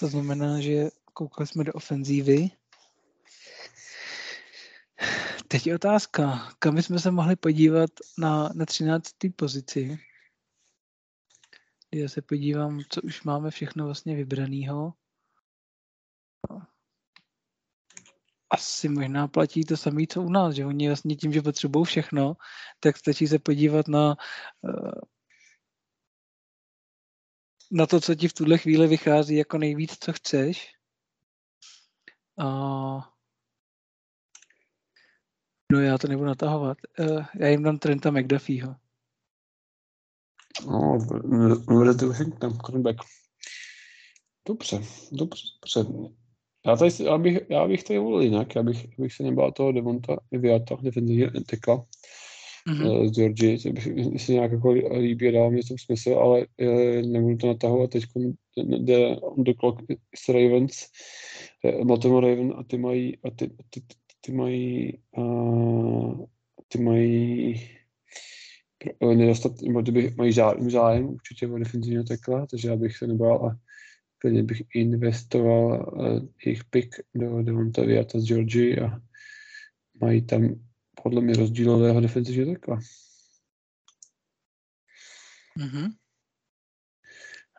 To 0.01 0.09
znamená, 0.09 0.61
že 0.61 0.91
koukali 1.15 1.47
jsme 1.47 1.65
do 1.65 1.73
ofenzívy. 1.73 2.51
Teď 5.49 5.67
je 5.67 5.75
otázka, 5.75 6.53
kam 6.59 6.83
jsme 6.83 6.99
se 6.99 7.11
mohli 7.11 7.37
podívat 7.37 7.91
na, 8.19 8.51
na 8.55 8.67
13. 8.67 9.11
pozici. 9.37 9.99
Já 11.95 12.09
se 12.09 12.23
podívám, 12.23 12.81
co 12.89 13.03
už 13.03 13.23
máme 13.23 13.51
všechno 13.51 13.85
vlastně 13.85 14.17
vybraného. 14.17 14.93
Asi 18.53 18.89
možná 18.89 19.29
platí 19.29 19.65
to 19.65 19.77
samé, 19.77 20.03
co 20.07 20.23
u 20.23 20.29
nás, 20.29 20.55
že 20.55 20.67
oni 20.67 20.89
vlastně 20.89 21.17
tím, 21.17 21.33
že 21.33 21.43
potřebují 21.43 21.85
všechno, 21.85 22.37
tak 22.81 22.97
stačí 22.97 23.27
se 23.27 23.39
podívat 23.39 23.89
na 23.89 24.17
eh, 24.69 25.01
na 27.73 27.87
to, 27.87 28.01
co 28.01 28.15
ti 28.15 28.29
v 28.29 28.33
tuhle 28.33 28.59
chvíli 28.59 28.87
vychází 28.87 29.37
jako 29.37 29.59
nejvíc, 29.59 29.97
co 30.01 30.13
chceš. 30.13 30.75
A... 32.39 32.47
No 35.73 35.81
já 35.81 35.99
to 35.99 36.09
nebudu 36.09 36.27
natahovat. 36.27 36.79
Uh, 36.99 37.25
já 37.35 37.49
jim 37.49 37.63
dám 37.63 37.79
Trenta 37.79 38.11
McDuffieho. 38.11 38.77
No, 40.67 40.99
Red 41.85 42.03
Washington, 42.03 42.59
cornerback. 42.59 43.01
Dobře, 44.49 44.81
dobře, 45.13 45.43
dobře. 45.63 46.22
Já, 46.67 46.77
tady, 46.77 46.91
já, 47.05 47.19
bych, 47.19 47.39
já 47.49 47.69
bych 47.69 47.85
tady 47.85 47.99
volil 47.99 48.21
jinak, 48.21 48.55
já 48.55 48.63
bych, 48.63 48.99
bych 48.99 49.13
se 49.13 49.23
nebál 49.23 49.53
toho 49.53 49.73
Devonta 49.73 50.17
Viata, 50.33 50.77
defenzivní 50.83 51.45
tekla 51.45 51.85
mm-hmm. 52.69 53.09
z 53.09 53.13
Georgie, 53.13 53.59
že 53.59 53.73
bych 53.73 53.89
si 54.17 54.33
nějak 54.33 54.53
jako 54.53 54.71
líbí, 54.71 55.33
dává 55.33 55.51
mě 55.51 55.63
to 55.69 55.75
smysl, 55.85 56.15
ale 56.15 56.47
e, 56.59 57.03
nebudu 57.03 57.37
to 57.37 57.47
natahovat, 57.47 57.91
teď 57.91 58.05
jde 58.57 59.17
on 59.17 59.45
the 59.45 59.53
clock 59.61 59.83
s 60.17 60.29
Ravens, 60.29 60.87
e, 61.65 61.85
Baltimore 61.85 62.31
Raven 62.31 62.55
a 62.57 62.65
ty 62.65 62.79
mají, 62.79 63.19
a 63.25 63.31
ty, 63.31 63.49
ty, 63.49 63.81
ty, 63.81 63.95
ty 64.21 64.33
mají, 64.33 64.99
a, 65.19 65.23
ty 66.69 66.79
mají 66.79 67.61
nedostat, 69.15 69.63
nebo 69.63 69.83
ty 69.83 70.15
mají 70.17 70.33
zájem, 70.33 70.71
zájem 70.71 71.09
určitě 71.09 71.47
o 71.47 71.59
defenzivního 71.59 72.05
tekla, 72.05 72.47
takže 72.47 72.69
já 72.69 72.77
bych 72.77 72.97
se 72.97 73.07
nebál 73.07 73.47
a 73.47 73.72
klidně 74.23 74.43
bych 74.43 74.63
investoval 74.75 75.93
uh, 75.93 76.29
jejich 76.47 76.65
pick 76.65 77.01
do 77.15 77.43
Devonta 77.43 77.83
Viata 77.83 78.21
z 78.21 78.25
Georgie 78.25 78.81
a 78.81 79.01
mají 80.01 80.27
tam 80.27 80.55
podle 81.03 81.21
mě 81.21 81.35
rozdílového 81.35 82.01
defenzivního 82.01 82.53
takla. 82.55 82.81
Mm-hmm. 85.59 85.97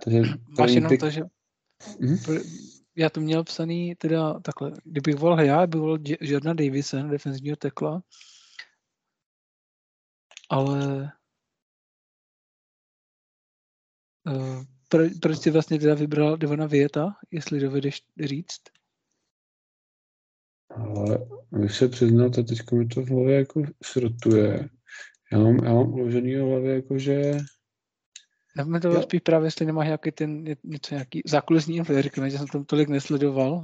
Takže 0.03 0.21
Máš 0.59 0.71
jenom 0.71 0.89
pick... 0.89 0.99
to, 0.99 1.09
že 1.09 1.21
mm-hmm. 1.79 2.43
já 2.95 3.09
to 3.09 3.21
měl 3.21 3.43
psaný 3.43 3.95
teda 3.95 4.39
takhle, 4.39 4.71
kdybych 4.83 5.15
volil 5.15 5.45
já, 5.45 5.67
bych 5.67 5.81
volil 5.81 5.99
Jordan 6.21 6.55
Davison, 6.55 7.09
defenzivního 7.09 7.55
tekla, 7.55 8.03
ale 10.49 11.11
uh, 14.25 14.72
pro, 14.93 15.03
proč 15.21 15.39
jsi 15.39 15.51
vlastně 15.51 15.79
teda 15.79 15.95
vybral 15.95 16.37
Devona 16.37 16.65
Vieta, 16.65 17.15
jestli 17.31 17.59
dovedeš 17.59 18.03
říct? 18.23 18.61
Ale 20.69 21.27
bych 21.51 21.71
se 21.71 21.87
přiznal, 21.87 22.29
to 22.29 22.43
teď 22.43 22.71
mi 22.71 22.87
to 22.87 23.01
v 23.01 23.09
hlavě 23.09 23.35
jako 23.35 23.63
srotuje. 23.83 24.69
Já 25.31 25.39
mám, 25.39 25.55
já 25.63 25.73
mám 25.73 25.93
uložený 25.93 26.35
v 26.35 26.39
hlavě 26.39 26.75
jako, 26.75 26.97
že... 26.97 27.37
Já 28.57 28.65
mi 28.65 28.79
to 28.79 29.01
spíš 29.01 29.21
právě, 29.21 29.47
jestli 29.47 29.65
nemáš 29.65 29.85
nějaký 29.85 30.11
ten, 30.11 30.43
něco 30.63 30.95
nějaký 30.95 31.21
zákulisní 31.25 31.75
info, 31.75 32.01
řekněme, 32.01 32.29
že 32.29 32.37
jsem 32.37 32.47
tam 32.47 32.65
tolik 32.65 32.89
nesledoval. 32.89 33.61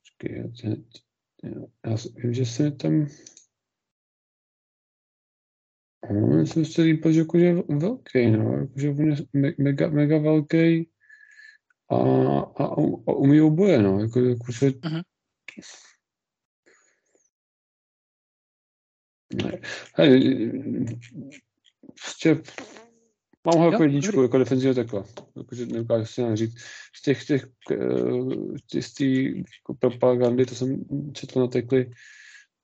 Počkej, 0.00 0.38
já, 0.38 0.70
já, 1.44 1.60
já 1.86 1.96
vím, 2.14 2.34
že 2.34 2.46
se 2.46 2.70
tam 2.70 3.06
No, 6.12 6.38
já 6.38 6.46
jsem 6.46 6.64
si 6.64 6.82
líbil, 6.82 7.12
že 7.12 7.20
jakože 7.20 7.44
je 7.44 7.62
velký, 7.68 8.30
no, 8.30 8.52
jakože 8.52 8.94
je 9.34 9.54
mega, 9.58 9.88
mega 9.88 10.18
velký 10.18 10.88
a, 11.90 11.96
a, 12.40 12.64
a 13.06 13.12
umí 13.12 13.40
oboje, 13.40 13.82
no, 13.82 14.00
jako, 14.00 14.20
jako 14.20 14.52
se... 14.52 14.66
Uh-huh. 14.66 15.02
Ne. 19.34 19.60
Hej, 19.94 20.52
prostě 22.02 22.42
Mám 23.46 23.58
ho 23.58 23.72
jako 23.72 23.82
jedničku, 23.82 24.22
jako 24.22 24.38
defenzivního 24.38 24.74
tekla. 24.74 25.04
Jakože 25.36 25.66
nedokážu 25.66 26.06
si 26.06 26.20
nějak 26.20 26.36
říct. 26.36 26.58
Z 26.96 27.02
těch, 27.02 27.24
těch, 27.24 27.46
eh, 27.72 28.82
z 28.82 28.92
té 28.94 29.04
jako 29.04 29.74
propagandy, 29.78 30.46
to 30.46 30.54
jsem 30.54 30.84
četl 31.12 31.40
na 31.40 31.46
tekli, 31.46 31.90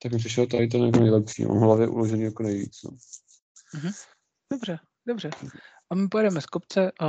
tak 0.02 0.12
mi 0.12 0.18
přišel 0.18 0.46
tady 0.46 0.68
ten 0.68 0.82
jako 0.82 1.00
nejlepší. 1.00 1.44
Mám 1.44 1.58
v 1.58 1.60
hlavě 1.60 1.88
uložený 1.88 2.22
jako 2.22 2.42
nejvíc. 2.42 2.82
No. 2.84 2.90
Dobře, 4.52 4.78
dobře. 5.06 5.30
A 5.90 5.94
my 5.94 6.08
pojedeme 6.08 6.40
z 6.40 6.46
kopce 6.46 6.92
a, 7.00 7.06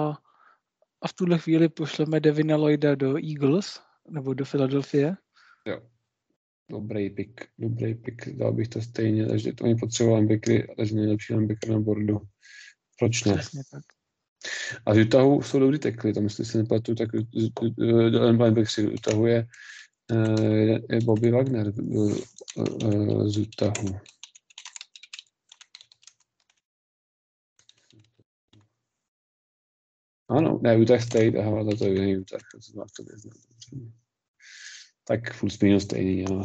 a 1.01 1.07
v 1.07 1.13
tuhle 1.13 1.39
chvíli 1.39 1.69
pošleme 1.69 2.19
Devina 2.19 2.55
Lloyda 2.55 2.95
do 2.95 3.17
Eagles, 3.17 3.81
nebo 4.09 4.33
do 4.33 4.45
Filadelfie. 4.45 5.15
Dobrý 6.71 7.09
pick, 7.09 7.41
dobrý 7.57 7.95
pick, 7.95 8.29
dal 8.29 8.53
bych 8.53 8.67
to 8.67 8.81
stejně, 8.81 9.27
takže 9.27 9.53
to 9.53 9.63
oni 9.63 9.75
potřebovali 9.75 10.21
linebackery, 10.21 10.67
takže 10.77 10.95
nejlepší 10.95 11.33
linebacker 11.33 11.69
na 11.69 11.79
boardu. 11.79 12.21
Proč 12.99 13.23
ne? 13.23 13.37
Přesně 13.37 13.61
tak. 13.71 13.83
A 14.85 14.93
z 14.93 14.97
Utahu 14.97 15.41
jsou 15.41 15.59
dobrý 15.59 15.79
tekly, 15.79 16.13
tam 16.13 16.23
jestli 16.23 16.45
si 16.45 16.57
nepletu, 16.57 16.95
tak 16.95 17.09
do 18.09 18.25
linebacker 18.25 18.65
si 18.65 18.87
Utahu 18.87 19.25
je, 19.25 19.47
eh, 20.11 20.95
je 20.95 21.01
Bobby 21.03 21.31
Wagner 21.31 21.67
eh, 21.67 22.15
eh, 22.59 23.29
z 23.29 23.37
Utahu. 23.37 23.99
Ano, 30.29 30.59
ne, 30.63 30.77
Utah 30.77 31.01
State, 31.01 31.35
aha, 31.35 31.63
to 31.77 31.85
je 31.85 31.93
jiný 31.93 32.11
Utah, 32.11 32.41
to 32.97 33.03
neznám. 33.03 33.93
Tak 35.03 35.39
plus 35.39 35.59
minus 35.59 35.83
stejný, 35.83 36.25
ano, 36.25 36.43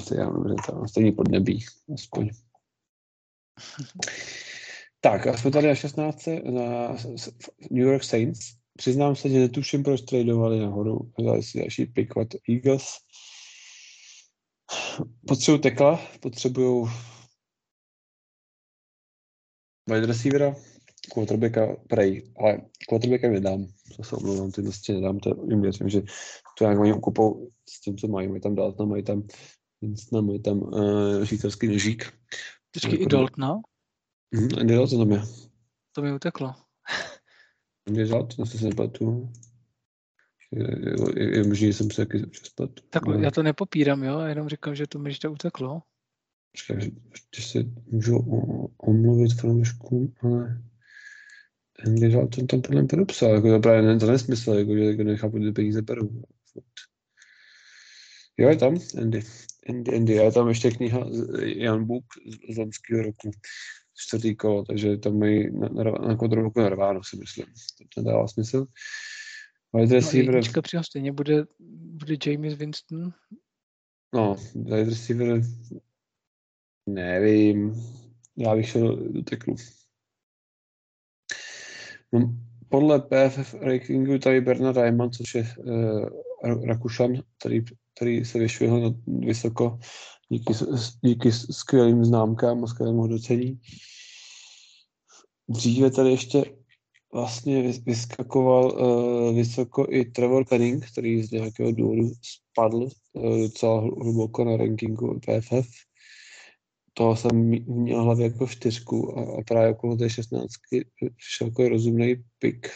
to 0.66 0.88
stejný 0.88 1.12
podnebí, 1.12 1.64
aspoň. 1.94 2.30
Tak, 5.00 5.26
a 5.26 5.36
jsme 5.36 5.50
tady 5.50 5.68
na 5.68 5.74
16. 5.74 6.26
na 6.50 6.96
New 7.70 7.86
York 7.86 8.04
Saints. 8.04 8.40
Přiznám 8.76 9.16
se, 9.16 9.28
že 9.28 9.38
netuším, 9.38 9.82
proč 9.82 10.00
tradovali 10.00 10.60
nahoru. 10.60 11.12
Vzali 11.18 11.42
si 11.42 11.58
další 11.58 11.86
pick 11.86 12.16
od 12.16 12.28
Eagles. 12.48 12.86
Potřebují 15.26 15.60
tekla, 15.60 16.00
potřebují 16.20 16.88
wide 19.86 20.06
receivera, 20.06 20.54
quarterbacka, 21.14 21.76
prej, 21.88 22.32
ale 22.38 22.60
quarterbacka 22.88 23.28
nedám. 23.28 23.66
To 23.96 24.04
se 24.04 24.16
omlouvám, 24.16 24.52
ty 24.52 24.62
prostě 24.62 24.92
nedám, 24.92 25.18
to 25.18 25.46
jim 25.50 25.60
věřím, 25.62 25.88
že 25.88 26.02
to 26.58 26.64
nějak 26.64 26.78
oni 26.78 26.92
okupou 26.92 27.50
s 27.68 27.80
tím, 27.80 27.96
co 27.96 28.08
mají. 28.08 28.28
Mají 28.28 28.40
tam 28.40 28.54
Daltona, 28.54 28.88
mají 28.90 29.02
tam 29.02 29.22
Winstona, 29.82 30.22
mají 30.22 30.42
tam 30.42 30.58
uh, 30.58 31.24
švýcarský 31.24 31.68
nožík. 31.68 32.12
Počkej, 32.70 32.94
i 32.94 33.02
Jako- 33.02 33.16
Daltona? 33.16 33.60
Mhm, 34.34 34.48
Andy 34.60 34.74
Dalton 34.74 34.98
tam 34.98 35.12
je. 35.12 35.22
To 35.92 36.02
mi 36.02 36.12
uteklo. 36.12 36.54
Dalton, 38.10 38.44
jestli 38.44 38.58
se 38.58 38.64
nepletu. 38.64 39.32
Je, 40.52 41.36
je, 41.36 41.44
možný, 41.44 41.66
že 41.66 41.72
jsem 41.72 41.90
se 41.90 42.06
taky 42.06 42.26
přesplet. 42.26 42.70
Tak 42.90 43.02
já 43.20 43.30
to 43.30 43.42
nepopírám, 43.42 44.02
jo, 44.02 44.20
jenom 44.20 44.48
říkám, 44.48 44.74
že 44.74 44.86
to 44.86 44.98
mi 44.98 45.14
to 45.14 45.32
uteklo. 45.32 45.82
Počkej, 46.52 46.80
že- 47.36 47.42
se 47.42 47.58
můžu 47.86 48.18
omluvit 48.78 49.40
fanouškům, 49.40 50.14
ale 50.22 50.62
Andy 51.86 52.08
Dalton 52.08 52.46
tam 52.46 52.62
podle 52.62 52.80
mě 52.80 52.88
podepsal, 52.88 53.34
jako 53.34 53.48
to 53.48 53.60
právě 53.60 53.82
ne, 53.82 53.98
to 53.98 54.06
nesmysl, 54.06 54.50
jako, 54.52 54.76
že 54.76 54.84
jako 54.84 55.02
nechápu, 55.02 55.38
kde 55.38 55.52
peníze 55.52 55.82
berou. 55.82 56.22
Jo, 58.38 58.48
je 58.48 58.56
tam 58.56 58.76
Andy. 59.00 59.22
Andy, 59.68 59.96
Andy, 59.96 60.18
a 60.18 60.22
je 60.22 60.32
tam 60.32 60.48
ještě 60.48 60.70
kniha 60.70 61.06
Jan 61.44 61.84
Buk 61.84 62.04
z, 62.26 62.54
z 62.54 62.58
loňského 62.58 63.02
roku, 63.02 63.30
čtvrtý 63.96 64.36
kolo, 64.36 64.64
takže 64.64 64.96
tam 64.96 65.18
mají 65.18 65.58
na, 65.58 65.68
na, 65.68 65.84
na 65.84 66.16
kontrolku 66.16 66.60
narváno, 66.60 67.00
si 67.04 67.16
myslím. 67.16 67.46
To 67.94 68.00
nedává 68.00 68.28
smysl. 68.28 68.66
Wide 69.74 69.86
No, 69.86 69.94
receiver, 69.94 70.34
jednička 70.34 70.62
při 70.62 70.76
hostině 70.76 71.12
bude, 71.12 71.44
bude 71.58 72.16
James 72.26 72.54
Winston. 72.54 73.12
no, 74.14 74.36
wide 74.54 74.84
receiver, 74.84 75.42
nevím, 76.86 77.74
já 78.36 78.56
bych 78.56 78.68
šel 78.68 78.96
do 78.96 79.22
teklu. 79.22 79.56
No, 82.12 82.34
podle 82.68 83.00
PFF 83.00 83.54
rankingu 83.54 84.18
tady 84.18 84.40
Bernard 84.40 84.76
Reimann, 84.76 85.10
což 85.10 85.34
je 85.34 85.54
uh, 85.58 86.64
Rakušan, 86.66 87.12
který, 87.38 87.64
který 87.94 88.24
se 88.24 88.38
vyšvihl 88.38 88.94
vysoko 89.06 89.78
díky, 90.28 90.52
díky 91.02 91.32
skvělým 91.32 92.04
známkám 92.04 92.64
a 92.64 92.66
skvělému 92.66 93.00
hodnocení. 93.00 93.60
Dříve 95.48 95.90
tady 95.90 96.10
ještě 96.10 96.44
vlastně 97.12 97.62
vys- 97.62 97.84
vyskakoval 97.84 98.72
uh, 98.72 99.36
vysoko 99.36 99.86
i 99.90 100.04
Trevor 100.04 100.44
Penning, 100.44 100.90
který 100.92 101.22
z 101.22 101.30
nějakého 101.30 101.72
důvodu 101.72 102.10
spadl 102.22 102.88
uh, 103.12 103.38
docela 103.38 103.82
hl- 103.82 104.02
hluboko 104.02 104.44
na 104.44 104.56
rankingu 104.56 105.20
PFF. 105.20 105.87
Toho 106.98 107.16
jsem 107.16 107.50
měl 107.66 108.02
hlavě 108.02 108.26
jako 108.26 108.46
čtyřku 108.46 109.18
a, 109.18 109.38
a 109.38 109.42
právě 109.42 109.70
okolo 109.70 109.96
té 109.96 110.10
šestnáctky 110.10 110.86
přišel 111.16 111.46
jako 111.46 111.68
rozumný 111.68 112.16
pick. 112.38 112.66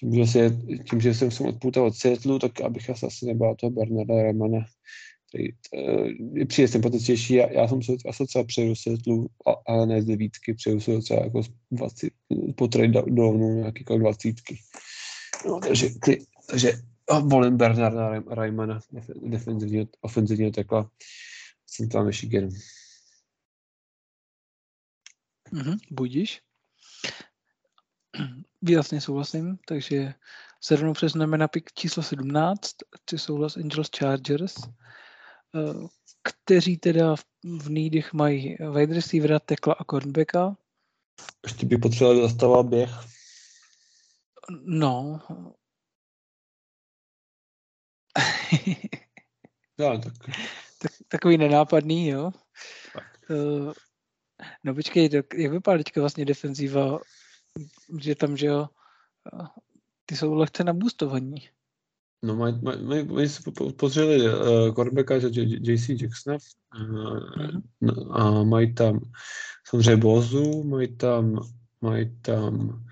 Tím, 0.00 0.14
že, 0.14 0.26
se, 0.26 0.58
tím, 0.90 1.00
že 1.00 1.14
jsem 1.14 1.30
se 1.30 1.44
odpoutal 1.44 1.84
od 1.84 1.96
Seattlu, 1.96 2.38
tak 2.38 2.60
abych 2.60 2.90
asi 2.90 3.26
nebál 3.26 3.54
toho 3.54 3.70
Bernarda 3.70 4.22
Remana, 4.22 4.58
uh, 4.58 6.08
je 6.34 6.46
přijde 6.46 6.68
sympatičtější. 6.68 7.34
Já, 7.34 7.50
já 7.50 7.68
jsem 7.68 7.82
se 7.82 7.92
se 8.10 8.26
třeba 8.26 8.44
přeju 8.44 8.74
Seattlu, 8.74 9.26
a, 9.46 9.72
ale 9.72 9.86
ne 9.86 10.02
z 10.02 10.04
devítky, 10.04 10.54
přeju 10.54 10.80
se 10.80 10.98
třeba 10.98 11.24
jako 11.24 11.42
z 11.42 11.50
20, 11.70 12.12
po 12.56 12.68
trade 12.68 13.02
downu 13.06 13.54
nějaký 13.54 13.80
jako 13.80 13.98
dvacítky. 13.98 14.58
No, 15.46 15.60
takže, 15.60 15.88
ty, 16.04 16.24
takže 16.50 16.72
volím 17.22 17.56
Bernarda 17.56 18.10
Reim- 18.10 18.34
Reimana, 18.34 18.80
def- 18.92 19.30
defenzivního, 19.30 19.86
ofenzivního 20.00 20.50
tekla. 20.50 20.90
Jsem 21.66 21.88
tam 21.88 22.06
Michiganu. 22.06 22.48
Mhm, 25.52 25.76
budíš. 25.90 26.42
Výrazně 28.62 29.00
souhlasím, 29.00 29.58
takže 29.68 30.14
se 30.60 30.76
rovnou 30.76 30.92
přesuneme 30.92 31.38
na 31.38 31.48
pik 31.48 31.72
číslo 31.72 32.02
17, 32.02 32.70
což 33.06 33.22
jsou 33.22 33.36
Los 33.36 33.56
Angeles 33.56 33.88
Chargers, 33.98 34.54
eh, 34.64 35.88
kteří 36.22 36.76
teda 36.76 37.16
v, 37.16 37.68
needech 37.68 38.12
mají 38.12 38.56
wide 38.74 38.94
receivera, 38.94 39.38
tekla 39.38 39.74
a 39.74 39.84
cornerbacka. 39.84 40.56
Ještě 41.44 41.66
by 41.66 41.78
potřeboval 41.78 42.28
zastavovat 42.28 42.66
běh. 42.66 42.90
No. 44.64 45.20
Já, 49.78 49.98
tak 50.04 50.12
tak, 50.84 50.92
takový 51.08 51.38
nenápadný, 51.38 52.08
jo. 52.08 52.30
Tak. 52.92 53.04
No 54.64 54.74
počkej, 54.74 55.08
tak 55.08 55.34
jak 55.34 55.52
vypadá 55.52 55.78
teďka 55.78 56.00
vlastně 56.00 56.24
defenziva, 56.24 56.98
že 58.00 58.14
tam, 58.14 58.36
že 58.36 58.46
jo, 58.46 58.66
ty 60.06 60.16
jsou 60.16 60.34
lehce 60.34 60.64
naboostovaní. 60.64 61.48
No, 62.24 62.36
mají, 62.36 62.58
mají, 62.62 62.82
mají, 62.82 63.04
mají 63.04 63.28
si 63.28 63.42
po- 63.42 63.52
po- 63.52 63.72
pozřeli 63.72 64.28
uh, 64.28 64.74
quarterbacka 64.74 65.18
že 65.18 65.28
JC 65.42 65.88
Jacksona 65.88 66.36
uh, 66.80 67.20
Mhm. 67.36 67.62
no, 67.80 68.16
a 68.16 68.44
mají 68.44 68.74
tam 68.74 69.00
samozřejmě 69.66 69.96
Bozu, 69.96 70.64
mají 70.64 70.96
tam, 70.96 71.40
mají 71.80 72.20
tam 72.20 72.84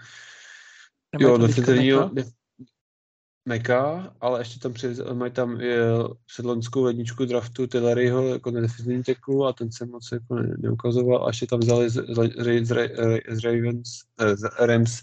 Nemají 1.19 1.41
jo, 1.41 1.47
defenzivního 1.47 2.11
Meka? 3.45 4.15
ale 4.21 4.41
ještě 4.41 4.59
tam 4.61 4.73
při, 4.73 4.89
mají 5.13 5.33
tam 5.33 5.61
je, 5.61 5.79
sedlonskou 6.31 6.83
ledničku 6.83 7.25
draftu 7.25 7.67
Tilleryho 7.67 8.29
jako 8.29 8.51
na 8.51 8.61
defenzivní 8.61 9.03
teklu 9.03 9.47
a 9.47 9.53
ten 9.53 9.73
se 9.73 9.87
moc 9.87 10.13
jako 10.13 10.35
ne, 10.35 10.55
neukazoval 10.59 11.25
a 11.25 11.29
ještě 11.29 11.47
tam 11.47 11.61
vzali 11.61 11.91
z, 11.91 11.95
z, 11.95 12.31
z, 12.63 12.71
z, 13.29 13.45
Ravens, 13.45 13.89
eh, 14.21 14.37
z 14.37 14.43
Rams 14.61 15.03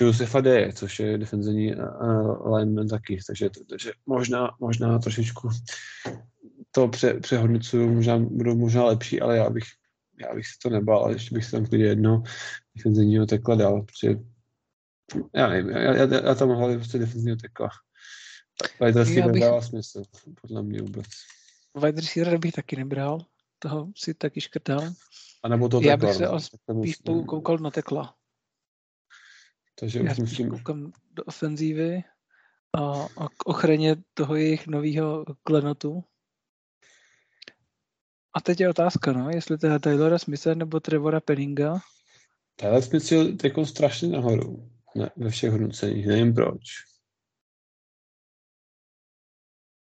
Josefa 0.00 0.40
D, 0.40 0.72
což 0.72 1.00
je 1.00 1.18
defenzivní 1.18 1.74
uh, 1.76 2.54
lineman 2.54 2.88
taky, 2.88 3.18
takže, 3.26 3.50
takže 3.70 3.92
možná, 4.06 4.50
možná 4.60 4.98
trošičku 4.98 5.48
to 6.70 6.88
pře, 6.88 7.14
přehodnocuju, 7.14 7.94
možná 7.94 8.18
budou 8.18 8.56
možná 8.56 8.84
lepší, 8.84 9.20
ale 9.20 9.36
já 9.36 9.50
bych, 9.50 9.64
já 10.20 10.34
bych 10.34 10.46
si 10.46 10.52
to 10.62 10.70
nebál, 10.70 11.04
ale 11.04 11.12
ještě 11.12 11.34
bych 11.34 11.44
si 11.44 11.50
tam 11.50 11.66
klidně 11.66 11.86
jedno 11.86 12.22
defenzivního 12.76 13.26
tekla 13.26 13.54
dal, 13.54 13.82
protože 13.82 14.16
já 15.34 15.48
nevím, 15.48 15.70
já, 15.70 15.94
já, 15.94 16.26
já 16.28 16.34
tam 16.34 16.48
hlavně 16.48 16.76
prostě 16.76 16.98
defenzivního 16.98 17.36
tekla. 17.36 17.68
Já 18.80 19.00
asi 19.02 19.14
bych- 19.14 19.24
nedává 19.24 19.62
smysl, 19.62 20.02
podle 20.40 20.62
mě 20.62 20.82
vůbec. 20.82 21.06
Wide 21.74 22.00
receiver 22.00 22.38
bych 22.38 22.52
taky 22.52 22.76
nebral, 22.76 23.26
toho 23.58 23.92
si 23.96 24.14
taky 24.14 24.40
škrtal. 24.40 24.92
A 25.42 25.48
nebo 25.48 25.68
to 25.68 25.80
Já 25.80 25.96
tekla, 25.96 26.08
bych 26.08 26.16
se 26.16 26.24
no. 26.24 26.40
Spíš 26.80 26.96
koukal 27.26 27.58
na 27.58 27.70
tekla. 27.70 28.14
Takže 29.80 29.98
Já 29.98 30.12
už 30.12 30.18
musím, 30.18 30.50
koukám 30.50 30.92
do 31.12 31.24
ofenzívy 31.24 32.02
a, 32.76 33.02
a 33.02 33.28
k 33.36 33.46
ochraně 33.46 33.96
toho 34.14 34.36
jejich 34.36 34.66
nového 34.66 35.24
klenotu. 35.42 36.04
A 38.36 38.40
teď 38.40 38.60
je 38.60 38.68
otázka, 38.70 39.12
no, 39.12 39.30
jestli 39.30 39.58
teda 39.58 39.78
Taylora 39.78 40.18
Smitha 40.18 40.54
nebo 40.54 40.80
Trevora 40.80 41.20
Penninga. 41.20 41.80
Tyler 42.56 42.82
Smith 42.82 43.12
je 43.12 43.18
jako 43.44 43.66
strašně 43.66 44.08
nahoru 44.08 44.70
ne, 44.96 45.10
ve 45.16 45.30
všech 45.30 45.50
hodnoceních, 45.50 46.06
nevím 46.06 46.34
proč. 46.34 46.60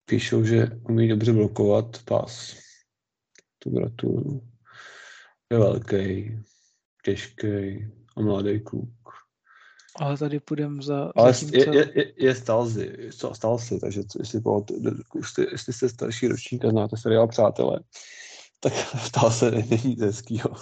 Píšou, 0.04 0.44
že 0.44 0.66
umí 0.88 1.08
dobře 1.08 1.32
blokovat 1.32 2.02
pas. 2.04 2.56
Tu 3.58 3.70
gratuluju. 3.70 4.48
Je 5.50 5.58
velký, 5.58 6.38
těžký 7.04 7.46
a 8.16 8.20
mladý 8.20 8.60
kluk. 8.60 8.90
Ale 9.98 10.18
tady 10.18 10.40
půjdeme 10.40 10.82
za... 10.82 11.12
Ale 11.16 11.32
za 11.32 11.46
je, 11.52 11.76
je, 11.76 11.92
je, 11.94 12.12
je 12.16 12.34
Stalzy, 12.34 13.10
Stalzy, 13.10 13.80
takže 13.80 14.02
jestli, 14.18 14.40
jestli, 15.14 15.46
jestli 15.52 15.72
jste 15.72 15.88
starší 15.88 16.28
ročník 16.28 16.64
a 16.64 16.70
znáte 16.70 16.96
seriál 16.96 17.28
Přátelé, 17.28 17.80
tak 18.60 18.72
se 19.30 19.50
není 19.50 19.96
ze 19.98 20.06
hezkýho. 20.06 20.50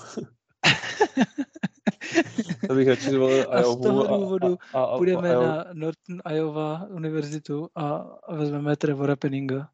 to 2.67 2.75
bych 2.75 2.89
radši 2.89 3.11
zvolil 3.11 3.47
A 3.51 3.63
z 3.63 3.81
toho 3.81 4.19
důvodu 4.19 4.59
a, 4.73 4.79
a, 4.79 4.85
a, 4.85 4.97
půjdeme 4.97 5.35
a, 5.35 5.39
a, 5.39 5.43
na 5.43 5.65
Norton 5.73 6.21
Iowa 6.35 6.87
univerzitu 6.91 7.69
a, 7.75 7.97
a 7.97 8.35
vezmeme 8.35 8.77
Trevora 8.77 9.17
Penninga. 9.17 9.69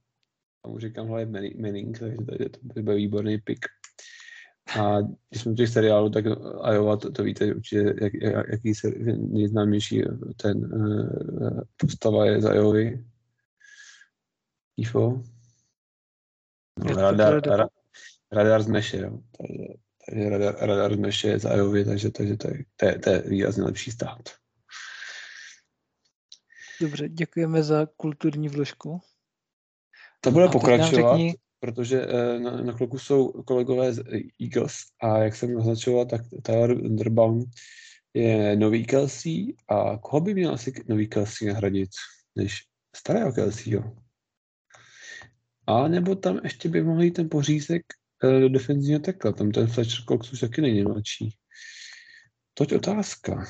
A 0.64 0.68
mu 0.68 0.78
říkám 0.78 1.08
hlavně 1.08 1.50
Manning, 1.60 1.98
takže 1.98 2.48
to 2.74 2.82
byl 2.82 2.94
výborný 2.94 3.38
pick. 3.38 3.66
A 4.80 5.00
když 5.00 5.42
jsme 5.42 5.52
u 5.52 5.54
těch 5.54 5.68
seriálů, 5.68 6.10
tak 6.10 6.24
Iowa, 6.72 6.96
to, 6.96 7.12
to 7.12 7.22
víte 7.22 7.54
určitě, 7.54 7.94
jak, 8.00 8.14
jak, 8.14 8.46
jaký 8.48 8.74
se 8.74 8.90
nejznámější 9.16 10.02
ten 10.36 10.58
uh, 10.74 11.60
postava 11.76 12.26
je 12.26 12.42
z 12.42 12.54
Iovy. 12.54 13.04
IFO. 14.76 15.22
No, 16.78 16.94
radar, 16.94 17.34
radar, 17.34 17.68
radar 18.32 18.62
z 18.62 18.66
Meše, 18.66 18.98
jo. 18.98 19.18
Takže, 19.38 19.64
takže 20.06 20.28
radar, 20.28 20.56
radar 20.60 20.98
Meše 20.98 21.28
je 21.28 21.38
z 21.38 21.44
Iovy, 21.56 21.84
takže, 21.84 22.10
takže 22.10 22.36
to, 22.36 22.48
je, 22.48 22.64
to, 22.76 22.86
je, 22.86 22.98
to 22.98 23.10
je 23.10 23.22
výrazně 23.22 23.62
lepší 23.62 23.90
stát. 23.90 24.20
Dobře, 26.80 27.08
děkujeme 27.08 27.62
za 27.62 27.86
kulturní 27.96 28.48
vložku. 28.48 29.00
To 30.20 30.30
bude 30.30 30.48
pokračovat. 30.48 31.16
Řekni, 31.16 31.34
protože 31.60 32.06
eh, 32.06 32.38
na, 32.38 32.50
na 32.50 32.72
kloku 32.72 32.98
jsou 32.98 33.28
kolegové 33.28 33.92
z 33.92 34.04
Eagles 34.42 34.76
a 35.02 35.18
jak 35.18 35.36
jsem 35.36 35.54
naznačoval, 35.54 36.06
tak 36.06 36.20
Tyler 36.42 36.70
Underbaum 36.70 37.44
je 38.14 38.56
nový 38.56 38.86
Kelsey 38.86 39.54
a 39.68 39.98
koho 39.98 40.20
by 40.20 40.34
měl 40.34 40.54
asi 40.54 40.72
nový 40.88 41.08
Kelsey 41.08 41.48
nahradit, 41.48 41.90
než 42.36 42.64
starého 42.96 43.32
Kelseyho? 43.32 43.96
A 45.66 45.88
nebo 45.88 46.14
tam 46.14 46.40
ještě 46.44 46.68
by 46.68 46.82
mohl 46.82 47.02
jít 47.02 47.10
ten 47.10 47.28
pořízek 47.28 47.82
eh, 48.24 48.40
do 48.40 48.48
defenzivního 48.48 49.00
tekla, 49.00 49.32
tam 49.32 49.50
ten 49.50 49.66
Fletcher 49.66 50.04
Cox 50.04 50.32
už 50.32 50.40
taky 50.40 50.60
není 50.60 50.82
mladší. 50.82 51.36
Toť 52.54 52.72
otázka. 52.72 53.44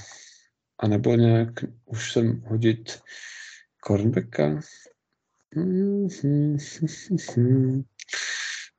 A 0.79 0.89
nebo 0.89 1.17
nějak 1.17 1.51
už 1.85 2.13
jsem 2.13 2.41
hodit 2.41 3.01
cornerbacka? 3.87 4.61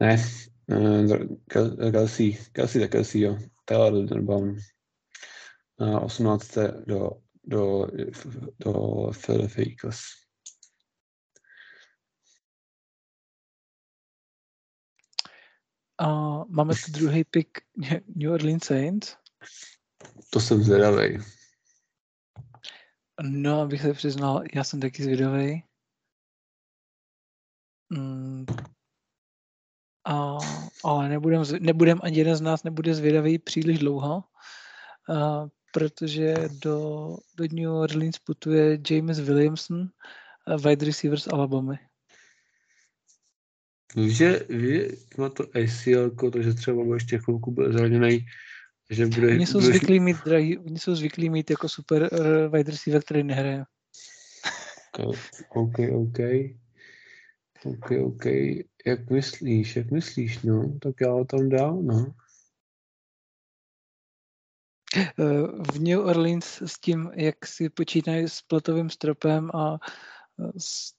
Ne, 0.01 0.17
Kelsey, 1.91 2.37
Kelsey 2.51 2.81
tak 2.81 2.91
Kelsey, 2.91 3.21
jo. 3.21 3.37
Taylor 3.65 3.93
Linderbaum. 3.93 4.57
Na 5.79 5.99
18. 5.99 6.57
do, 6.85 7.11
do, 7.43 7.87
do 8.59 9.11
Philadelphia 9.11 9.65
Eagles. 9.69 9.99
A 16.01 16.07
máme 16.49 16.73
tu 16.85 16.91
druhý 16.91 17.23
pick 17.23 17.47
New 18.15 18.31
Orleans 18.31 18.65
Saints. 18.65 19.17
To 20.29 20.39
jsem 20.39 20.63
zvědavý. 20.63 21.17
No, 23.21 23.61
abych 23.61 23.81
se 23.81 23.93
přiznal, 23.93 24.43
já 24.55 24.63
jsem 24.63 24.79
taky 24.79 25.03
zvědavý. 25.03 25.63
Mm, 27.89 28.45
a, 30.05 30.37
ale 30.83 31.09
nebudem, 31.09 31.43
nebudem, 31.59 31.99
ani 32.03 32.17
jeden 32.17 32.35
z 32.35 32.41
nás 32.41 32.63
nebude 32.63 32.95
zvědavý 32.95 33.39
příliš 33.39 33.79
dlouho, 33.79 34.23
a, 35.13 35.47
protože 35.73 36.35
do, 36.63 37.07
do 37.35 37.45
New 37.53 37.71
Orleans 37.71 38.19
putuje 38.19 38.79
James 38.89 39.19
Williamson, 39.19 39.89
wide 40.65 40.85
receiver 40.85 41.19
z 41.19 41.27
Alabama. 41.27 41.90
Víš, 43.95 44.17
že 44.17 44.39
ví, 44.49 44.81
má 45.17 45.29
to 45.29 45.43
ACL, 45.43 46.29
takže 46.31 46.53
třeba 46.53 46.83
bude 46.83 46.95
ještě 46.95 47.17
chvilku 47.17 47.51
byl 47.51 47.73
zraněný, 47.73 48.25
že 48.89 49.05
bude... 49.05 49.27
Oni 49.27 49.47
jsou, 49.47 49.59
bude... 49.59 49.65
zvyklí 49.65 49.99
mít, 49.99 50.17
drahý, 50.25 50.57
oni 50.57 50.79
jsou 50.79 50.95
zvyklí 50.95 51.29
mít 51.29 51.49
jako 51.49 51.69
super 51.69 52.09
uh, 52.11 52.51
wide 52.51 52.71
receiver, 52.71 53.01
který 53.01 53.23
nehraje. 53.23 53.63
OK, 54.99 55.17
OK, 55.49 55.79
OK. 55.79 56.19
OK, 57.65 57.91
OK. 58.05 58.25
Jak 58.85 59.09
myslíš, 59.09 59.75
jak 59.75 59.91
myslíš, 59.91 60.41
no? 60.41 60.79
Tak 60.81 60.95
já 61.01 61.11
ho 61.11 61.25
tam 61.25 61.49
dám, 61.49 61.85
no. 61.85 62.13
Eh, 64.95 65.47
v 65.73 65.79
New 65.79 65.99
Orleans 65.99 66.61
s 66.61 66.79
tím, 66.79 67.11
jak 67.15 67.45
si 67.45 67.69
počítají 67.69 68.29
s 68.29 68.41
platovým 68.41 68.89
stropem 68.89 69.51
a 69.53 69.79
eh, 70.39 70.51
s, 70.59 70.93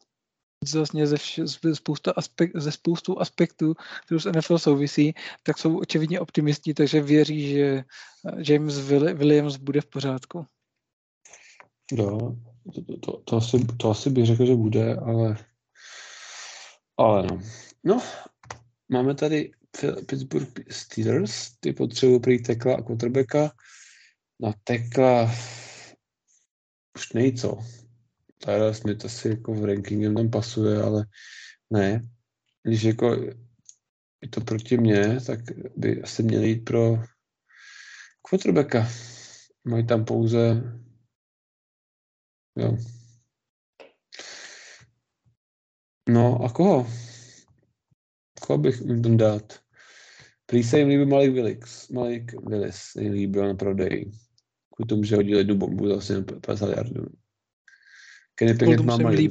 vlastně 0.75 1.07
ze, 1.07 1.17
vš- 1.17 1.47
ze, 1.47 1.75
spousta 1.75 2.13
aspekt, 2.17 2.53
ze 2.55 2.73
spoustu 2.73 3.21
aspektů, 3.21 3.75
které 4.07 4.21
s 4.21 4.33
NFL 4.33 4.59
souvisí, 4.59 5.15
tak 5.43 5.59
jsou 5.59 5.79
očividně 5.79 6.21
optimistní, 6.21 6.75
takže 6.75 7.01
věří, 7.01 7.51
že 7.51 7.85
James 8.49 8.79
Williams 8.79 9.57
bude 9.57 9.81
v 9.81 9.87
pořádku. 9.87 10.47
No, 11.93 12.19
to, 12.75 12.83
to, 12.83 12.97
to, 12.97 13.13
to, 13.25 13.37
asi, 13.37 13.67
to 13.77 13.91
asi 13.91 14.11
bych 14.11 14.27
řekl, 14.27 14.47
že 14.47 14.55
bude, 14.55 14.97
ale 14.97 15.37
ale 16.97 17.27
no. 17.27 17.41
No, 17.85 18.03
máme 18.89 19.15
tady 19.15 19.51
Pittsburgh 20.07 20.49
Steelers, 20.71 21.51
ty 21.61 21.73
potřebují 21.73 22.21
prý 22.21 22.43
tekla 22.43 22.77
a 22.77 22.83
quarterbacka. 22.83 23.53
Na 24.41 24.55
tekla 24.65 25.31
už 26.97 27.13
nejco. 27.13 27.59
Tyler 28.45 28.75
Smith 28.75 29.05
asi 29.05 29.29
jako 29.29 29.55
v 29.55 29.65
rankingem 29.65 30.15
tam 30.15 30.31
pasuje, 30.31 30.83
ale 30.83 31.07
ne. 31.71 32.03
Když 32.63 32.83
jako 32.83 33.15
je 34.23 34.29
to 34.31 34.41
proti 34.41 34.77
mně, 34.77 35.21
tak 35.27 35.41
by 35.77 36.03
asi 36.03 36.23
měli 36.23 36.49
jít 36.49 36.65
pro 36.65 36.99
quarterbacka. 38.23 38.89
Mají 39.65 39.87
tam 39.87 40.05
pouze 40.05 40.63
jo, 42.57 42.77
No 46.09 46.43
a 46.45 46.49
koho? 46.49 46.87
Koho 48.47 48.59
bych 48.59 48.81
jim 48.81 49.17
dát? 49.17 49.59
Prý 50.47 50.63
se 50.63 50.79
jim 50.79 50.89
líbil 50.89 51.07
Malik 51.07 51.33
Willis. 51.33 51.89
Malik 51.89 52.33
Willis 52.49 52.77
se 52.77 53.03
jim 53.03 53.13
líbil 53.13 53.49
na 53.49 53.55
prodej. 53.55 54.11
Kvůli 54.75 54.89
tomu, 54.89 55.05
že 55.05 55.17
hodil 55.17 55.39
jednu 55.39 55.57
bombu 55.57 55.89
zase 55.89 56.15
na 56.15 56.25
50 56.47 56.69
yardů. 56.69 57.22
Kenny 58.35 58.55
Pickett 58.55 58.85
má 58.85 58.97
malý. 58.97 59.31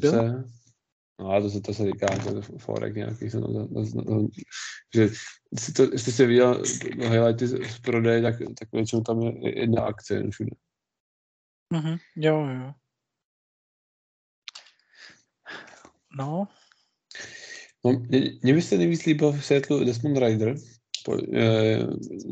No 1.19 1.31
a 1.31 1.41
to 1.41 1.49
se, 1.49 1.61
to 1.61 1.73
se 1.73 1.85
říká, 1.85 2.07
to 2.23 2.35
je 2.35 2.41
forek 2.41 2.95
nějaký, 2.95 3.29
jsem 3.29 3.41
to, 3.41 3.47
to, 3.53 3.67
to, 3.67 4.03
to, 4.03 4.27
že 4.95 5.09
jestli, 5.51 5.73
to, 5.73 5.83
jestli 5.83 6.11
jsi 6.11 6.25
viděl 6.25 6.63
highlighty 6.97 7.47
z 7.47 7.79
prodeje, 7.79 8.21
tak, 8.21 8.35
tak 8.59 8.71
většinou 8.71 9.01
tam 9.01 9.21
je 9.21 9.59
jedna 9.59 9.83
akce 9.83 10.15
jen 10.15 10.31
všude. 10.31 10.51
Mhm, 11.73 11.97
jo, 12.15 12.47
jo. 12.47 12.73
No, 16.17 16.47
No, 17.85 18.01
mě 18.43 18.53
by 18.53 18.61
se 18.61 18.77
nejvíc 18.77 19.05
líbil 19.05 19.31
v 19.31 19.45
světlu 19.45 19.83
Desmond 19.83 20.17
Rider. 20.17 20.55
Po, 21.05 21.17
e, 21.35 21.79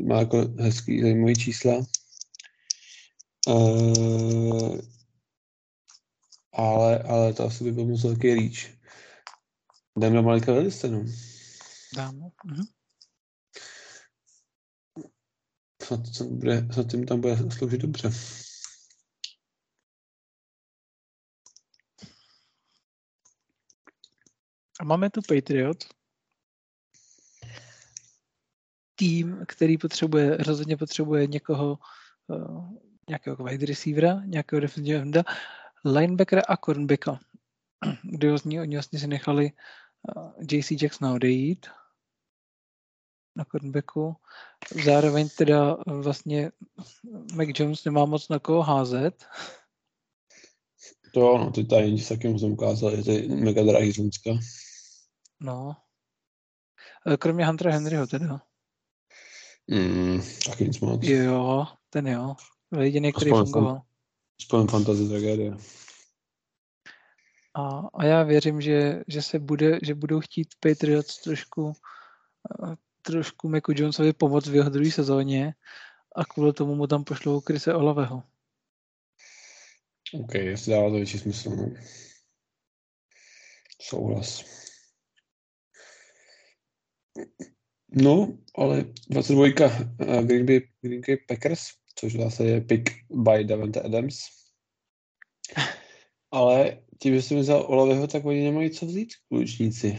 má 0.06 0.18
jako 0.18 0.54
hezký, 0.58 1.02
zajímavý 1.02 1.34
čísla. 1.34 1.82
E, 3.48 3.54
ale, 6.60 7.02
ale 7.02 7.32
to 7.34 7.44
asi 7.44 7.64
by 7.64 7.72
byl 7.72 7.84
moc 7.86 8.04
velký 8.04 8.34
reach. 8.34 8.80
Jdeme 9.98 10.16
na 10.16 10.22
Malika 10.22 10.52
Velise, 10.52 10.88
no. 10.88 11.04
Dáme. 11.96 12.30
Mhm. 12.44 12.64
Snad, 15.82 16.06
snad, 16.06 16.28
bude, 16.28 16.68
snad 16.72 16.90
tím 16.90 17.06
tam 17.06 17.20
bude 17.20 17.36
sloužit 17.36 17.80
dobře. 17.80 18.10
A 24.80 24.84
máme 24.84 25.10
tu 25.10 25.20
Patriot. 25.28 25.84
Tým, 28.94 29.44
který 29.48 29.78
potřebuje, 29.78 30.36
rozhodně 30.36 30.76
potřebuje 30.76 31.26
někoho, 31.26 31.78
uh, 32.26 32.70
nějakého 33.08 33.36
wide 33.44 33.66
receivera, 33.66 34.20
nějakého 34.24 34.60
defensivního 34.60 35.00
hunda, 35.00 35.24
linebackera 35.84 36.42
a 36.48 36.56
cornerbacka. 36.56 37.20
Kdy 38.02 38.32
oni, 38.32 38.60
oni 38.60 38.76
vlastně 38.76 38.98
si 38.98 39.06
nechali 39.06 39.52
uh, 40.16 40.32
eh, 40.38 40.56
JC 40.56 40.82
Jacksona 40.82 41.12
odejít 41.12 41.66
na 43.36 43.44
cornerbacku. 43.44 44.16
Zároveň 44.84 45.28
teda 45.28 45.76
vlastně 45.86 46.52
Mac 47.34 47.48
Jones 47.54 47.84
nemá 47.84 48.04
moc 48.04 48.28
na 48.28 48.38
koho 48.38 48.62
házet. 48.62 49.24
To 51.14 51.20
jo, 51.20 51.38
no, 51.38 51.50
ty 51.50 51.64
tajemníci 51.64 52.08
taky 52.08 52.28
musím 52.28 52.52
ukázat, 52.52 52.94
že 52.94 53.02
ty 53.02 53.28
mega 53.28 53.62
drahý 53.62 53.92
Řunska. 53.92 54.30
No. 55.40 55.76
Eh, 57.06 57.16
Kromě 57.16 57.46
Huntera 57.46 57.72
Henryho 57.72 58.06
teda. 58.06 58.42
Mm, 59.66 60.20
taky 60.46 60.64
nic 60.64 60.80
moc. 60.80 61.00
Jo, 61.02 61.66
ten 61.90 62.08
jo. 62.08 62.36
Jediný, 62.80 63.12
který 63.12 63.30
fungoval. 63.30 63.82
Aspoň 64.40 64.66
fantasy 64.66 65.08
tragédie. 65.08 65.56
A, 67.54 67.88
a 67.94 68.04
já 68.04 68.22
věřím, 68.22 68.60
že, 68.60 69.02
že 69.08 69.22
se 69.22 69.38
bude, 69.38 69.78
že 69.82 69.94
budou 69.94 70.20
chtít 70.20 70.48
Patriots 70.60 71.22
trošku 71.22 71.72
trošku 73.02 73.48
Meku 73.48 73.72
Jonesovi 73.76 74.12
pomoct 74.12 74.48
v 74.48 74.54
jeho 74.54 74.70
druhé 74.70 74.90
sezóně 74.90 75.54
a 76.16 76.24
kvůli 76.24 76.52
tomu 76.52 76.74
mu 76.74 76.86
tam 76.86 77.04
pošlou 77.04 77.40
Krise 77.40 77.74
Olaveho. 77.74 78.22
OK, 80.14 80.34
jestli 80.34 80.72
dává 80.72 80.88
to 80.88 80.94
větší 80.94 81.18
smysl. 81.18 81.50
No. 81.50 81.74
Souhlas. 83.82 84.44
No, 88.02 88.38
ale 88.54 88.84
22. 89.10 89.46
eh, 89.46 90.22
Green 90.22 90.46
Bay, 90.46 90.60
Green 90.82 91.02
Bay 91.06 91.16
Packers, 91.28 91.79
což 92.00 92.12
zase 92.12 92.44
je 92.44 92.60
pick 92.60 92.90
by 93.10 93.44
Davante 93.44 93.80
Adams. 93.80 94.18
Ale 96.30 96.78
tím, 96.98 97.14
že 97.14 97.22
jsem 97.22 97.38
vzal 97.38 97.64
Olaveho, 97.68 98.06
tak 98.06 98.24
oni 98.24 98.44
nemají 98.44 98.70
co 98.70 98.86
vzít, 98.86 99.08
klučníci. 99.28 99.98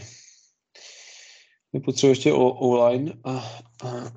My 1.72 1.80
potřebujeme 1.80 2.12
ještě 2.12 2.32
O-line 2.32 3.12
a, 3.24 3.62
a 3.84 4.12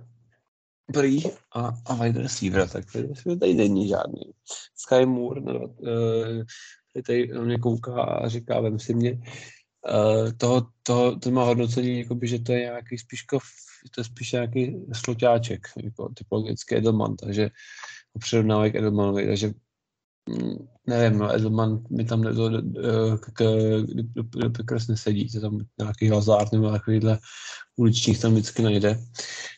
prý 0.93 1.23
a, 1.55 1.71
a 1.85 1.95
wide 1.95 2.21
receiver, 2.21 2.69
tak 2.69 2.95
receiver 2.95 3.39
tady 3.39 3.53
není 3.53 3.87
žádný. 3.87 4.21
Sky 4.75 5.05
Moore 5.05 5.41
uh, 5.41 5.57
tady, 6.93 7.03
tady 7.03 7.27
na 7.27 7.41
mě 7.41 7.57
kouká 7.57 8.03
a 8.03 8.27
říká, 8.27 8.59
vem 8.59 8.79
si 8.79 8.93
mě, 8.93 9.11
uh, 9.11 10.31
toho, 10.37 10.67
toho, 10.83 11.19
to 11.19 11.31
má 11.31 11.43
hodnocení, 11.43 11.99
jakoby, 11.99 12.27
že 12.27 12.39
to 12.39 12.51
je 12.51 12.59
nějaký 12.59 12.97
spíš, 12.97 13.21
to 13.91 14.01
je 14.01 14.05
spíš 14.05 14.31
nějaký 14.31 14.85
sloťáček, 14.93 15.67
jako 15.83 16.09
typologický 16.09 16.75
Edelman, 16.75 17.15
takže 17.15 17.43
ho 18.13 18.19
přirovnávají 18.19 18.71
k 18.71 18.75
Edelmanovi, 18.75 19.27
takže 19.27 19.51
mm, 20.29 20.67
nevím, 20.87 21.19
no, 21.19 21.35
Edelman 21.35 21.83
mi 21.89 22.05
tam 22.05 22.21
do, 22.21 22.33
do, 22.33 22.61
do, 22.61 22.61
do, 24.35 24.49
Packers 24.49 24.87
nesedí, 24.87 25.31
to 25.31 25.41
tam 25.41 25.59
nějaký 25.79 26.11
Lazard 26.11 26.51
nebo 26.51 26.71
takovýhle 26.71 27.19
uličních 27.75 28.21
tam 28.21 28.31
vždycky 28.31 28.61
najde, 28.63 28.99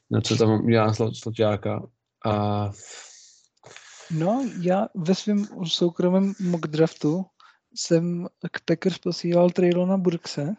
na 0.10 0.22
co 0.22 0.36
tam 0.36 0.66
udělá 0.66 0.94
slo, 0.94 1.14
sloťáka 1.14 1.88
a 2.26 2.72
No, 4.12 4.50
já 4.62 4.88
ve 4.96 5.16
svém 5.16 5.48
soukromém 5.66 6.34
mock 6.40 6.68
draftu 6.68 7.26
jsem 7.76 8.28
k 8.52 8.60
Packers 8.66 8.98
posílal 8.98 9.50
Traylona 9.50 9.98
Burkse, 9.98 10.56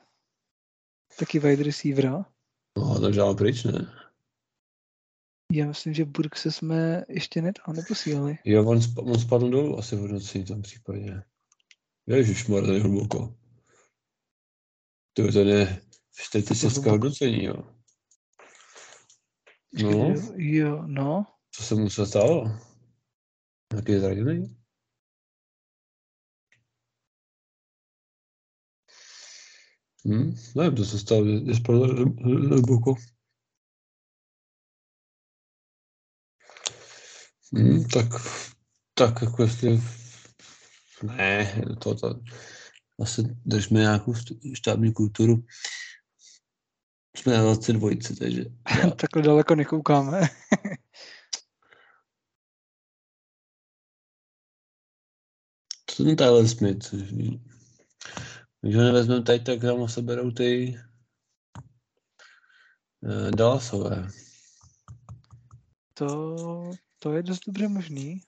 taky 1.19 1.39
wide 1.39 1.63
receivera. 1.63 2.25
No, 2.81 3.01
to 3.01 3.13
žádná 3.13 3.35
pryč, 3.35 3.65
ne? 3.65 3.93
Já 5.53 5.67
myslím, 5.67 5.95
že 5.95 6.05
Burkse 6.05 6.53
jsme 6.53 7.05
ještě 7.09 7.43
nedal 7.43 7.75
neposílali. 7.75 8.39
Jo, 8.45 8.67
on, 8.69 8.79
sp- 8.79 9.13
on 9.13 9.19
spadl 9.19 9.51
dolů 9.51 9.79
asi 9.79 9.97
v 9.97 9.99
hodnocení 9.99 10.45
tom 10.45 10.63
případě. 10.63 11.23
Ježišmar, 12.07 12.65
to 12.65 12.73
je 12.73 12.83
hluboko. 12.83 13.35
To 15.13 15.23
je 15.23 15.33
ten 15.33 15.49
je 15.49 15.83
46 16.17 16.73
hluboko. 16.73 16.91
hodnocení, 16.91 17.45
jo. 17.45 17.55
No, 19.83 20.15
Jo, 20.37 20.83
no. 20.87 21.27
co 21.51 21.63
se 21.63 21.75
mu 21.75 21.91
se 21.91 22.07
stalo? 22.07 22.51
Nějaký 23.73 23.99
zraněný? 23.99 24.58
Hm, 30.09 30.35
nevím, 30.57 30.77
to 30.77 30.85
se 30.85 30.99
stalo, 30.99 31.25
že 31.27 31.55
spadl 31.55 31.87
hl- 31.87 32.49
hluboko. 32.49 32.95
Hm, 37.55 37.85
tak, 37.85 38.07
tak 38.95 39.23
jako 39.23 39.43
jestli... 39.43 39.83
Ne, 41.03 41.63
to, 41.83 41.95
to, 41.95 42.21
asi 43.01 43.23
držme 43.47 43.81
nějakou 43.81 44.15
štábní 44.55 44.93
kulturu. 44.93 45.45
Jsme 47.17 47.33
na 47.33 47.43
22, 47.43 47.91
takže 48.19 48.45
Takhle 48.97 49.23
daleko 49.23 49.55
nekoukáme. 49.55 50.21
co 55.87 56.05
ten 56.05 56.17
Tyler 56.17 56.49
Smith? 56.49 56.95
Když 58.61 58.77
ho 58.77 58.83
nevezmeme 58.83 59.23
teď, 59.23 59.45
tak 59.45 59.61
tam 59.61 59.89
se 59.89 60.03
berou 60.03 60.31
ty 60.31 60.81
uh, 63.01 63.31
Dallasové. 63.31 64.09
To, 65.95 66.37
to 66.99 67.13
je 67.13 67.23
dost 67.23 67.41
dobře 67.47 67.69
možný. 67.69 68.21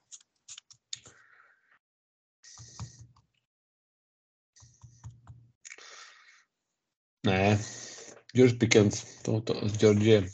Ne, 7.26 7.58
George 8.34 8.58
Pickens, 8.58 9.22
to, 9.22 9.40
to 9.40 9.68
z 9.68 9.78
Georgie. 9.78 10.28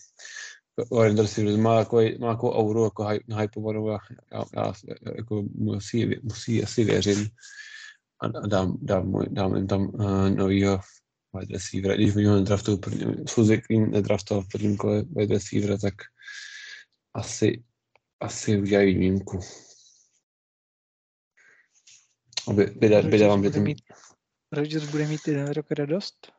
Series 1.27 1.57
má, 1.57 1.85
takový, 1.85 2.19
má 2.19 2.35
takovou 2.35 2.53
auru 2.53 2.85
jako 2.85 3.03
hy- 3.03 3.41
hypovanou, 3.41 3.89
já, 3.89 3.99
já, 4.33 4.45
já 4.57 4.73
jako 5.17 5.43
musí, 5.55 6.21
musí 6.23 6.65
asi 6.65 6.85
věřím 6.85 7.29
a, 8.21 8.27
a 8.27 8.47
dám, 8.47 8.79
dám, 8.81 9.13
můj- 9.13 9.29
dám 9.33 9.57
jim 9.57 9.67
tam 9.67 9.81
uh, 9.83 10.31
novýho 10.31 10.81
wide 11.35 11.55
receivera, 11.55 11.95
když 11.95 12.17
oni 12.17 12.27
ho 12.27 12.35
nedraftují, 12.37 12.79
prvním- 12.79 13.29
jsou 13.29 13.45
zvyklí 13.45 13.81
nedraftoval 13.81 14.43
v 14.43 14.49
prvním 14.49 14.77
kole 14.77 15.03
wide 15.03 15.35
receivera, 15.35 15.79
tak 15.79 15.95
asi, 17.15 17.65
asi 18.21 18.59
udělají 18.59 18.95
výjimku. 18.95 19.41
Aby, 22.49 22.65
vydávám, 22.67 23.13
že 23.13 23.37
bude 23.37 23.51
ten, 23.51 23.63
mít, 23.63 23.79
Rodgers 24.53 24.91
bude 24.91 25.07
mít 25.07 25.29
jeden 25.29 25.51
rok 25.51 25.71
radost. 25.71 26.33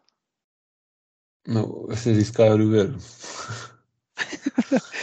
no, 1.47 1.87
jestli 1.89 2.15
získá 2.15 2.43
jeho 2.43 2.57
důvěru. 2.57 2.99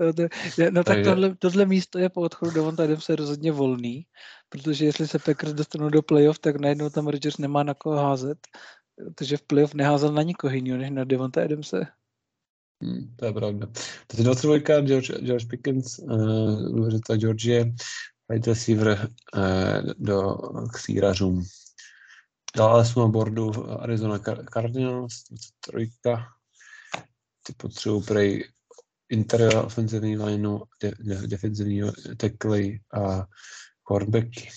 No, 0.00 0.12
je- 0.58 0.70
no 0.70 0.84
tak 0.84 1.04
tohle, 1.04 1.36
tohle 1.36 1.66
místo 1.66 1.98
je 1.98 2.08
po 2.08 2.20
odchodu 2.20 2.50
Davanta 2.50 2.84
Adamse 2.84 3.16
rozhodně 3.16 3.52
volný, 3.52 4.06
protože 4.48 4.84
jestli 4.84 5.08
se 5.08 5.18
Packers 5.18 5.52
dostanou 5.52 5.88
do 5.88 6.02
playoff, 6.02 6.38
tak 6.38 6.56
najednou 6.56 6.90
tam 6.90 7.06
Rodgers 7.08 7.38
nemá 7.38 7.62
na 7.62 7.74
koho 7.74 7.96
házet, 7.96 8.38
protože 9.14 9.36
v 9.36 9.42
playoff 9.42 9.74
neházel 9.74 10.12
na 10.12 10.22
nikoho 10.22 10.54
jiného, 10.54 10.78
než 10.78 10.90
na 10.90 11.04
Devonta 11.04 11.42
Adamse. 11.44 11.86
Hmm, 12.82 13.14
to 13.16 13.24
je 13.26 13.32
pravda. 13.32 13.66
Takže 14.06 14.22
22. 14.24 14.80
George, 14.80 15.10
George 15.10 15.46
Pickens, 15.46 15.98
uh, 15.98 16.62
důvěřitel 16.76 17.16
Georgie, 17.16 17.74
wide 18.28 18.50
receiver 18.50 19.10
uh, 19.36 19.92
do 19.98 20.36
k 20.72 20.78
sírařům. 20.78 21.44
Dále 22.56 22.84
jsme 22.84 23.02
na 23.02 23.08
bordu 23.08 23.70
Arizona 23.82 24.18
Car- 24.18 24.44
Cardinals, 24.52 25.24
23. 25.72 25.90
Ty 27.42 27.52
potřebují 27.56 28.02
prej 28.02 28.48
interior 29.08 29.64
ofenzivní 29.64 30.16
lineu, 30.16 30.58
de, 30.82 30.92
de, 30.98 31.26
defenzivní 31.26 31.80
tackle 32.16 32.60
a 32.94 33.26
cornerbacky. 33.88 34.48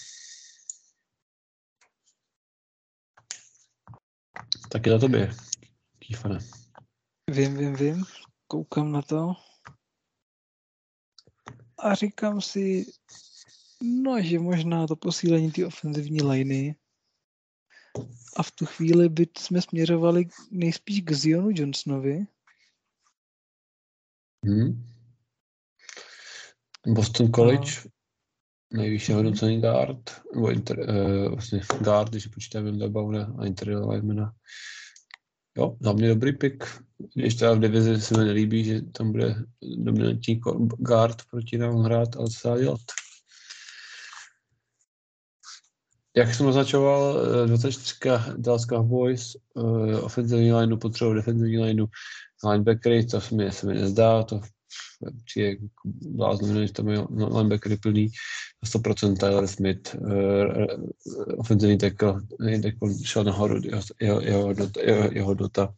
Tak 4.69 4.85
je 4.85 4.91
na 4.91 4.99
tobě, 4.99 5.35
Kýfane. 5.99 6.39
Vím, 7.31 7.57
vím, 7.57 7.75
vím, 7.75 8.03
koukám 8.47 8.91
na 8.91 9.01
to 9.01 9.33
a 11.77 11.95
říkám 11.95 12.41
si, 12.41 12.85
no, 13.81 14.21
že 14.21 14.39
možná 14.39 14.87
to 14.87 14.95
posílení 14.95 15.51
té 15.51 15.65
ofenzivní 15.65 16.21
liney 16.21 16.75
a 18.35 18.43
v 18.43 18.51
tu 18.51 18.65
chvíli 18.65 19.09
by 19.09 19.27
jsme 19.37 19.61
směřovali 19.61 20.25
nejspíš 20.51 21.01
k 21.01 21.11
Zionu 21.11 21.49
Johnsonovi, 21.51 22.27
Hmm. 24.45 24.91
Boston 26.87 27.31
College, 27.31 27.71
nejvyšší 28.73 29.13
hodnocený 29.13 29.61
guard, 29.61 30.21
nebo 30.35 30.51
inter, 30.51 30.79
uh, 30.79 31.31
vlastně 31.31 31.61
guard, 31.79 32.09
když 32.09 32.27
počítáme 32.27 32.69
Lindebauma 32.69 33.35
a 33.39 33.45
interior 33.45 33.89
linemana. 33.89 34.33
Jo, 35.57 35.77
za 35.79 35.93
mě 35.93 36.09
dobrý 36.09 36.33
pick. 36.33 36.63
Když 37.15 37.35
teda 37.35 37.53
v 37.53 37.59
divizi 37.59 38.01
se 38.01 38.17
mi 38.17 38.25
nelíbí, 38.25 38.63
že 38.63 38.81
tam 38.81 39.11
bude 39.11 39.35
dominantní 39.77 40.41
guard 40.77 41.21
proti 41.31 41.57
nám 41.57 41.75
hrát, 41.75 42.15
ale 42.15 42.27
co 42.27 42.39
se 42.39 42.47
dá 42.47 42.57
dělat. 42.57 42.81
Jak 46.17 46.35
jsem 46.35 46.45
označoval, 46.45 47.19
eh, 47.43 47.47
24 47.47 47.97
Dallas 48.37 48.65
Cowboys, 48.65 49.35
uh, 49.53 50.05
ofenzivní 50.05 50.53
lineu 50.53 50.77
potřebují 50.77 51.15
defenzivní 51.15 51.57
lineu, 51.59 51.85
linebackery, 52.43 53.05
to 53.05 53.21
se 53.21 53.35
mi, 53.35 53.51
se 53.51 53.67
mi 53.67 53.73
nezdá, 53.73 54.23
to 54.23 54.41
či 55.25 55.39
je 55.39 55.57
blázno, 56.15 56.61
že 56.61 56.73
tam 56.73 56.87
je 56.89 56.99
linebackery 57.09 57.77
plný 57.77 58.05
100% 58.65 59.17
Tyler 59.17 59.47
Smith, 59.47 59.95
uh, 59.95 60.65
ofenzivní 61.37 61.77
tackle, 61.77 62.21
tackle 62.61 62.89
šel 63.03 63.23
nahoru, 63.23 63.61
jeho, 63.63 63.81
jeho, 64.01 64.21
jeho, 64.21 64.55
jeho, 64.77 65.09
jeho 65.11 65.25
hodnota 65.25 65.73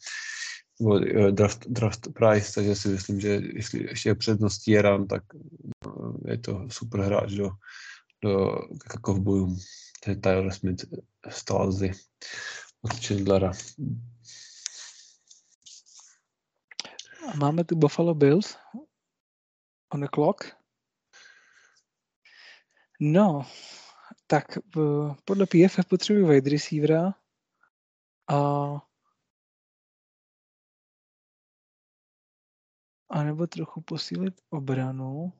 draft, 1.31 1.67
draft 1.67 2.07
price, 2.13 2.53
takže 2.55 2.75
si 2.75 2.87
myslím, 2.87 3.19
že 3.19 3.41
jestli 3.53 3.83
ještě 3.89 4.09
je 4.09 4.15
předností 4.15 4.71
Jeran, 4.71 5.07
tak 5.07 5.23
je 6.27 6.37
to 6.37 6.67
super 6.71 7.01
hráč 7.01 7.31
do, 7.31 7.49
do 8.23 8.61
kovbojů. 9.01 9.57
To 10.03 10.09
je 10.09 10.15
Tyler 10.15 10.51
Smith 10.51 10.85
z 11.29 11.43
Talzy 11.43 11.91
od 12.81 13.05
Chandlera. 13.07 13.51
A 17.33 17.37
máme 17.37 17.63
tu 17.63 17.75
Buffalo 17.75 18.13
Bills 18.13 18.57
on 19.93 20.01
the 20.01 20.07
clock. 20.13 20.55
No, 22.99 23.45
tak 24.27 24.57
podle 25.25 25.45
PFF 25.45 25.85
potřebuji 25.89 26.27
wide 26.27 26.49
receivera 26.49 27.13
a 28.29 28.37
a 33.09 33.23
nebo 33.23 33.47
trochu 33.47 33.81
posílit 33.81 34.41
obranu. 34.49 35.33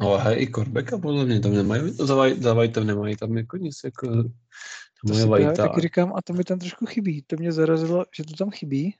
No 0.00 0.08
ale 0.12 0.34
i 0.36 0.46
Korbeka 0.46 0.98
podle 0.98 1.24
mě 1.24 1.40
tam 1.40 1.52
nemají, 1.52 1.92
za 2.38 2.54
White 2.54 2.76
nemají 2.76 3.16
tam 3.16 3.36
jako 3.36 3.56
nic, 3.56 3.80
jako 3.84 4.08
to 5.06 5.14
si 5.14 5.26
právě 5.26 5.52
taky 5.52 5.80
říkám 5.80 6.12
a 6.16 6.22
to 6.22 6.32
mi 6.32 6.44
tam 6.44 6.58
trošku 6.58 6.86
chybí. 6.86 7.22
To 7.22 7.36
mě 7.36 7.52
zarazilo, 7.52 8.04
že 8.16 8.24
to 8.24 8.34
tam 8.36 8.50
chybí. 8.50 8.98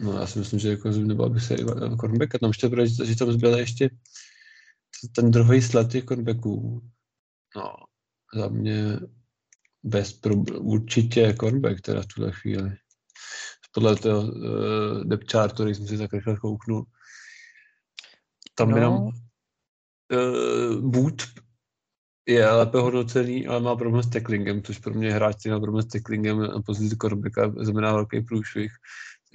No 0.00 0.12
já 0.12 0.26
si 0.26 0.38
myslím, 0.38 0.58
že 0.58 0.68
jako 0.68 0.90
nebo 0.90 1.28
by 1.28 1.40
se 1.40 1.56
cornerback 2.00 2.34
a 2.34 2.38
tam 2.38 2.50
ještě 2.50 2.68
bude, 2.68 2.86
že 2.86 3.16
tam 3.16 3.32
zbyl 3.32 3.58
ještě 3.58 3.90
ten 5.14 5.30
druhý 5.30 5.62
sled 5.62 5.90
těch 5.90 6.04
cornerbacků. 6.04 6.82
No, 7.56 7.74
za 8.34 8.48
mě 8.48 9.00
bez 9.82 10.12
problémů, 10.12 10.60
určitě 10.60 11.34
cornerback 11.40 11.80
teda 11.80 12.02
v 12.02 12.06
tuhle 12.06 12.32
chvíli. 12.32 12.76
Podle 13.72 13.96
toho 13.96 14.22
uh, 14.22 15.04
depth 15.04 15.32
chartu, 15.32 15.54
který 15.54 15.74
jsem 15.74 15.86
si 15.86 15.98
tak 15.98 16.12
rychle 16.12 16.36
kouknul. 16.36 16.86
Tam 18.54 18.70
no. 18.70 18.76
jenom 18.76 18.94
uh, 19.02 20.90
boot 20.90 21.22
je 22.26 22.50
lépe 22.50 22.78
hodnocený, 22.78 23.46
ale 23.46 23.60
má 23.60 23.76
problém 23.76 24.02
s 24.02 24.10
tacklingem, 24.10 24.62
což 24.62 24.78
pro 24.78 24.94
mě 24.94 25.12
hráč, 25.12 25.36
který 25.36 25.52
má 25.52 25.60
problém 25.60 25.82
s 25.82 25.86
tacklingem 25.86 26.40
na 26.40 26.62
pozici 26.66 26.96
korbeka, 26.96 27.52
znamená 27.60 27.92
velký 27.92 28.20
průšvih. 28.20 28.72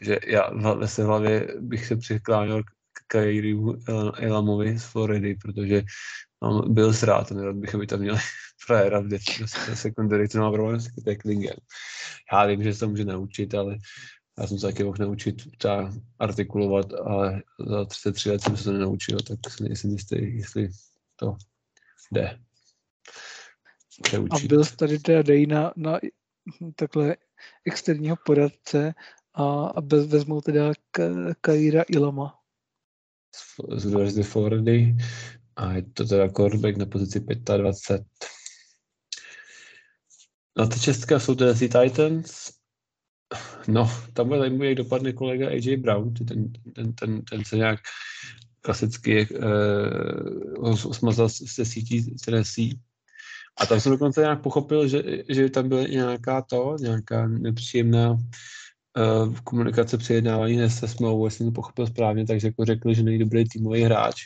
Že 0.01 0.19
já 0.27 0.49
ve 0.73 0.87
své 0.87 1.03
hlavě 1.03 1.47
bych 1.59 1.85
se 1.85 1.95
přikláněl 1.95 2.63
k 2.63 2.67
Kairimu 3.07 3.75
Elamovi 4.17 4.79
z 4.79 4.83
Floridy, 4.83 5.35
protože 5.35 5.83
mám 6.41 6.73
byl 6.73 6.93
zrát, 6.93 7.31
nerad 7.31 7.55
bych, 7.55 7.75
aby 7.75 7.87
tam 7.87 7.99
měli 7.99 8.17
frajera 8.65 9.01
v 9.01 9.75
secondary, 9.75 10.29
co 10.29 10.39
má 10.39 10.51
problém 10.51 10.79
s 10.79 11.03
tacklingem. 11.05 11.55
Já 12.33 12.45
vím, 12.45 12.63
že 12.63 12.73
se 12.73 12.79
to 12.79 12.87
může 12.87 13.05
naučit, 13.05 13.53
ale 13.55 13.77
já 14.39 14.47
jsem 14.47 14.59
se 14.59 14.67
taky 14.67 14.83
mohl 14.83 14.97
naučit 14.99 15.57
třeba 15.57 15.93
artikulovat, 16.19 16.93
ale 16.93 17.43
za 17.67 17.85
33 17.85 18.29
let 18.29 18.41
jsem 18.41 18.57
se 18.57 18.63
to 18.63 18.71
nenaučil, 18.71 19.17
tak 19.19 19.53
si 19.53 19.63
nejsem 19.63 19.91
jistý, 19.91 20.37
jestli 20.37 20.69
to 21.15 21.35
jde. 22.11 22.39
A 24.31 24.39
byl 24.47 24.65
tady 24.65 24.99
teda 24.99 25.21
dej 25.21 25.45
na, 25.45 25.73
na 25.75 25.99
takhle 26.75 27.15
externího 27.65 28.15
poradce 28.25 28.93
a, 29.33 29.81
bez, 29.81 30.05
vezmou 30.05 30.41
teda 30.41 30.71
Kaira 31.41 31.83
Ilama. 31.89 32.35
Z 33.77 33.85
Univerzity 33.85 34.23
Floridy 34.23 34.95
a 35.55 35.73
je 35.73 35.81
to 35.93 36.05
teda 36.05 36.29
quarterback 36.29 36.77
na 36.77 36.85
pozici 36.85 37.19
25. 37.57 38.05
Na 40.57 40.65
ty 40.65 40.79
česká 40.79 41.19
jsou 41.19 41.35
teda 41.35 41.53
Titans. 41.53 42.51
No, 43.67 43.91
tam 44.13 44.27
bude 44.27 44.39
zajímavé, 44.39 44.67
jak 44.67 44.77
dopadne 44.77 45.13
kolega 45.13 45.47
AJ 45.47 45.77
Brown, 45.77 46.13
ten, 46.13 46.51
ten, 46.75 46.93
ten, 46.93 47.21
ten 47.21 47.45
se 47.45 47.57
nějak 47.57 47.79
klasicky 48.61 49.27
uh, 50.59 50.75
smazal 50.75 51.29
se 51.29 51.65
sítí 51.65 52.15
Tennessee 52.25 52.73
a 53.59 53.65
tam 53.65 53.79
jsem 53.79 53.91
dokonce 53.91 54.21
nějak 54.21 54.41
pochopil, 54.41 54.87
že, 54.87 55.03
že 55.29 55.49
tam 55.49 55.69
byla 55.69 55.83
nějaká 55.83 56.41
to, 56.41 56.75
nějaká 56.79 57.27
nepříjemná 57.27 58.17
komunikace 59.43 59.97
při 59.97 60.13
jednávání 60.13 60.69
se 60.69 60.87
smlouvou, 60.87 61.25
jestli 61.25 61.45
to 61.45 61.51
pochopil 61.51 61.87
správně, 61.87 62.25
takže 62.25 62.47
jako 62.47 62.65
řekl, 62.65 62.93
že 62.93 63.03
není 63.03 63.19
dobrý 63.19 63.49
týmový 63.49 63.81
hráč, 63.81 64.25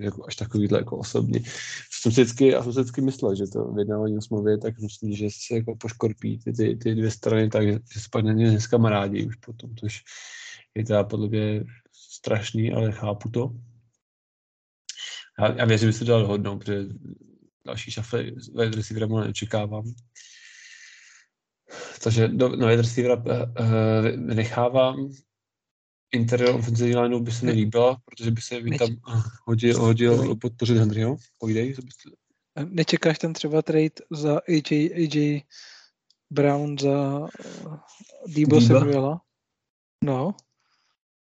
jako 0.00 0.26
až 0.26 0.36
takovýhle 0.36 0.78
jako 0.78 0.96
osobně. 0.98 1.40
Jsem 1.90 2.12
si 2.12 2.22
vždycky, 2.22 2.48
já 2.48 2.62
jsem 2.62 2.72
si 2.72 2.80
vždycky 2.80 3.00
myslel, 3.00 3.34
že 3.34 3.46
to 3.46 3.64
vyjednávání 3.64 4.18
o 4.18 4.22
smlouvě 4.22 4.58
tak 4.58 4.78
myslím, 4.78 5.12
že 5.12 5.28
se 5.30 5.54
jako 5.54 5.76
poškorpí 5.76 6.38
ty, 6.38 6.52
ty, 6.52 6.76
ty 6.76 6.94
dvě 6.94 7.10
strany 7.10 7.48
tak, 7.48 7.68
že 7.68 7.78
se 8.00 8.08
pak 8.10 8.24
není 8.24 8.58
z 8.58 8.66
kamarádi 8.66 9.26
už 9.26 9.36
potom, 9.36 9.76
což 9.76 10.02
je 10.74 10.84
teda 10.84 11.04
podle 11.04 11.28
mě 11.28 11.64
strašný, 11.92 12.72
ale 12.72 12.92
chápu 12.92 13.28
to. 13.28 13.50
Já, 15.38 15.54
já 15.54 15.64
věřím, 15.64 15.92
že 15.92 15.98
se 15.98 16.04
dal 16.04 16.20
dohodnout, 16.20 16.58
protože 16.58 16.86
další 17.66 17.90
šafle 17.90 18.22
wide 18.54 18.76
receivera 18.76 19.06
mu 19.06 19.20
neočekávám. 19.20 19.84
Takže 22.02 22.28
do, 22.28 22.56
na 22.56 22.68
wide 22.68 22.82
receivera 22.82 23.16
uh, 23.16 24.16
nechávám. 24.16 25.08
Interior 26.12 26.54
offensive 26.54 27.00
lineu 27.00 27.20
by 27.20 27.32
se 27.32 27.46
mi 27.46 27.52
líbila, 27.52 27.98
protože 28.04 28.30
by 28.30 28.40
se 28.40 28.60
mi 28.60 28.78
tam 28.78 28.88
hodil, 29.44 29.80
hodil 29.80 30.36
podpořit 30.36 30.78
Henryho. 30.78 31.16
Povídej. 31.38 31.74
Nečekáš 32.64 33.18
tam 33.18 33.32
třeba 33.32 33.62
trade 33.62 33.90
za 34.10 34.40
AJ, 34.48 34.90
AJ 34.94 35.40
Brown 36.30 36.78
za 36.78 37.28
Debo 38.26 38.60
Samuela? 38.60 39.20
No. 40.04 40.34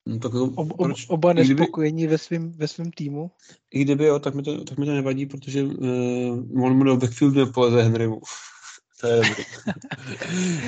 No, 0.07 0.19
tak 0.19 0.31
to, 0.31 0.43
ob, 0.43 0.79
ob, 0.79 0.91
oba 1.07 1.33
nespokojení 1.33 2.07
ve 2.07 2.17
svém 2.17 2.51
ve 2.51 2.67
svým 2.67 2.91
týmu. 2.91 3.31
I 3.73 3.81
kdyby 3.81 4.05
jo, 4.05 4.19
tak 4.19 4.35
mi 4.35 4.43
to, 4.43 4.63
tak 4.63 4.77
mi 4.77 4.85
to 4.85 4.91
nevadí, 4.91 5.25
protože 5.25 5.63
uh, 5.63 6.63
on 6.65 6.77
mu 6.77 6.83
do 6.83 6.97
backfieldu 6.97 7.45
nepoleze 7.45 7.83
Henrymu. 7.83 8.21
To 9.01 9.07
je 9.07 9.15
dobrý. 9.15 9.43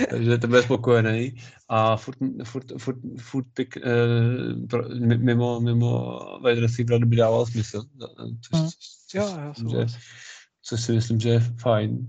Takže 0.10 0.38
to 0.38 0.48
bude 0.48 0.64
spokojený. 0.64 1.36
A 1.70 1.98
furt, 1.98 2.18
furt, 2.44 2.72
furt, 2.78 2.98
furt 3.20 3.46
pick, 3.54 3.78
uh, 3.78 4.68
pro, 4.68 4.90
mimo, 5.18 5.60
mimo 5.60 6.20
wide 6.46 6.62
receiver 6.62 7.06
by 7.06 7.16
dával 7.16 7.46
smysl. 7.46 7.84
Což, 8.42 8.60
hmm. 8.60 8.70
jo, 9.14 9.54
jo, 9.80 9.86
což 10.64 10.82
si 10.82 10.92
myslím, 10.92 11.20
že 11.20 11.30
je 11.30 11.40
fajn 11.40 12.08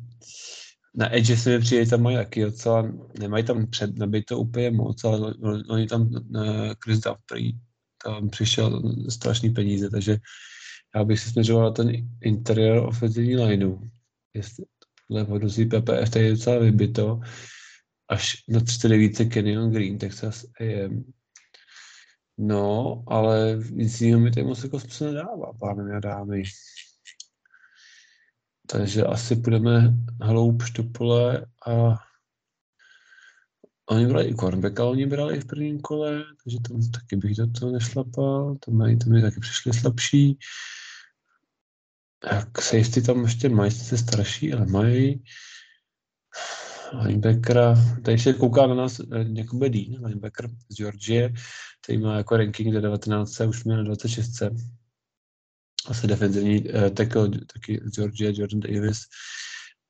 na 0.94 1.16
Edge 1.16 1.36
se 1.36 1.50
mi 1.50 1.58
přijde, 1.58 1.86
tam 1.86 2.02
mají 2.02 2.16
taky 2.16 2.42
docela, 2.42 2.92
nemají 3.18 3.44
tam 3.44 3.66
před, 3.66 3.90
to 4.28 4.38
úplně 4.38 4.70
moc, 4.70 5.04
ale 5.04 5.34
oni 5.68 5.86
tam, 5.86 6.02
uh, 6.02 6.72
Chris 6.84 7.00
Duffrey, 7.00 7.52
tam 8.04 8.30
přišel 8.30 8.82
strašný 9.08 9.50
peníze, 9.50 9.90
takže 9.90 10.16
já 10.94 11.04
bych 11.04 11.20
si 11.20 11.30
směřoval 11.30 11.64
na 11.64 11.70
ten 11.70 11.92
interior 12.20 12.88
ofenzivní 12.88 13.36
lineu. 13.36 13.78
Jestli 14.34 14.64
podle 15.12 15.22
hodnotí 15.22 15.64
PPF, 15.64 16.10
tady 16.10 16.24
je 16.24 16.30
docela 16.30 16.58
vybito, 16.58 17.20
až 18.08 18.44
na 18.48 18.60
39 18.60 19.16
Canyon 19.32 19.72
Green, 19.72 19.98
Texas 19.98 20.44
AM. 20.60 21.12
No, 22.38 23.04
ale 23.06 23.58
nic 23.70 24.00
jiného 24.00 24.20
mi 24.20 24.30
tady 24.30 24.46
moc 24.46 24.64
jako 24.64 24.80
smysl 24.80 25.04
nedává, 25.04 25.52
pánové 25.60 25.96
a 25.96 26.00
dámy. 26.00 26.42
Takže 28.66 29.04
asi 29.04 29.36
půjdeme 29.36 29.94
hloub 30.20 30.62
pole 30.92 31.46
a 31.66 31.98
oni 33.90 34.06
brali 34.06 34.28
i 34.28 34.34
cornerbacka, 34.34 34.84
oni 34.84 35.06
brali 35.06 35.36
i 35.36 35.40
v 35.40 35.46
prvním 35.46 35.80
kole, 35.80 36.24
takže 36.44 36.58
tam 36.68 36.90
taky 36.90 37.16
bych 37.16 37.36
do 37.36 37.46
toho 37.50 37.72
nešlapal, 37.72 38.56
tam 38.64 38.74
mají, 38.74 38.98
tam 38.98 39.12
mi 39.12 39.22
taky 39.22 39.40
přišli 39.40 39.72
slabší. 39.72 40.38
Jak 42.30 42.62
safety 42.62 43.02
tam 43.02 43.24
ještě 43.24 43.48
mají, 43.48 43.70
sice 43.70 43.98
starší, 43.98 44.52
ale 44.52 44.66
mají. 44.66 45.24
Linebackera, 47.02 47.74
tady 48.04 48.12
ještě 48.12 48.32
kouká 48.32 48.66
na 48.66 48.74
nás 48.74 49.00
eh, 49.00 49.04
Jakube 49.32 49.68
Dean, 49.68 50.04
linebacker 50.04 50.50
z 50.68 50.74
Georgie, 50.74 51.32
který 51.82 51.98
má 51.98 52.16
jako 52.16 52.36
ranking 52.36 52.74
do 52.74 52.80
19, 52.80 53.40
už 53.40 53.64
měl 53.64 53.76
na 53.76 53.82
26 53.82 54.42
asi 55.86 56.06
defenzivní 56.06 56.64
uh, 56.64 56.88
tackle, 56.90 57.28
taky 57.28 57.76
Georgia, 57.76 58.32
Jordan 58.34 58.60
Davis. 58.60 58.98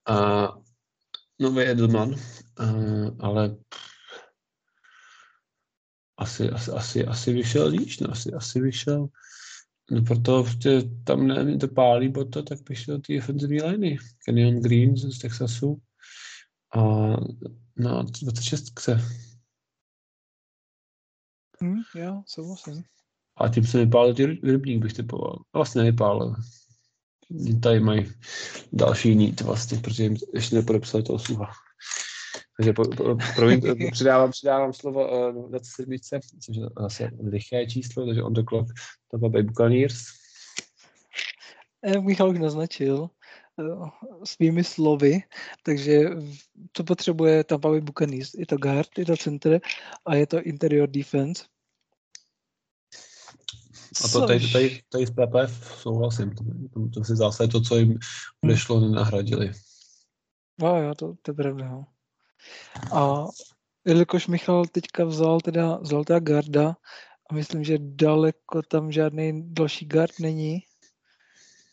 A 0.09 0.49
nový 1.39 1.63
Edelman, 1.63 2.15
uh, 2.61 3.17
ale 3.21 3.57
asi, 6.17 6.51
asi, 6.51 6.71
asi, 6.71 7.07
asi 7.07 7.33
vyšel 7.33 7.69
líš, 7.69 7.99
no, 7.99 8.11
asi, 8.11 8.33
asi 8.33 8.61
vyšel 8.61 9.09
No 9.93 10.03
proto 10.03 10.43
prostě 10.43 10.83
tam 11.05 11.27
nevím, 11.27 11.59
to 11.59 11.69
pálí 11.69 12.13
to, 12.13 12.43
tak 12.43 12.59
bych 12.69 12.79
šel 12.79 13.01
ty 13.01 13.15
defenzivní 13.15 13.63
liney. 13.63 13.99
Kenyon 14.25 14.61
Green 14.63 14.97
z 14.97 15.19
Texasu 15.19 15.83
a 16.75 16.81
na 17.77 18.03
26 18.23 18.73
Hmm, 21.61 21.83
jo, 21.95 22.23
souhlasím. 22.27 22.83
A 23.37 23.49
tím 23.49 23.67
se 23.67 23.79
vypálil 23.79 24.15
ty 24.15 24.27
rybník, 24.27 24.83
bych 24.83 24.93
typoval. 24.93 25.39
Vlastně 25.53 25.83
nevypálil. 25.83 26.35
Tady 27.63 27.81
mají 27.81 28.13
další 28.73 29.15
nít 29.15 29.41
vlastně, 29.41 29.79
protože 29.79 30.03
jim 30.03 30.17
ještě 30.35 30.57
nepodepsali 30.57 31.03
toho 31.05 31.19
sluha. 31.19 31.53
Takže 32.57 32.73
po, 32.73 32.85
po, 32.85 33.17
promiň, 33.37 33.91
přidávám, 33.91 34.31
přidávám 34.31 34.73
slovo 34.73 35.31
uh, 35.31 35.51
na 35.51 35.59
sedmičce, 35.63 36.21
což 36.41 36.57
je 36.57 36.63
zase 36.81 37.11
liché 37.31 37.67
číslo, 37.67 38.07
takže 38.07 38.23
on 38.23 38.33
the 38.33 38.43
clock 38.49 38.69
Tampa 39.11 39.29
Bay 39.29 39.43
Buccaneers. 39.43 39.95
Michal 42.01 42.31
už 42.31 42.39
naznačil 42.39 43.11
uh, 43.57 43.89
svými 44.25 44.65
slovy, 44.65 45.23
takže 45.63 46.01
co 46.73 46.85
potřebuje 46.85 47.45
Tampa 47.45 47.69
Bay 47.69 47.81
Buccaneers? 47.81 48.35
Je 48.35 48.47
to 48.47 48.57
guard, 48.57 48.99
je 48.99 49.07
to 49.07 49.17
center 49.17 49.61
a 50.07 50.15
je 50.15 50.27
to 50.27 50.43
interior 50.43 50.89
defense. 50.89 51.45
A 54.05 54.09
to 54.09 54.27
tady, 54.27 54.53
tady, 54.53 54.83
tady 54.89 55.07
s 55.07 55.11
PPF 55.11 55.81
souhlasím. 55.81 56.31
To, 56.31 56.45
to, 56.75 56.89
to 56.89 57.05
si 57.05 57.17
zase 57.17 57.49
to, 57.49 57.61
co 57.61 57.77
jim 57.77 57.99
odešlo, 58.45 58.81
nenahradili. 58.81 59.53
No 60.61 60.83
jo, 60.83 60.95
to, 60.95 61.15
to 61.23 61.31
je 61.31 61.35
pravda. 61.35 61.85
A 62.93 63.27
jelikož 63.85 64.27
Michal 64.27 64.65
teďka 64.67 65.05
vzal 65.05 65.41
teda, 65.41 65.81
teda 66.07 66.19
garda 66.19 66.77
a 67.31 67.35
myslím, 67.35 67.65
že 67.65 67.79
daleko 67.79 68.63
tam 68.63 68.93
žádný 68.93 69.55
další 69.55 69.87
guard 69.87 70.19
není, 70.21 70.61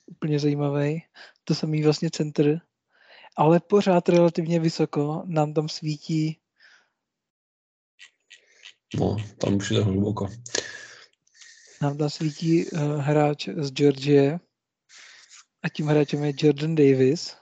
úplně 0.06 0.40
zajímavý, 0.40 1.04
to 1.44 1.56
samý 1.56 1.84
vlastně 1.84 2.10
center, 2.12 2.62
ale 3.38 3.60
pořád 3.60 4.10
relativně 4.10 4.60
vysoko 4.60 5.24
nám 5.26 5.54
tam 5.54 5.70
svítí 5.70 6.40
No, 8.96 9.18
tam 9.38 9.56
už 9.56 9.72
je 9.72 9.84
hluboko. 9.84 10.30
Nám 11.82 11.98
tam 11.98 12.10
svítí 12.10 12.66
uh, 12.66 12.98
hráč 13.02 13.50
z 13.58 13.72
Georgie 13.72 14.40
a 15.64 15.70
tím 15.70 15.88
hráčem 15.88 16.24
je 16.24 16.34
Jordan 16.38 16.76
Davis 16.76 17.36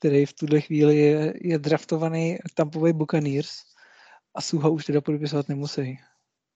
který 0.00 0.26
v 0.26 0.32
tuhle 0.32 0.60
chvíli 0.60 0.96
je, 0.96 1.34
je 1.40 1.58
draftovaný 1.58 2.38
Tampa 2.54 2.78
Bay 2.78 2.92
Buccaneers 2.92 3.50
a 4.34 4.40
Suha 4.40 4.68
už 4.68 4.84
teda 4.84 5.00
podepisovat 5.00 5.48
nemusí. 5.48 5.98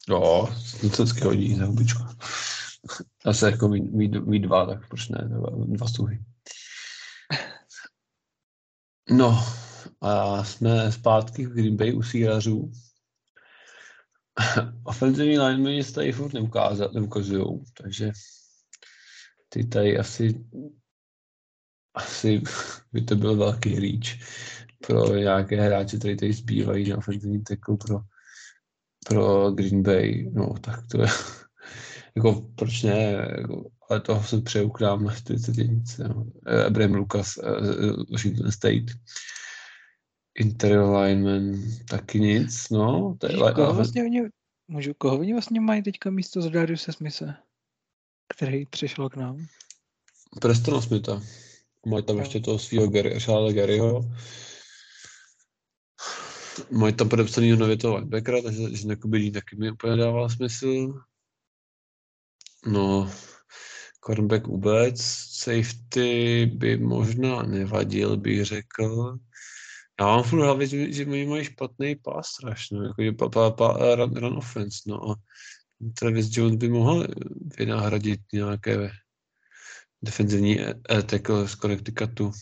Jo, 0.08 0.48
to 0.80 1.02
vždycky 1.02 1.20
hodí 1.20 1.54
za 1.54 1.64
hubičku. 1.64 2.02
Zase 3.24 3.50
jako 3.50 3.68
mít, 3.68 3.92
mít, 3.92 4.14
mít 4.14 4.40
dva, 4.40 4.66
tak 4.66 4.88
proč 4.88 5.08
ne, 5.08 5.18
dva, 5.28 5.50
dva 5.66 5.88
stuhy. 5.88 6.24
No, 9.10 9.44
a 10.00 10.44
jsme 10.44 10.92
zpátky 10.92 11.46
v 11.46 11.52
Green 11.52 11.76
Bay 11.76 11.94
u 11.94 12.02
sírařů. 12.02 12.72
Offenzivní 14.84 15.38
linemeni 15.38 15.84
se 15.84 15.92
tady 15.92 16.12
furt 16.12 16.32
neukazují, 16.92 17.64
takže 17.82 18.12
ty 19.48 19.66
tady 19.66 19.98
asi 19.98 20.44
asi 21.94 22.42
by 22.92 23.00
to 23.00 23.16
byl 23.16 23.36
velký 23.36 23.80
reach 23.80 24.18
pro 24.86 25.16
nějaké 25.16 25.60
hráče, 25.60 25.96
který 25.96 26.16
tady 26.16 26.32
zbývají 26.32 26.88
na 26.88 26.98
ofenzivní 26.98 27.42
tackle 27.42 27.76
pro, 27.76 28.00
pro 29.06 29.50
Green 29.50 29.82
Bay. 29.82 30.30
No, 30.32 30.54
tak 30.60 30.86
to 30.90 31.02
je, 31.02 31.08
jako 32.16 32.50
proč 32.54 32.82
ne, 32.82 33.28
jako, 33.38 33.70
ale 33.90 34.00
toho 34.00 34.22
se 34.22 34.40
přeju 34.40 34.70
k 34.70 34.80
nám 34.80 35.04
na 35.04 35.14
40 35.14 35.56
no. 35.98 36.26
Abraham 36.66 36.94
Lucas, 36.94 37.36
uh, 37.36 38.04
Washington 38.10 38.52
State. 38.52 38.84
Interior 40.38 40.96
lineman 40.96 41.62
taky 41.88 42.20
nic, 42.20 42.70
no. 42.70 43.16
To 43.20 43.26
je, 43.26 43.52
koho, 43.54 43.74
vlastně 43.74 44.02
oni, 44.02 44.22
můžu, 44.68 44.94
koho 44.98 45.18
oni 45.18 45.32
vlastně 45.32 45.60
mají 45.60 45.82
teďka 45.82 46.10
místo 46.10 46.42
z 46.42 46.50
Dariuse 46.50 46.92
Smise, 46.92 47.34
který 48.36 48.66
přišel 48.66 49.08
k 49.08 49.16
nám? 49.16 49.46
Preston 50.40 50.82
Smitha. 50.82 51.22
Mají 51.86 52.04
tam 52.04 52.18
ještě 52.18 52.40
toho 52.40 52.58
svého 52.58 52.88
Gary, 52.88 53.18
Garyho. 53.52 54.10
Mají 56.70 56.94
tam 56.94 57.08
podepsaný 57.08 57.56
nově 57.56 57.76
toho 57.76 57.96
linebackera, 57.96 58.42
takže 58.42 58.76
že 58.76 58.88
Nakubidí 58.88 59.30
taky 59.30 59.56
mi 59.56 59.70
úplně 59.70 59.96
dával 59.96 60.30
smysl. 60.30 61.02
No, 62.66 63.10
cornerback 64.00 64.46
vůbec. 64.46 65.00
Safety 65.30 66.46
by 66.54 66.76
možná 66.76 67.42
nevadil, 67.42 68.16
bych 68.16 68.44
řekl. 68.44 69.18
Já 70.00 70.06
mám 70.06 70.22
furt 70.22 70.40
hlavě, 70.40 70.66
že, 70.66 70.92
že 70.92 71.06
oni 71.06 71.26
mají 71.26 71.44
špatný 71.44 71.96
pass 71.96 72.28
rush, 72.42 72.70
no, 72.72 72.82
jako 72.82 73.02
je 73.02 73.12
pa, 73.12 73.28
pa, 73.28 73.50
pa, 73.50 73.94
run, 73.94 74.16
run 74.16 74.36
offense, 74.36 74.78
no 74.86 75.10
a 75.10 75.14
Travis 75.98 76.36
Jones 76.36 76.56
by 76.56 76.68
mohl 76.68 77.06
vynahradit 77.58 78.20
nějaké 78.32 78.90
defenzivní 80.04 80.58
tackle 81.06 81.48
z 81.48 81.56
Connecticutu. 81.56 82.32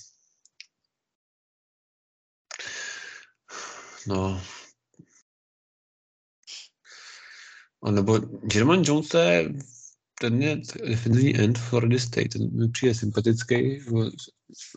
No. 4.07 4.43
A 7.83 7.91
nebo 7.91 8.19
German 8.19 8.83
Jones 8.85 9.09
to 9.09 9.19
je 9.19 9.53
ten 10.23 10.43
je 10.43 10.61
defenzivní 10.89 11.37
end 11.37 11.59
Florida 11.59 11.99
State, 11.99 12.29
ten 12.29 12.51
mi 12.53 12.69
přijde 12.69 12.95
sympatický, 12.95 13.81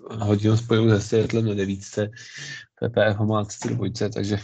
hodně 0.10 0.50
ho 0.50 0.58
spojuju 0.58 0.90
se 0.90 1.02
Seattlem 1.02 1.46
na 1.46 1.54
devítce, 1.54 2.10
PPF 2.80 3.18
ho 3.18 3.26
má 3.26 3.48
dvojce, 3.70 4.10
takže 4.10 4.40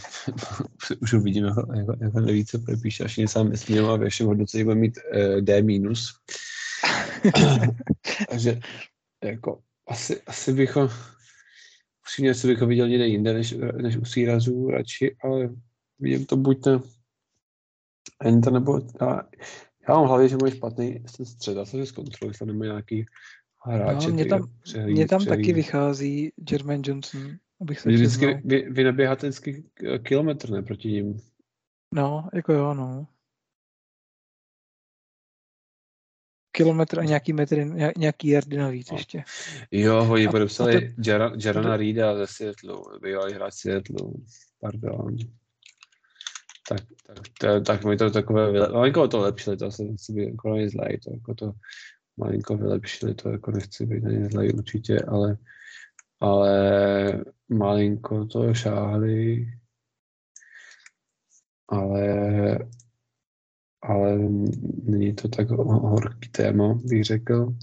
už 1.00 1.12
uvidíme, 1.12 1.48
jako, 1.48 1.96
jako 2.00 2.20
devítce 2.20 2.58
podepíše, 2.58 3.04
až 3.04 3.16
mě 3.16 3.28
sám 3.28 3.48
nesmím 3.48 3.84
a 3.84 3.96
ve 3.96 4.08
všem 4.08 4.26
hodnocení 4.26 4.64
bude 4.64 4.76
mít 4.76 4.98
uh, 5.14 5.40
D. 5.40 5.62
Takže 8.30 8.60
jako 9.24 9.62
asi, 9.88 10.22
asi 10.22 10.52
bychom 10.52 10.88
upřímně 12.02 12.30
asi 12.30 12.46
bychom 12.46 12.68
viděl 12.68 12.88
někde 12.88 13.06
jinde 13.06 13.34
než, 13.34 13.54
než 13.82 13.96
u 13.96 14.04
sírazů 14.04 14.70
radši, 14.70 15.16
ale 15.24 15.50
vidím 15.98 16.26
to 16.26 16.36
buď 16.36 16.66
na 16.66 16.82
Enter 18.24 18.52
nebo 18.52 18.80
já, 19.00 19.22
já 19.88 19.94
mám 19.94 20.04
v 20.04 20.08
hlavě, 20.08 20.28
že 20.28 20.36
můj 20.36 20.50
špatný 20.50 21.04
ten 21.16 21.26
středa, 21.26 21.64
co 21.64 21.70
si 21.70 21.86
zkontroluji, 21.86 22.30
jestli 22.30 22.46
nemá 22.46 22.64
nějaký 22.64 23.06
hráče. 23.64 24.08
No, 24.08 24.14
mě 24.14 24.26
tam, 24.26 24.50
přehlíd, 24.62 24.96
mě 24.96 25.08
tam 25.08 25.20
přehlíd. 25.20 25.40
taky 25.40 25.52
vychází 25.52 26.32
Jermaine 26.50 26.82
Johnson, 26.86 27.36
abych 27.60 27.80
se 27.80 27.88
vždycky, 27.88 28.40
vy, 28.44 28.70
vy 28.70 28.84
naběháte 28.84 29.28
vždycky 29.28 29.64
kilometr, 30.02 30.50
ne, 30.50 30.62
proti 30.62 30.88
ním. 30.88 31.20
No, 31.94 32.28
jako 32.34 32.52
jo, 32.52 32.74
no. 32.74 33.06
Kilometr 36.52 37.00
a 37.00 37.04
nějaký 37.04 37.32
metry, 37.32 37.70
nějaký 37.96 38.28
jardy 38.28 38.56
navíc 38.56 38.90
no. 38.90 38.96
ještě. 38.96 39.24
Jo, 39.70 40.08
oni 40.10 40.28
podepsali 40.28 40.94
to... 40.94 41.10
Jarana 41.44 41.76
Reeda 41.76 42.16
ze 42.16 42.26
Seattleu, 42.26 42.84
bývalý 43.02 43.34
hráč 43.34 43.54
Seattleu, 43.54 44.12
pardon. 44.60 45.16
Tak, 46.68 46.80
tak, 47.06 47.18
to, 47.38 47.60
tak 47.60 47.84
mi 47.84 47.96
to 47.96 48.10
takové, 48.10 48.68
malinko 48.68 49.08
to 49.08 49.20
lepšili, 49.20 49.56
to 49.56 49.70
se 49.70 49.82
nechci 49.82 50.12
být 50.12 50.28
jako 50.28 50.56
zlej, 50.72 50.98
to 50.98 51.10
jako 51.12 51.34
to 51.34 51.52
malinko 52.16 52.56
vylepšili, 52.56 53.14
to 53.14 53.30
jako 53.30 53.50
nechci 53.50 53.86
být 53.86 54.04
ani 54.04 54.24
zlej 54.24 54.52
určitě, 54.54 54.98
ale, 55.08 55.36
ale 56.20 57.24
malinko 57.48 58.24
to 58.24 58.54
šáhli, 58.54 59.46
ale 61.68 62.58
ale 63.82 64.18
není 64.82 65.14
to 65.14 65.28
tak 65.28 65.50
horký 65.50 66.28
téma, 66.28 66.74
bych 66.84 67.04
řekl. 67.04 67.54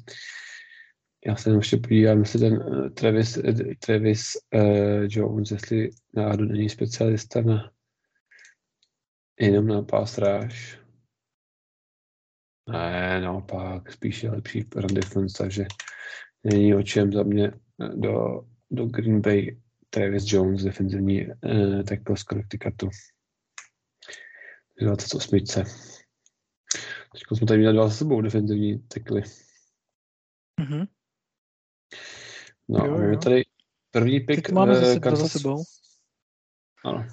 Já 1.25 1.35
se 1.35 1.51
ještě 1.51 1.77
podívám, 1.77 2.19
jestli 2.19 2.39
ten 2.39 2.53
uh, 2.53 2.89
Travis, 2.89 3.39
Travis 3.85 4.31
uh, 4.55 5.05
Jones, 5.09 5.51
jestli 5.51 5.89
náhodou 6.13 6.45
není 6.45 6.69
specialista 6.69 7.41
na 7.41 7.71
jenom 9.39 9.67
na 9.67 9.85
rush. 10.17 10.79
Ne, 12.69 13.21
naopak, 13.21 13.91
spíš 13.91 14.23
je 14.23 14.31
lepší 14.31 14.65
run 14.75 14.93
defense, 14.93 15.37
takže 15.37 15.65
není 16.43 16.75
o 16.75 16.83
čem 16.83 17.13
za 17.13 17.23
mě 17.23 17.51
do, 17.95 18.41
do 18.71 18.85
Green 18.85 19.21
Bay 19.21 19.61
Travis 19.89 20.33
Jones, 20.33 20.63
defenzivní 20.63 21.27
uh, 21.27 21.83
tackle 21.83 22.17
z 22.17 22.23
Connecticutu. 22.23 22.89
28. 24.81 25.98
Teď 27.11 27.37
jsme 27.37 27.47
tady 27.47 27.59
měli 27.59 27.73
dva 27.73 27.87
za 27.87 27.95
sebou 27.95 28.21
defenzivní 28.21 28.79
tekly. 28.79 29.21
Mm-hmm. 30.61 30.87
No, 32.69 32.85
jo, 32.85 33.01
jo. 33.01 33.19
tady 33.19 33.43
první 33.91 34.19
pick. 34.19 34.45
Teď 34.45 34.53
máme 34.53 34.75
zase 34.75 34.99
Kansas. 34.99 35.31
za 35.31 35.39
sebou. 35.39 35.63
Ano. 36.85 37.07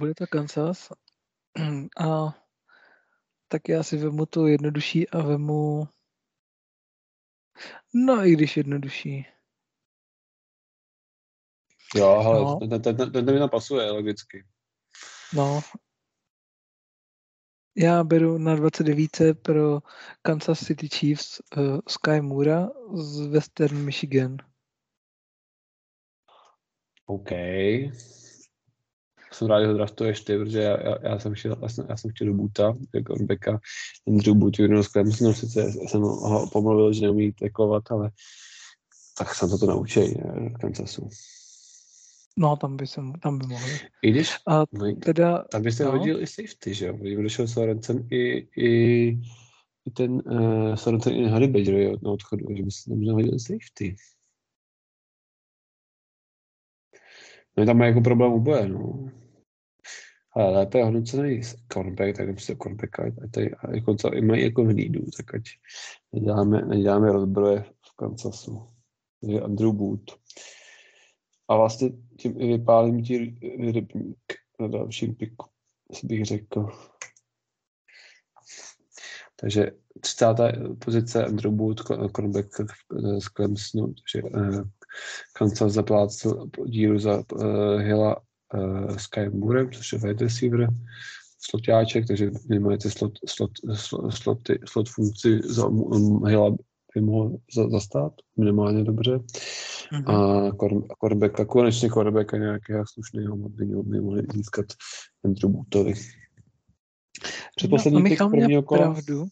Bude 0.00 0.14
to 0.14 0.26
Kansas. 0.26 0.88
A 2.00 2.38
tak 3.48 3.68
já 3.68 3.82
si 3.82 3.96
vemu 3.96 4.26
to 4.26 4.46
jednodušší 4.46 5.08
a 5.08 5.22
vemu 5.22 5.88
No, 7.94 8.26
i 8.26 8.32
když 8.32 8.56
jednodušší. 8.56 9.26
Jo, 11.94 12.08
ale 12.08 12.40
no. 12.40 12.58
ten, 12.60 12.82
ten, 12.82 12.96
ten, 12.96 13.12
ten 13.12 13.34
mi 13.34 13.40
napasuje 13.40 13.90
logicky. 13.90 14.46
No, 15.34 15.60
Já 17.76 18.04
beru 18.04 18.38
na 18.38 18.54
29 18.54 19.10
pro 19.42 19.80
Kansas 20.22 20.60
City 20.60 20.88
Chiefs 20.88 21.40
uh, 21.56 21.78
Sky 21.88 22.20
Moora 22.20 22.70
z 22.94 23.26
Western 23.26 23.84
Michigan. 23.84 24.36
OK. 27.06 27.30
Jsem 29.32 29.48
rád, 29.48 29.60
že 29.60 29.66
ho 29.66 29.74
draftuješ 29.74 30.20
ty, 30.20 30.38
protože 30.38 30.62
já, 30.62 30.88
já, 30.88 30.98
já 31.02 31.18
jsem 31.18 31.34
chtěl, 31.34 31.56
já 31.62 31.68
jsem, 31.68 31.86
já 31.88 31.96
jsem 31.96 32.10
chtěl 32.10 32.26
do 32.26 32.34
Buta, 32.34 32.74
jako 32.94 33.14
Beka, 33.20 33.60
Andrew 34.08 34.36
Boot, 34.36 34.58
Junior 34.58 34.84
Clemson, 34.84 35.34
sice 35.34 35.72
jsem 35.72 36.00
ho 36.00 36.48
pomluvil, 36.52 36.92
že 36.92 37.00
neumí 37.00 37.32
teklovat, 37.32 37.90
ale 37.90 38.10
tak 39.18 39.34
jsem 39.34 39.50
to 39.50 39.58
to 39.58 39.66
naučil 39.66 40.08
v 40.54 40.58
Kansasu. 40.60 41.08
No, 42.36 42.56
tam 42.56 42.76
by, 42.76 42.86
jsem, 42.86 43.12
tam 43.12 43.38
by 43.38 43.46
mohli. 43.46 43.70
I 44.02 44.10
když, 44.10 44.34
A 44.46 44.64
no, 44.72 44.94
teda, 44.94 45.44
tam 45.44 45.62
byste 45.62 45.84
no. 45.84 45.90
hodil 45.90 46.22
i 46.22 46.26
safety, 46.26 46.74
že 46.74 46.86
jo? 46.86 46.92
Kdyby 46.96 47.22
došel 47.22 47.48
Sorensen 47.48 48.08
i, 48.10 48.48
i, 48.56 48.70
i 49.86 49.90
ten 49.92 50.12
uh, 50.12 50.74
Sorensen 50.74 51.12
i 51.12 51.28
Harry 51.28 51.48
Badger 51.48 52.02
na 52.02 52.10
odchodu, 52.10 52.46
že 52.56 52.62
byste 52.62 52.90
tam 52.90 52.98
možná 52.98 53.12
hodil 53.12 53.38
safety. 53.38 53.96
No 57.56 57.66
tam 57.66 57.78
má 57.78 57.86
jako 57.86 58.00
problém 58.00 58.32
oboje, 58.32 58.68
no. 58.68 59.10
Ale 60.34 60.50
lépe 60.50 60.78
je 60.78 60.84
hodnocený 60.84 61.40
cornerback, 61.72 62.16
tak 62.16 62.28
prostě 62.28 62.56
cornerbacka, 62.56 63.02
a 63.02 63.28
tady, 63.30 63.54
a 63.54 63.74
jako 63.74 63.94
co, 63.94 64.14
i 64.14 64.20
mají 64.20 64.42
jako 64.42 64.64
v 64.64 64.68
lídu, 64.68 65.00
tak 65.16 65.34
ať 65.34 65.42
neděláme, 66.12 66.62
neděláme 66.62 67.12
rozbroje 67.12 67.62
v 67.62 67.96
Kansasu. 67.96 68.68
Takže 69.20 69.40
Andrew 69.40 69.72
Booth. 69.72 70.21
A 71.48 71.56
vlastně 71.56 71.90
tím 72.18 72.40
i 72.40 72.46
vypálím 72.46 73.02
ti 73.02 73.18
rybník 73.72 74.18
na 74.60 74.68
dalším 74.68 75.14
piku, 75.14 75.46
bych 76.04 76.24
řekl. 76.24 76.68
Takže 79.40 79.70
30. 80.00 80.26
pozice 80.84 81.24
Andrew 81.24 81.52
Booth, 81.52 81.82
cornerback 81.82 82.60
z 83.18 83.24
Clemsonu, 83.24 83.86
takže 83.86 84.22
uh, 84.22 84.62
Kansas 85.32 85.72
zaplácel 85.72 86.46
díru 86.66 86.98
za 86.98 87.24
uh, 87.32 87.80
Hilla 87.80 88.16
uh, 88.54 88.96
Sky 88.96 89.28
Moorem, 89.30 89.72
což 89.72 89.92
je 89.92 89.98
wide 89.98 90.24
receiver, 90.24 90.68
slotáček, 91.38 92.06
takže 92.06 92.30
minimálně 92.48 92.78
ty 92.78 92.90
slot, 92.90 93.12
slot, 93.26 93.50
slot, 93.74 94.10
slot, 94.10 94.38
slot 94.64 94.88
funkci 94.88 95.40
za 95.44 95.66
um, 95.66 96.26
Hilla 96.26 96.50
by 96.94 97.00
mohl 97.00 97.36
za, 97.54 97.68
zastát 97.68 98.12
minimálně 98.36 98.84
dobře. 98.84 99.18
Mm-hmm. 99.92 100.48
A 100.48 100.52
Korbeka, 100.98 101.44
konečně 101.44 101.88
Korbeka 101.88 102.36
nějakého 102.36 102.84
slušného 102.86 103.36
by 103.36 103.66
by 103.66 104.00
mohli 104.00 104.22
získat 104.34 104.66
Andrew 105.24 105.52
Bootovi. 105.52 105.94
Předposlední 107.56 107.98
no, 107.98 108.02
Michal 108.02 108.28
měl 108.28 108.62
kola. 108.62 108.80
pravdu. 108.80 109.26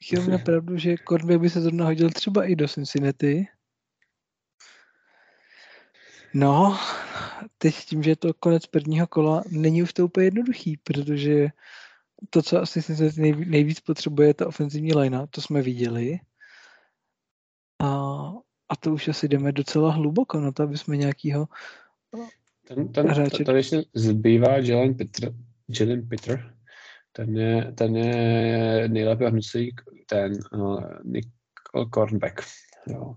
Michal 0.00 0.26
měl 0.26 0.38
pravdu, 0.38 0.76
že 0.76 0.96
Korbek 0.96 1.40
by 1.40 1.50
se 1.50 1.60
zrovna 1.60 1.84
hodil 1.84 2.10
třeba 2.10 2.44
i 2.44 2.56
do 2.56 2.68
Cincinnati. 2.68 3.46
No, 6.34 6.78
teď 7.58 7.74
tím, 7.74 8.02
že 8.02 8.10
je 8.10 8.16
to 8.16 8.34
konec 8.34 8.66
prvního 8.66 9.06
kola, 9.06 9.42
není 9.50 9.82
už 9.82 9.92
to 9.92 10.04
úplně 10.04 10.26
jednoduchý, 10.26 10.76
protože 10.76 11.48
to, 12.30 12.42
co 12.42 12.60
asi 12.60 12.82
Cincinnati 12.82 13.44
nejvíc 13.46 13.80
potřebuje, 13.80 14.28
je 14.28 14.34
ta 14.34 14.46
ofenzivní 14.46 14.94
linea, 14.94 15.26
to 15.26 15.40
jsme 15.40 15.62
viděli. 15.62 16.18
A, 17.82 18.32
a 18.68 18.76
to 18.76 18.92
už 18.92 19.08
asi 19.08 19.28
jdeme 19.28 19.52
docela 19.52 19.92
hluboko 19.92 20.40
na 20.40 20.52
to, 20.52 20.62
aby 20.62 20.78
jsme 20.78 20.96
nějakýho 20.96 21.48
ten, 22.68 22.88
ten, 22.88 23.06
hráče... 23.08 23.44
Tady 23.44 23.58
ještě 23.58 23.84
zbývá 23.94 24.56
Jalen 24.56 24.94
Peter, 24.94 25.34
Jalen 25.80 26.08
Peter, 26.08 26.54
ten 27.12 27.36
je, 27.36 27.72
ten 27.72 27.96
je 27.96 28.88
nejlépe 28.88 29.24
hodnocený 29.24 29.70
ten 30.06 30.32
uh, 30.52 30.84
Nickel 31.04 31.86
Cornback. 31.94 32.40
Jo. 32.86 33.14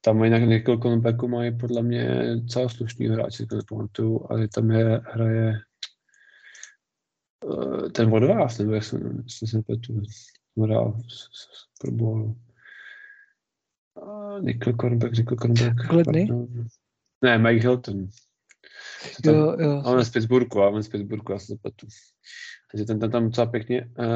Tam 0.00 0.24
jinak 0.24 0.42
Nickel 0.42 0.78
Cornbacku 0.78 1.28
mají 1.28 1.58
podle 1.58 1.82
mě 1.82 2.36
celá 2.48 2.68
slušný 2.68 3.08
hráči, 3.08 3.46
to 3.46 3.56
nepamatuju, 3.56 4.26
ale 4.30 4.48
tam 4.48 4.70
je, 4.70 5.00
hraje 5.04 5.60
uh, 7.44 7.88
ten 7.88 8.10
vodovás, 8.10 8.58
nebo 8.58 8.72
jak 8.72 8.84
jsem, 8.84 9.24
se 9.28 9.56
nepletu, 9.56 10.02
hrál 10.62 10.98
Bowl. 11.90 12.34
Nickel 14.38 14.72
Cornback, 14.72 15.12
Nickel 15.16 15.36
Cornback. 15.36 15.88
Kledny? 15.88 16.28
Ne, 17.22 17.38
Mike 17.38 17.60
Hilton. 17.60 18.08
Tam, 19.24 19.34
jo, 19.34 19.56
jo. 19.58 19.82
On 19.84 19.98
je 19.98 20.04
z 20.04 20.10
Pittsburghu, 20.10 20.60
on 20.60 20.76
je 20.76 20.82
z 20.82 20.88
Pittsburghu, 20.88 21.32
já 21.32 21.38
se 21.38 21.52
zapletu. 21.52 21.86
Takže 22.72 22.84
ten, 22.84 23.00
ten 23.00 23.10
tam 23.10 23.24
docela 23.24 23.46
pěkně 23.46 23.90
uh, 23.98 24.06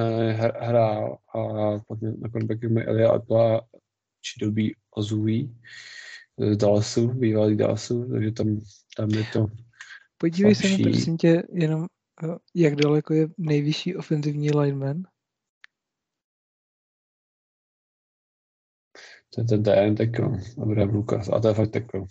hrál 0.60 1.18
a 1.34 1.38
pak 1.88 2.02
na 2.02 2.28
cornerbacku 2.28 2.68
mají 2.68 2.86
Elia 2.86 3.10
Atla 3.10 3.60
Chidobi 4.26 4.74
Ozui 4.90 5.50
z 6.38 6.56
Dallasu, 6.56 7.08
bývalý 7.08 7.56
Dallasu, 7.56 8.08
takže 8.10 8.32
tam, 8.32 8.60
tam 8.96 9.10
je 9.10 9.24
to 9.32 9.46
Podívej 10.18 10.54
slabší. 10.54 10.76
se 10.76 10.82
mi 10.82 10.92
prosím 10.92 11.16
tě 11.16 11.42
jenom, 11.52 11.86
eh, 12.24 12.36
jak 12.54 12.76
daleko 12.76 13.14
je 13.14 13.28
nejvyšší 13.38 13.96
ofenzivní 13.96 14.50
lineman 14.50 15.02
To 19.34 19.40
je 19.40 19.44
ten 19.44 19.62
DN 19.62 19.94
tackle, 19.94 20.40
Abraham 20.62 20.94
Lukas. 20.94 21.28
A 21.28 21.40
to 21.40 21.48
je 21.48 21.54
fakt 21.54 21.70
tackle. 21.70 22.04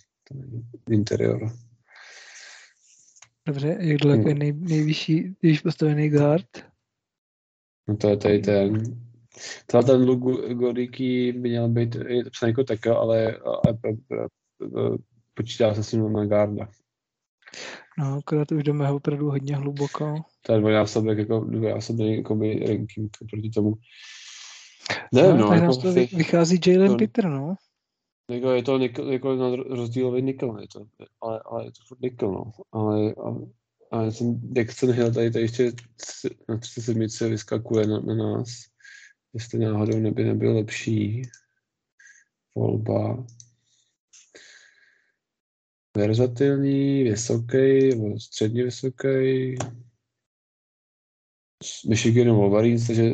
Interior. 0.89 1.51
Dobře, 3.47 3.77
jak 3.79 3.97
daleko 3.97 4.29
je 4.29 4.35
nej, 4.35 4.53
nejvyšší, 4.53 5.35
nejvyšší 5.43 5.63
postavený 5.63 6.09
guard? 6.09 6.47
No 7.87 7.97
to 7.97 8.09
je 8.09 8.17
tady 8.17 8.39
ten, 8.39 8.83
Třeba 9.65 9.83
ten 9.83 10.01
Luke 10.01 10.53
Goriky 10.53 11.31
by 11.31 11.49
měl 11.49 11.69
být 11.69 11.95
je 11.95 12.23
to 12.23 12.29
psaný 12.29 12.49
jako 12.49 12.63
tackle, 12.63 12.95
ale, 12.95 13.37
ale 13.37 13.77
počítá 15.33 15.73
se 15.73 15.83
s 15.83 15.91
ním 15.91 16.13
na 16.13 16.25
guarda. 16.25 16.67
No, 17.97 18.17
akorát 18.17 18.51
už 18.51 18.63
jdeme 18.63 18.91
opravdu 18.91 19.31
hodně 19.31 19.55
hluboko. 19.55 20.15
To 20.41 20.53
je 20.53 20.59
dvojnásobek, 20.59 21.17
jako 21.17 21.39
dvojnásobný 21.39 22.17
jako 22.17 22.39
ranking 22.67 23.17
proti 23.29 23.49
tomu. 23.49 23.73
Ne, 25.13 25.23
no, 25.23 25.37
no 25.37 25.53
jako 25.53 25.75
to 25.75 25.93
vychází 25.93 26.59
Jalen 26.67 26.91
to, 26.91 26.97
Peter, 26.97 27.29
no. 27.29 27.55
Jako 28.31 28.51
je 28.51 28.63
to 28.63 28.77
nickel, 28.77 29.11
jako 29.11 29.35
na 29.35 29.55
rozdílový 29.55 30.21
nickel, 30.21 30.59
je 30.59 30.67
to, 30.67 30.85
ale, 31.21 31.41
ale 31.45 31.65
je 31.65 31.71
to 31.71 31.81
furt 31.87 32.01
nickel, 32.01 32.31
no. 32.31 32.51
Ale, 32.71 33.13
ale, 33.13 33.39
ale 33.91 34.11
ten 34.11 34.39
Dexton 34.53 34.91
Hill 34.91 35.13
tady, 35.13 35.31
tady 35.31 35.45
ještě 35.45 35.71
na 36.49 36.57
37 36.57 37.29
vyskakuje 37.29 37.87
na, 37.87 37.99
na 37.99 38.15
nás. 38.15 38.47
Jestli 39.33 39.59
náhodou 39.59 39.99
neby 39.99 40.23
nebyl 40.23 40.55
lepší 40.55 41.21
volba. 42.55 43.25
Verzatilní, 45.97 47.03
vysoký, 47.03 47.91
středně 48.17 48.63
vysoký, 48.63 49.55
z 51.63 51.83
Michiganu 51.83 52.35
Wolverines, 52.35 52.87
takže 52.87 53.11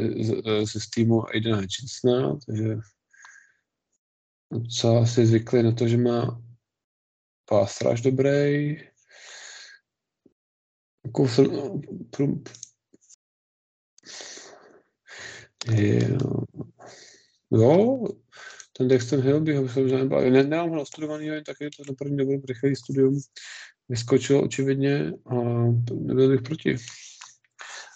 z, 0.65 0.83
z 0.83 0.89
týmu 0.89 1.29
Aidena 1.29 1.57
Hutchinsona, 1.57 2.39
takže 2.45 2.77
docela 4.51 5.05
si 5.05 5.25
zvykli 5.25 5.63
na 5.63 5.71
to, 5.71 5.87
že 5.87 5.97
má 5.97 6.41
pás 7.45 7.71
straš 7.71 8.01
dobrý. 8.01 8.77
Jako 11.05 11.27
prum, 12.09 12.43
jo, 17.51 18.03
ten 18.77 18.87
Dexter 18.87 19.21
Hill 19.21 19.41
by 19.41 19.55
ho 19.55 19.63
možná 19.63 19.97
nebavil. 19.97 20.31
Ne, 20.31 20.43
nemám 20.43 20.69
ho 20.69 20.75
nastudovaný, 20.75 21.25
jen 21.25 21.43
taky 21.43 21.69
to 21.69 21.83
na 21.87 21.93
první 21.93 22.17
dobu 22.17 22.41
rychlý 22.47 22.75
studium 22.75 23.19
vyskočil 23.89 24.43
očividně 24.43 25.13
a 25.25 25.35
nebyl 25.91 26.29
bych 26.29 26.41
proti. 26.41 26.75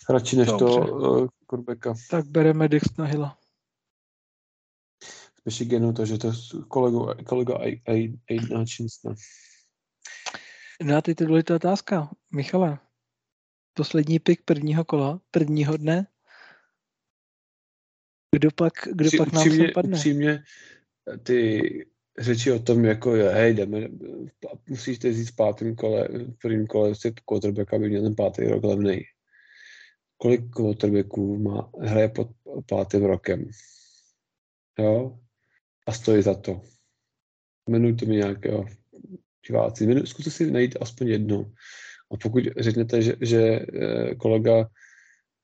Radši 0.09 0.35
než 0.35 0.47
Dobře. 0.47 0.65
to 0.65 0.95
uh, 0.95 1.27
Kurbeka. 1.45 1.93
Tak 2.09 2.25
bereme 2.25 2.67
Dixona 2.67 3.07
Hilla. 3.07 3.37
Z 5.41 5.45
Michiganu, 5.45 5.93
takže 5.93 6.17
to 6.17 6.27
je 6.27 6.33
kolegu, 6.67 7.07
kolega 7.25 7.57
Aiden 7.87 8.57
Hutchinson. 8.57 9.15
No 10.83 10.97
a 10.97 11.01
teď 11.01 11.21
je 11.21 11.27
důležitá 11.27 11.55
otázka. 11.55 12.09
Michale, 12.33 12.79
poslední 13.73 14.19
pik 14.19 14.41
prvního 14.45 14.85
kola, 14.85 15.21
prvního 15.31 15.77
dne. 15.77 16.07
Kdo 18.31 18.49
pak, 18.51 18.73
kdo 18.91 19.05
Při, 19.05 19.17
pak 19.17 19.33
nám 19.33 19.47
upřímně, 19.47 19.71
padne? 19.73 19.97
Upřímně, 19.97 20.43
ty 21.23 21.61
řeči 22.19 22.51
o 22.51 22.59
tom, 22.59 22.85
jako 22.85 23.15
je, 23.15 23.29
hej, 23.29 23.53
jdeme, 23.53 23.87
musíte 24.69 25.13
říct 25.13 25.31
v 25.31 25.35
pátém 25.35 25.75
kole, 25.75 26.07
v 26.07 26.37
prvním 26.41 26.67
kole 26.67 26.95
si 26.95 27.13
quarterback, 27.25 27.73
aby 27.73 27.89
měl 27.89 28.01
ten 28.03 28.15
pátý 28.15 28.43
rok 28.43 28.63
levnej 28.63 29.05
kolik 30.25 30.49
quarterbacků 30.49 31.37
má, 31.37 31.69
hraje 31.81 32.09
pod 32.09 32.27
pátým 32.69 33.05
rokem. 33.05 33.49
Jo? 34.79 35.19
A 35.87 35.91
stojí 35.91 36.21
za 36.21 36.33
to. 36.33 36.61
Jmenujte 37.69 38.05
mi 38.05 38.15
nějakého 38.15 38.65
diváci. 39.47 39.87
Zkuste 40.05 40.31
si 40.31 40.51
najít 40.51 40.77
aspoň 40.81 41.07
jedno. 41.07 41.51
A 42.11 42.17
pokud 42.17 42.43
řeknete, 42.57 43.01
že, 43.01 43.15
že 43.21 43.41
eh, 43.41 44.15
kolega 44.15 44.69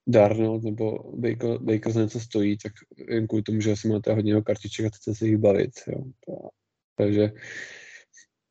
Darnold 0.08 0.64
nebo 0.64 1.14
Baker, 1.18 1.58
Baker 1.58 1.92
za 1.92 2.02
něco 2.02 2.20
stojí, 2.20 2.58
tak 2.58 2.74
jen 3.10 3.28
kvůli 3.28 3.44
tomu, 3.44 3.62
že 3.62 3.72
asi 3.72 3.88
máte 3.88 4.14
hodně 4.14 4.42
kartiček 4.42 4.86
a 4.86 4.90
chcete 4.90 5.16
se 5.16 5.28
jich 5.28 5.38
bavit. 5.38 5.72
Jo. 5.88 6.04
Takže 6.98 7.32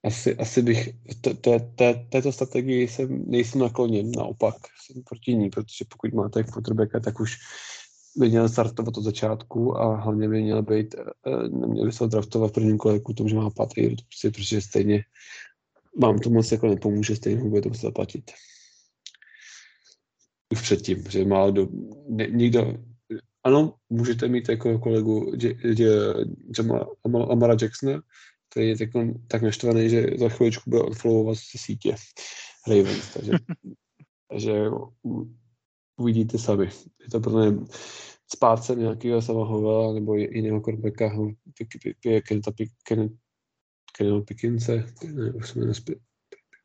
asi, 0.05 0.37
asi 0.37 0.63
bych 0.63 0.89
t- 1.21 1.35
t- 1.35 1.71
t- 1.75 2.07
této 2.09 2.33
strategii 2.33 2.89
jsem, 2.89 3.25
nejsem 3.27 3.61
nakloněn, 3.61 4.11
naopak 4.11 4.55
jsem 4.87 5.03
proti 5.03 5.35
ní, 5.35 5.51
protože 5.51 5.85
pokud 5.89 6.15
máte 6.15 6.45
quarterbacka, 6.45 7.01
tak 7.01 7.21
už 7.21 7.37
by 8.17 8.29
měl 8.29 8.49
startovat 8.49 8.99
od 8.99 9.05
začátku 9.05 9.77
a 9.79 9.97
hlavně 9.97 10.29
by 10.29 10.43
měl 10.43 10.63
být, 10.63 10.95
eh, 10.95 11.49
neměl 11.49 11.87
by 11.87 11.93
se 11.93 12.07
draftovat 12.07 12.51
v 12.51 12.55
prvním 12.55 12.79
kole 12.79 12.99
k 12.99 13.03
tomu, 13.17 13.29
že 13.29 13.37
má 13.37 13.51
paty, 13.51 13.97
protože 14.23 14.61
stejně 14.61 15.05
vám 16.03 16.19
to 16.19 16.31
moc 16.31 16.53
jako 16.53 16.67
nepomůže, 16.67 17.17
stejně 17.17 17.45
bude 17.45 17.63
to 17.63 17.69
muset 17.69 17.83
zaplatit. 17.83 18.31
Už 20.53 20.63
předtím, 20.63 21.05
že 21.11 21.25
málo 21.25 21.51
do, 21.51 21.69
ne, 22.09 22.27
někdo, 22.31 22.75
ano, 23.45 23.75
můžete 23.91 24.29
mít 24.29 24.49
jako 24.49 24.79
kolegu 24.79 25.33
Amara 27.31 27.57
Jacksona, 27.63 28.03
který 28.51 28.69
je 28.69 28.79
tak, 28.79 28.89
tak 29.27 29.43
naštvaný, 29.43 29.91
že 29.91 30.07
za 30.19 30.29
chviličku 30.29 30.71
bude 30.71 30.83
odfollowovat 30.83 31.39
z 31.39 31.43
sítě 31.57 31.95
Ravens, 32.69 33.13
takže, 33.15 33.33
takže 34.31 34.65
uvidíte 35.97 36.39
sami. 36.39 36.69
Je 37.01 37.11
to 37.11 37.21
pro 37.21 37.33
mě 37.33 37.67
spátce 38.33 38.75
nějakého 38.75 39.23
Samahovela 39.23 39.93
nebo 39.93 40.15
jiného 40.15 40.61
korbeka, 40.61 41.13
Kenel 43.97 44.23
Pikince, 44.23 44.87
ne, 45.13 45.33
už 45.33 45.49
jsme 45.49 45.67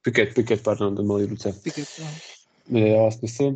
Piket, 0.01 0.33
Piket, 0.33 0.63
pardon, 0.63 0.95
ten 0.95 1.07
malý 1.07 1.25
ruce. 1.25 1.53
Piket, 1.63 1.87
no. 1.99 2.07
Nedává 2.69 3.11
smysl. 3.11 3.55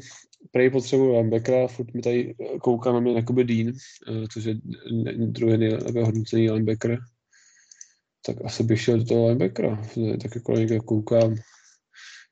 Prej 0.52 0.70
potřebuji 0.70 1.18
linebackera, 1.18 1.68
furt 1.68 1.94
mi 1.94 2.02
tady 2.02 2.36
kouká 2.62 2.92
na 2.92 3.00
mě 3.00 3.14
jakoby 3.14 3.44
Dean, 3.44 3.68
eh, 3.68 4.28
což 4.32 4.44
je 4.44 4.56
druhý 5.16 5.58
nejlepší 5.58 6.00
hodnocený 6.00 6.52
linebacker. 6.52 7.00
Tak 8.30 8.46
asi 8.46 8.64
bych 8.64 8.82
šel 8.82 8.98
do 8.98 9.06
toho 9.06 9.28
linebackera. 9.28 9.82
Tak 10.22 10.36
jako 10.36 10.52
někde 10.52 10.80
koukám, 10.80 11.36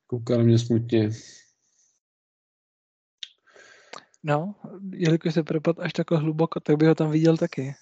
kouká 0.07 0.37
na 0.37 0.43
mě 0.43 0.59
smutně. 0.59 1.09
No, 4.23 4.55
jelikož 4.93 5.33
se 5.33 5.43
propad 5.43 5.79
až 5.79 5.93
takhle 5.93 6.17
hluboko, 6.17 6.59
tak 6.59 6.77
bych 6.77 6.87
ho 6.87 6.95
tam 6.95 7.11
viděl 7.11 7.37
taky. 7.37 7.75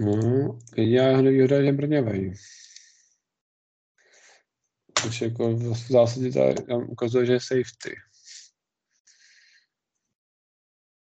No, 0.00 0.58
jediná 0.76 1.22
nevýhoda 1.22 1.56
je 1.56 1.72
brňavej. 1.72 2.34
Což 5.02 5.20
jako 5.20 5.56
v 5.56 5.88
zásadě 5.88 6.30
ta, 6.32 6.76
ukazuje, 6.76 7.26
že 7.26 7.32
je 7.32 7.40
safety. 7.40 7.96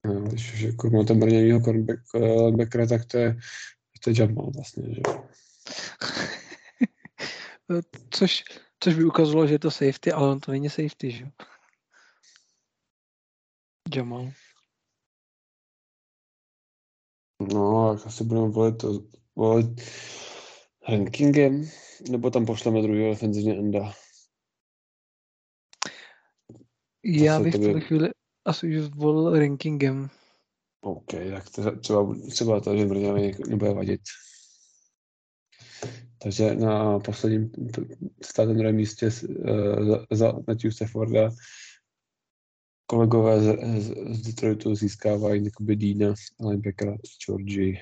No, 0.05 0.21
když 0.21 0.53
už 0.53 0.59
jako 0.59 0.89
má 0.89 1.03
ten 1.03 1.19
brněvýho 1.19 1.61
linebackera, 2.13 2.87
tak 2.87 3.05
to 3.05 3.17
je, 3.17 3.35
je 4.07 4.21
Jamal 4.21 4.51
vlastně, 4.51 4.95
že 4.95 5.01
což, 8.09 8.43
což 8.79 8.95
by 8.95 9.03
ukazovalo, 9.03 9.47
že 9.47 9.53
je 9.53 9.59
to 9.59 9.71
safety, 9.71 10.11
ale 10.11 10.31
on 10.31 10.39
to 10.39 10.51
není 10.51 10.69
safety, 10.69 11.11
že 11.11 11.31
Jamal. 13.95 14.31
No, 17.53 17.95
tak 17.97 18.07
asi 18.07 18.23
budeme 18.23 18.47
volit, 18.47 18.77
to, 18.77 19.07
volit 19.35 19.81
rankingem, 20.89 21.69
nebo 22.09 22.29
tam 22.31 22.45
pošleme 22.45 22.81
druhého 22.81 23.11
ofenzivně 23.11 23.57
enda. 23.57 23.93
Já 27.05 27.39
bych 27.39 27.55
v 27.55 27.59
tuhle 27.59 27.81
chvíli 27.81 28.09
asi 28.45 28.77
už 28.77 28.89
volil 28.95 29.39
rankingem. 29.39 30.09
OK, 30.85 31.11
tak 31.33 31.49
to, 31.49 31.75
třeba, 31.75 32.15
třeba 32.31 32.59
to, 32.59 32.77
že 32.77 32.85
Brňavý 32.85 33.35
nebude 33.47 33.73
vadit. 33.73 34.01
Takže 36.23 36.55
na 36.55 36.99
posledním 36.99 37.51
státem 38.23 38.75
místě 38.75 39.05
uh, 39.05 39.87
za, 39.87 40.05
za 40.11 40.33
Matthew 40.47 40.71
Stafforda 40.71 41.29
kolegové 42.85 43.41
z, 43.41 43.57
z, 43.81 43.93
z 44.17 44.21
Detroitu 44.21 44.75
získávají 44.75 45.45
jakoby 45.45 45.75
Dina, 45.75 46.13
linebackera 46.39 46.97
Georgie. 47.25 47.79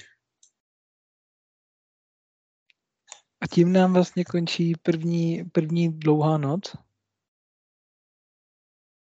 A 3.42 3.48
tím 3.48 3.74
nám 3.74 3.94
vlastně 3.94 4.26
končí 4.26 4.74
první, 4.82 5.44
první 5.52 6.00
dlouhá 6.00 6.38
noc. 6.38 6.76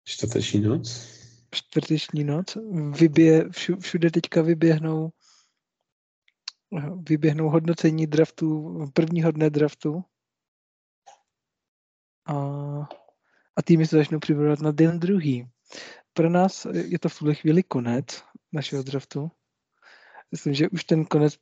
Čtvrteční 0.03 0.61
noc? 0.61 1.18
Čtvrteční 1.51 2.23
noc. 2.23 2.57
Vybě, 2.99 3.49
všude 3.79 4.11
teďka 4.11 4.41
vyběhnou 4.41 5.09
vyběhnou 7.09 7.49
hodnocení 7.49 8.07
draftu, 8.07 8.79
prvního 8.93 9.31
dne 9.31 9.49
draftu. 9.49 10.03
A, 12.25 12.35
a 13.55 13.61
týmy 13.63 13.87
se 13.87 13.97
začnou 13.97 14.19
připravovat 14.19 14.59
na 14.59 14.71
den 14.71 14.99
druhý 14.99 15.49
pro 16.13 16.29
nás 16.29 16.67
je 16.71 16.99
to 16.99 17.09
v 17.09 17.17
tuhle 17.17 17.35
chvíli 17.35 17.63
konec 17.63 18.23
našeho 18.51 18.83
draftu. 18.83 19.31
Myslím, 20.31 20.53
že 20.53 20.69
už 20.69 20.83
ten 20.83 21.05
konec 21.05 21.35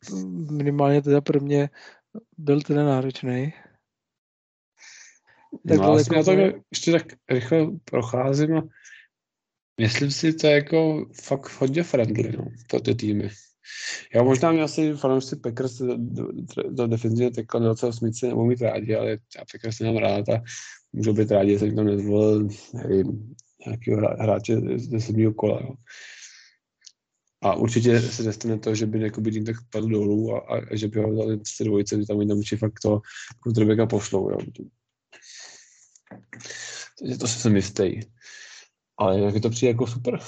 minimálně 0.52 1.02
teda 1.02 1.22
pro 1.22 1.40
mě 1.40 1.70
byl 2.38 2.62
teda 2.62 2.86
náročný. 2.86 3.54
Tak 5.68 5.78
no, 5.78 5.98
já 6.16 6.24
to 6.24 6.32
ještě 6.72 6.92
tak 6.92 7.04
rychle 7.30 7.68
procházím 7.86 8.58
a 8.58 8.62
myslím 9.82 10.12
si, 10.12 10.34
to 10.34 10.48
je 10.48 10.54
jako 10.54 11.06
fakt 11.24 11.62
hodně 11.62 11.84
friendly, 11.84 12.34
no, 12.38 12.46
to 12.68 12.80
ty 12.80 12.96
týmy. 12.96 13.30
Já 14.16 14.24
možná 14.24 14.52
mě 14.52 14.64
asi 14.64 14.94
fanoušci 14.94 15.36
Packers 15.36 15.78
do, 15.82 15.98
do, 15.98 16.64
do 16.70 16.88
defenzivního 16.88 17.32
tekla 17.32 17.60
28 17.60 18.12
nebo 18.24 18.46
mít 18.46 18.62
rádi, 18.62 18.96
ale 18.96 19.10
já 19.10 19.46
Packers 19.52 19.80
nemám 19.80 19.98
rád 19.98 20.30
a 20.30 20.44
můžu 20.94 21.14
být 21.14 21.32
rádi, 21.32 21.52
že 21.54 21.60
jsem 21.60 21.76
tam 21.76 21.86
nezvolil, 21.86 22.48
nevím, 22.74 23.36
nějakého 23.66 23.98
hráče 23.98 24.56
ze 24.76 25.00
sedmého 25.00 25.34
kola. 25.34 25.62
Jo. 25.62 25.76
A 27.42 27.56
určitě 27.56 28.02
se 28.02 28.24
nestane 28.24 28.60
to, 28.60 28.76
že 28.76 28.86
by 28.86 29.02
jakoby 29.02 29.32
tím 29.32 29.46
tak 29.46 29.56
padl 29.70 29.90
dolů 29.90 30.36
a, 30.36 30.40
a, 30.40 30.58
a 30.72 30.76
že 30.76 30.88
by 30.88 31.00
ho 31.00 31.12
vzali 31.12 31.40
z 31.48 31.58
té 31.58 31.64
dvojice, 31.64 32.00
že 32.00 32.08
tam 32.08 32.28
tam 32.28 32.38
určitě 32.38 32.58
fakt 32.58 32.80
to 32.82 33.02
quarterbacka 33.44 33.86
pošlou. 33.86 34.30
Jo. 34.30 34.38
Takže 37.00 37.18
to 37.18 37.28
se 37.28 37.40
jsem 37.40 37.56
jistý. 37.56 38.00
Ale 38.98 39.20
jak 39.20 39.36
je 39.36 39.42
to 39.42 39.50
přijde 39.50 39.72
jako 39.72 39.88
super. 39.88 40.20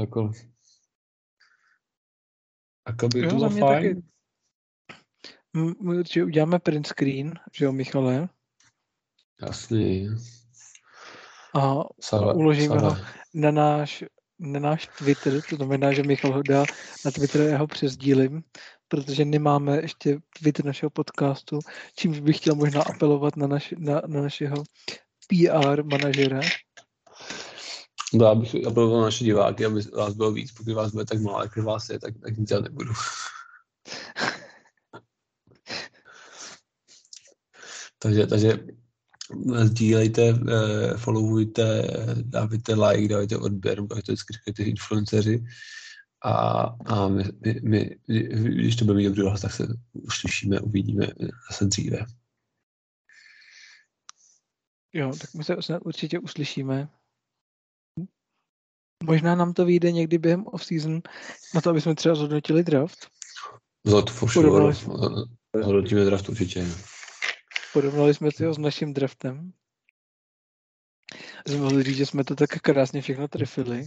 Jako, 0.00 0.32
jako 2.88 3.08
by 3.08 3.28
to 3.28 3.34
bylo 3.34 3.50
fajn. 3.50 4.02
Taky. 4.02 4.02
Určitě 5.78 6.24
uděláme 6.24 6.58
print 6.58 6.86
screen, 6.86 7.34
že 7.52 7.64
jo, 7.64 7.72
Michale? 7.72 8.28
Jasný 9.42 10.08
a 11.54 11.84
Sala, 12.00 12.34
uložíme 12.34 12.80
Sala. 12.80 12.94
ho 12.94 13.00
na 13.34 13.50
náš, 13.50 14.04
na 14.38 14.60
náš 14.60 14.88
Twitter, 14.98 15.42
to 15.50 15.56
znamená, 15.56 15.92
že 15.92 16.02
Michal 16.02 16.32
ho 16.32 16.42
dá 16.42 16.64
na 17.04 17.10
Twitter, 17.10 17.40
já 17.40 17.58
ho 17.58 17.66
přezdílím, 17.66 18.42
protože 18.88 19.24
nemáme 19.24 19.76
ještě 19.76 20.18
Twitter 20.38 20.64
našeho 20.64 20.90
podcastu, 20.90 21.58
čímž 21.96 22.20
bych 22.20 22.36
chtěl 22.36 22.54
možná 22.54 22.82
apelovat 22.82 23.36
na, 23.36 23.46
naš, 23.46 23.74
na, 23.78 24.02
na 24.06 24.22
našeho 24.22 24.56
PR 25.28 25.82
manažera. 25.82 26.40
No, 28.14 28.24
já 28.24 28.34
bych 28.34 28.66
apeloval 28.66 28.98
na 28.98 29.04
naše 29.04 29.24
diváky, 29.24 29.64
aby 29.64 29.80
vás 29.82 30.14
bylo 30.14 30.32
víc, 30.32 30.52
pokud 30.52 30.72
vás 30.72 30.92
bude 30.92 31.04
tak 31.04 31.20
málo, 31.20 31.42
jak 31.42 31.56
vás 31.56 31.88
je, 31.90 32.00
tak, 32.00 32.14
tak 32.18 32.36
nic 32.36 32.48
dělat 32.48 32.64
nebudu. 32.64 32.92
takže, 37.98 38.26
takže 38.26 38.58
sdílejte, 39.64 40.22
eh, 40.22 40.96
followujte, 40.96 41.86
dávajte 42.22 42.74
like, 42.74 43.08
dávajte 43.08 43.36
odběr, 43.36 43.80
dávajte 43.80 44.12
vždycky 44.12 44.52
ty 44.52 44.62
influenceři 44.62 45.44
a, 46.24 46.62
a 46.86 47.08
my, 47.08 47.24
my, 47.42 47.60
my, 47.62 47.96
když 48.38 48.76
to 48.76 48.84
bude 48.84 48.96
mít 48.96 49.04
dobrý 49.04 49.22
hlas, 49.22 49.40
tak 49.40 49.52
se 49.52 49.66
uslyšíme, 49.92 50.60
uvidíme 50.60 51.06
zase 51.50 51.64
dříve. 51.64 51.98
Jo, 54.92 55.12
tak 55.20 55.34
my 55.34 55.44
se 55.44 55.56
určitě 55.80 56.18
uslyšíme. 56.18 56.88
Možná 59.06 59.34
nám 59.34 59.52
to 59.52 59.64
vyjde 59.64 59.92
někdy 59.92 60.18
během 60.18 60.44
off-season 60.46 61.00
na 61.54 61.60
to, 61.60 61.70
aby 61.70 61.80
jsme 61.80 61.94
třeba 61.94 62.14
zhodnotili 62.14 62.64
draft. 62.64 62.98
Zod, 63.84 64.10
for 64.10 64.30
sure. 64.30 64.74
Hodnotíme 65.62 66.04
draft 66.04 66.28
určitě. 66.28 66.66
Porovnali 67.72 68.14
jsme 68.14 68.30
si 68.30 68.44
ho 68.44 68.54
s 68.54 68.58
naším 68.58 68.94
draftem. 68.94 69.52
Jsme 71.46 71.56
mohli 71.56 71.82
říct, 71.82 71.96
že 71.96 72.06
jsme 72.06 72.24
to 72.24 72.34
tak 72.34 72.50
krásně 72.50 73.02
všechno 73.02 73.28
trefili. 73.28 73.86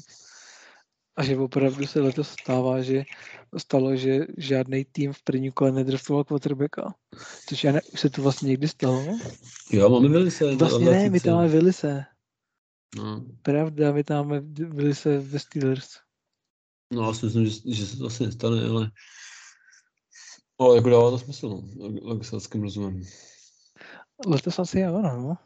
A 1.16 1.24
že 1.24 1.38
opravdu 1.38 1.88
se 1.88 2.02
letos 2.02 2.30
stává, 2.30 2.82
že 2.82 3.04
stalo, 3.58 3.96
že 3.96 4.20
žádný 4.38 4.86
tým 4.86 5.14
v 5.14 5.22
první 5.24 5.52
kole 5.52 5.72
nedraftoval 5.72 6.24
quarterbacka. 6.24 6.94
Což 7.50 7.64
já 7.64 7.72
ne, 7.72 7.82
už 7.94 8.00
se 8.00 8.10
to 8.10 8.22
vlastně 8.22 8.48
někdy 8.50 8.68
stalo. 8.68 9.18
Jo, 9.72 9.90
máme 9.90 10.10
Vilise. 10.10 10.56
Vlastně 10.56 10.86
ne, 10.86 11.10
my 11.10 11.20
tam 11.20 11.34
máme 11.34 11.48
Vilise. 11.48 12.06
No. 12.96 13.26
Pravda, 13.42 13.92
my 13.92 14.04
tam 14.04 14.48
byli 14.50 14.96
se 14.96 15.20
ve 15.20 15.40
Steelers. 15.40 15.88
No, 16.94 17.08
já 17.08 17.14
si 17.14 17.26
myslím, 17.26 17.46
že, 17.46 17.60
že 17.76 17.88
se 17.88 17.98
to 17.98 18.06
asi 18.06 18.26
nestane, 18.26 18.70
ale 18.70 18.92
ale 20.60 20.76
jako 20.76 20.90
dává 20.90 21.12
to 21.12 21.20
smysl, 21.20 21.50
no, 21.50 21.64
legislativským 22.02 22.64
rozumem. 22.64 23.02
Letos 24.28 24.60
asi 24.60 24.80
jo, 24.80 25.02
no. 25.02 25.38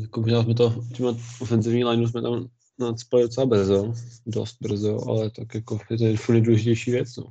Jako 0.00 0.20
možná 0.20 0.42
jsme 0.42 0.54
to, 0.54 0.84
těma 0.96 1.10
ofenzivní 1.40 1.84
lineu 1.84 2.06
jsme 2.08 2.22
tam 2.22 2.48
nadspali 2.78 3.22
docela 3.22 3.46
brzo, 3.46 3.92
dost 4.26 4.56
brzo, 4.60 5.08
ale 5.08 5.30
tak 5.30 5.54
jako 5.54 5.78
je 5.90 5.98
to 5.98 6.22
furt 6.22 6.32
nejdůležitější 6.32 6.90
věc, 6.90 7.16
no. 7.16 7.24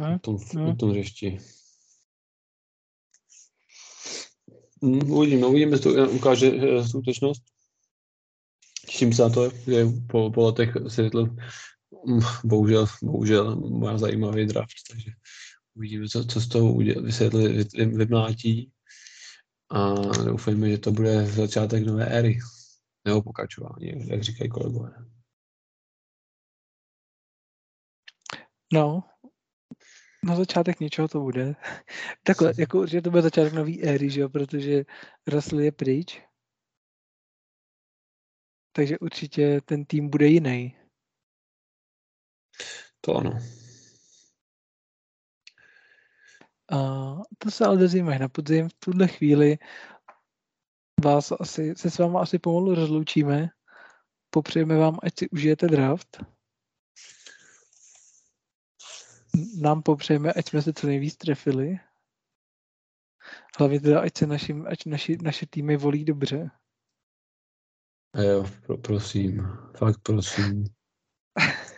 Hm? 0.00 0.18
V 0.18 0.20
tom, 0.20 0.36
Hm. 0.36 0.72
v 0.72 0.76
tom 0.76 0.90
hřišti. 0.90 1.38
Hmm, 4.82 5.10
uvidíme, 5.10 5.46
uvidíme, 5.46 5.72
jestli 5.72 5.94
to 5.94 6.10
ukáže 6.10 6.52
eh, 6.52 6.88
skutečnost. 6.88 7.42
Těším 8.86 9.12
se 9.12 9.22
na 9.22 9.28
to, 9.28 9.50
že 9.50 9.86
po, 10.10 10.30
po 10.30 10.44
letech 10.44 10.76
Seattle 10.88 11.24
mm, 12.06 12.20
bohužel, 12.44 12.86
bohužel 13.02 13.56
má 13.56 13.98
zajímavý 13.98 14.46
draft, 14.46 14.76
takže 14.90 15.10
uvidíme, 15.74 16.08
co, 16.08 16.24
co 16.24 16.40
z 16.40 16.48
toho 16.48 16.72
udělá, 16.72 17.02
vysvětli, 17.02 17.48
vy- 17.52 17.86
vymlátí 17.86 18.70
a 19.70 19.94
doufejme, 20.24 20.70
že 20.70 20.78
to 20.78 20.92
bude 20.92 21.26
začátek 21.26 21.86
nové 21.86 22.06
éry 22.06 22.38
nebo 23.04 23.22
pokračování, 23.22 24.08
jak 24.08 24.22
říkají 24.22 24.50
kolegové. 24.50 24.90
No, 28.72 29.02
na 30.24 30.36
začátek 30.36 30.80
něčeho 30.80 31.08
to 31.08 31.20
bude. 31.20 31.54
Takhle, 32.22 32.52
jako 32.58 32.80
určitě 32.80 33.02
to 33.02 33.10
bude 33.10 33.22
začátek 33.22 33.52
nový 33.52 33.82
éry, 33.82 34.10
že 34.10 34.20
jo, 34.20 34.28
protože 34.28 34.84
Russell 35.26 35.60
je 35.60 35.72
pryč. 35.72 36.22
Takže 38.72 38.98
určitě 38.98 39.60
ten 39.64 39.84
tým 39.84 40.08
bude 40.10 40.26
jiný. 40.26 40.76
To 43.00 43.16
ano. 43.16 43.38
A 46.70 46.78
to 47.38 47.50
se 47.50 47.64
ale 47.64 47.76
dozvíme 47.76 48.18
na 48.18 48.28
podzim. 48.28 48.68
V 48.68 48.74
tuhle 48.74 49.08
chvíli 49.08 49.58
vás 51.04 51.32
asi, 51.40 51.74
se 51.76 51.90
s 51.90 51.98
váma 51.98 52.22
asi 52.22 52.38
pomalu 52.38 52.74
rozloučíme. 52.74 53.48
Popřejeme 54.30 54.76
vám, 54.76 54.98
ať 55.02 55.12
si 55.18 55.28
užijete 55.28 55.66
draft. 55.66 56.33
Nám 59.60 59.82
popřejeme, 59.82 60.32
ať 60.32 60.48
jsme 60.48 60.62
se 60.62 60.72
co 60.72 60.86
nejvíc 60.86 61.16
trefili. 61.16 61.78
Hlavně 63.58 63.80
teda, 63.80 64.00
ať 64.00 64.18
se 64.18 64.26
našim, 64.26 64.66
ať 64.66 64.86
naši, 64.86 65.18
naše 65.22 65.46
týmy 65.46 65.76
volí 65.76 66.04
dobře. 66.04 66.50
A 68.14 68.22
jo, 68.22 68.46
pro, 68.66 68.78
prosím, 68.78 69.42
fakt 69.76 70.00
prosím. 70.02 70.64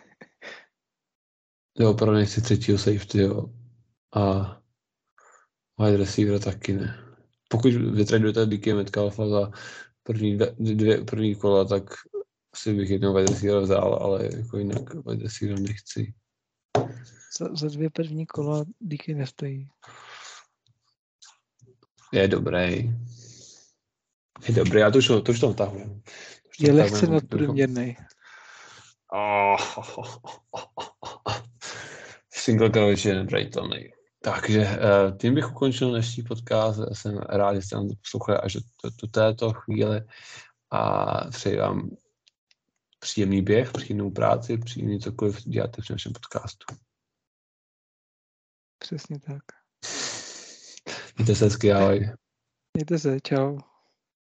Jo, 1.78 1.90
opravdu 1.90 2.14
nechci 2.14 2.42
třetího 2.42 2.78
safety, 2.78 3.18
jo. 3.18 3.44
A 4.14 4.56
wide 5.78 5.96
receiver 5.96 6.40
taky 6.40 6.72
ne. 6.72 6.98
Pokud 7.48 7.72
vytradujete 7.72 8.46
DK 8.46 8.66
Metcalfa 8.66 9.28
za 9.28 9.50
první 10.02 10.36
dvě, 10.36 10.54
dvě 10.58 11.04
první 11.04 11.34
kola, 11.34 11.64
tak 11.64 11.82
si 12.54 12.74
bych 12.74 12.90
jednou 12.90 13.14
wide 13.14 13.32
receiver 13.32 13.62
vzal, 13.62 13.94
ale 13.94 14.36
jako 14.36 14.58
jinak 14.58 14.94
wide 14.94 15.22
receiver 15.22 15.60
nechci. 15.60 16.14
Za, 17.38 17.54
za 17.54 17.68
dvě 17.68 17.90
první 17.90 18.26
kola 18.26 18.64
díky 18.78 19.14
nestojí. 19.14 19.68
Je 22.12 22.28
dobrý. 22.28 22.56
Je 24.48 24.54
dobrý, 24.54 24.80
já 24.80 24.90
to 24.90 24.98
už, 24.98 25.06
to 25.06 25.22
už 25.22 25.28
už 25.28 25.40
to 25.40 25.72
Je 26.58 26.72
lehce 26.72 27.06
nadprůměrný. 27.06 27.96
Oh, 29.12 29.56
Single 32.30 32.70
coverage 32.70 33.08
je 33.08 33.14
nebrajitelný. 33.14 33.90
Takže 34.22 34.60
uh, 34.60 35.18
tím 35.18 35.34
bych 35.34 35.50
ukončil 35.50 35.90
dnešní 35.90 36.22
podcast. 36.22 36.78
Já 36.78 36.94
jsem 36.94 37.18
rád, 37.18 37.54
že 37.54 37.62
jste 37.62 37.76
nám 37.76 37.88
to 37.88 37.94
poslouchali 38.02 38.38
až 38.38 38.52
do, 38.52 38.60
do, 38.84 38.90
do 39.02 39.08
této 39.08 39.52
chvíle 39.52 40.04
a 40.70 41.30
přeji 41.30 41.56
vám 41.56 41.90
příjemný 42.98 43.42
běh, 43.42 43.72
příjemnou 43.72 44.10
práci, 44.10 44.58
příjemný 44.58 45.00
cokoliv 45.00 45.44
děláte 45.44 45.82
při 45.82 45.92
našem 45.92 46.12
podcastu. 46.12 46.85
Přesně 48.78 49.18
tak. 49.18 49.42
Mějte 51.16 51.34
se 51.34 51.44
hezky, 51.44 51.72
ahoj. 51.72 52.10
Mějte 52.74 52.98
se, 52.98 53.20
čau. 53.20 53.58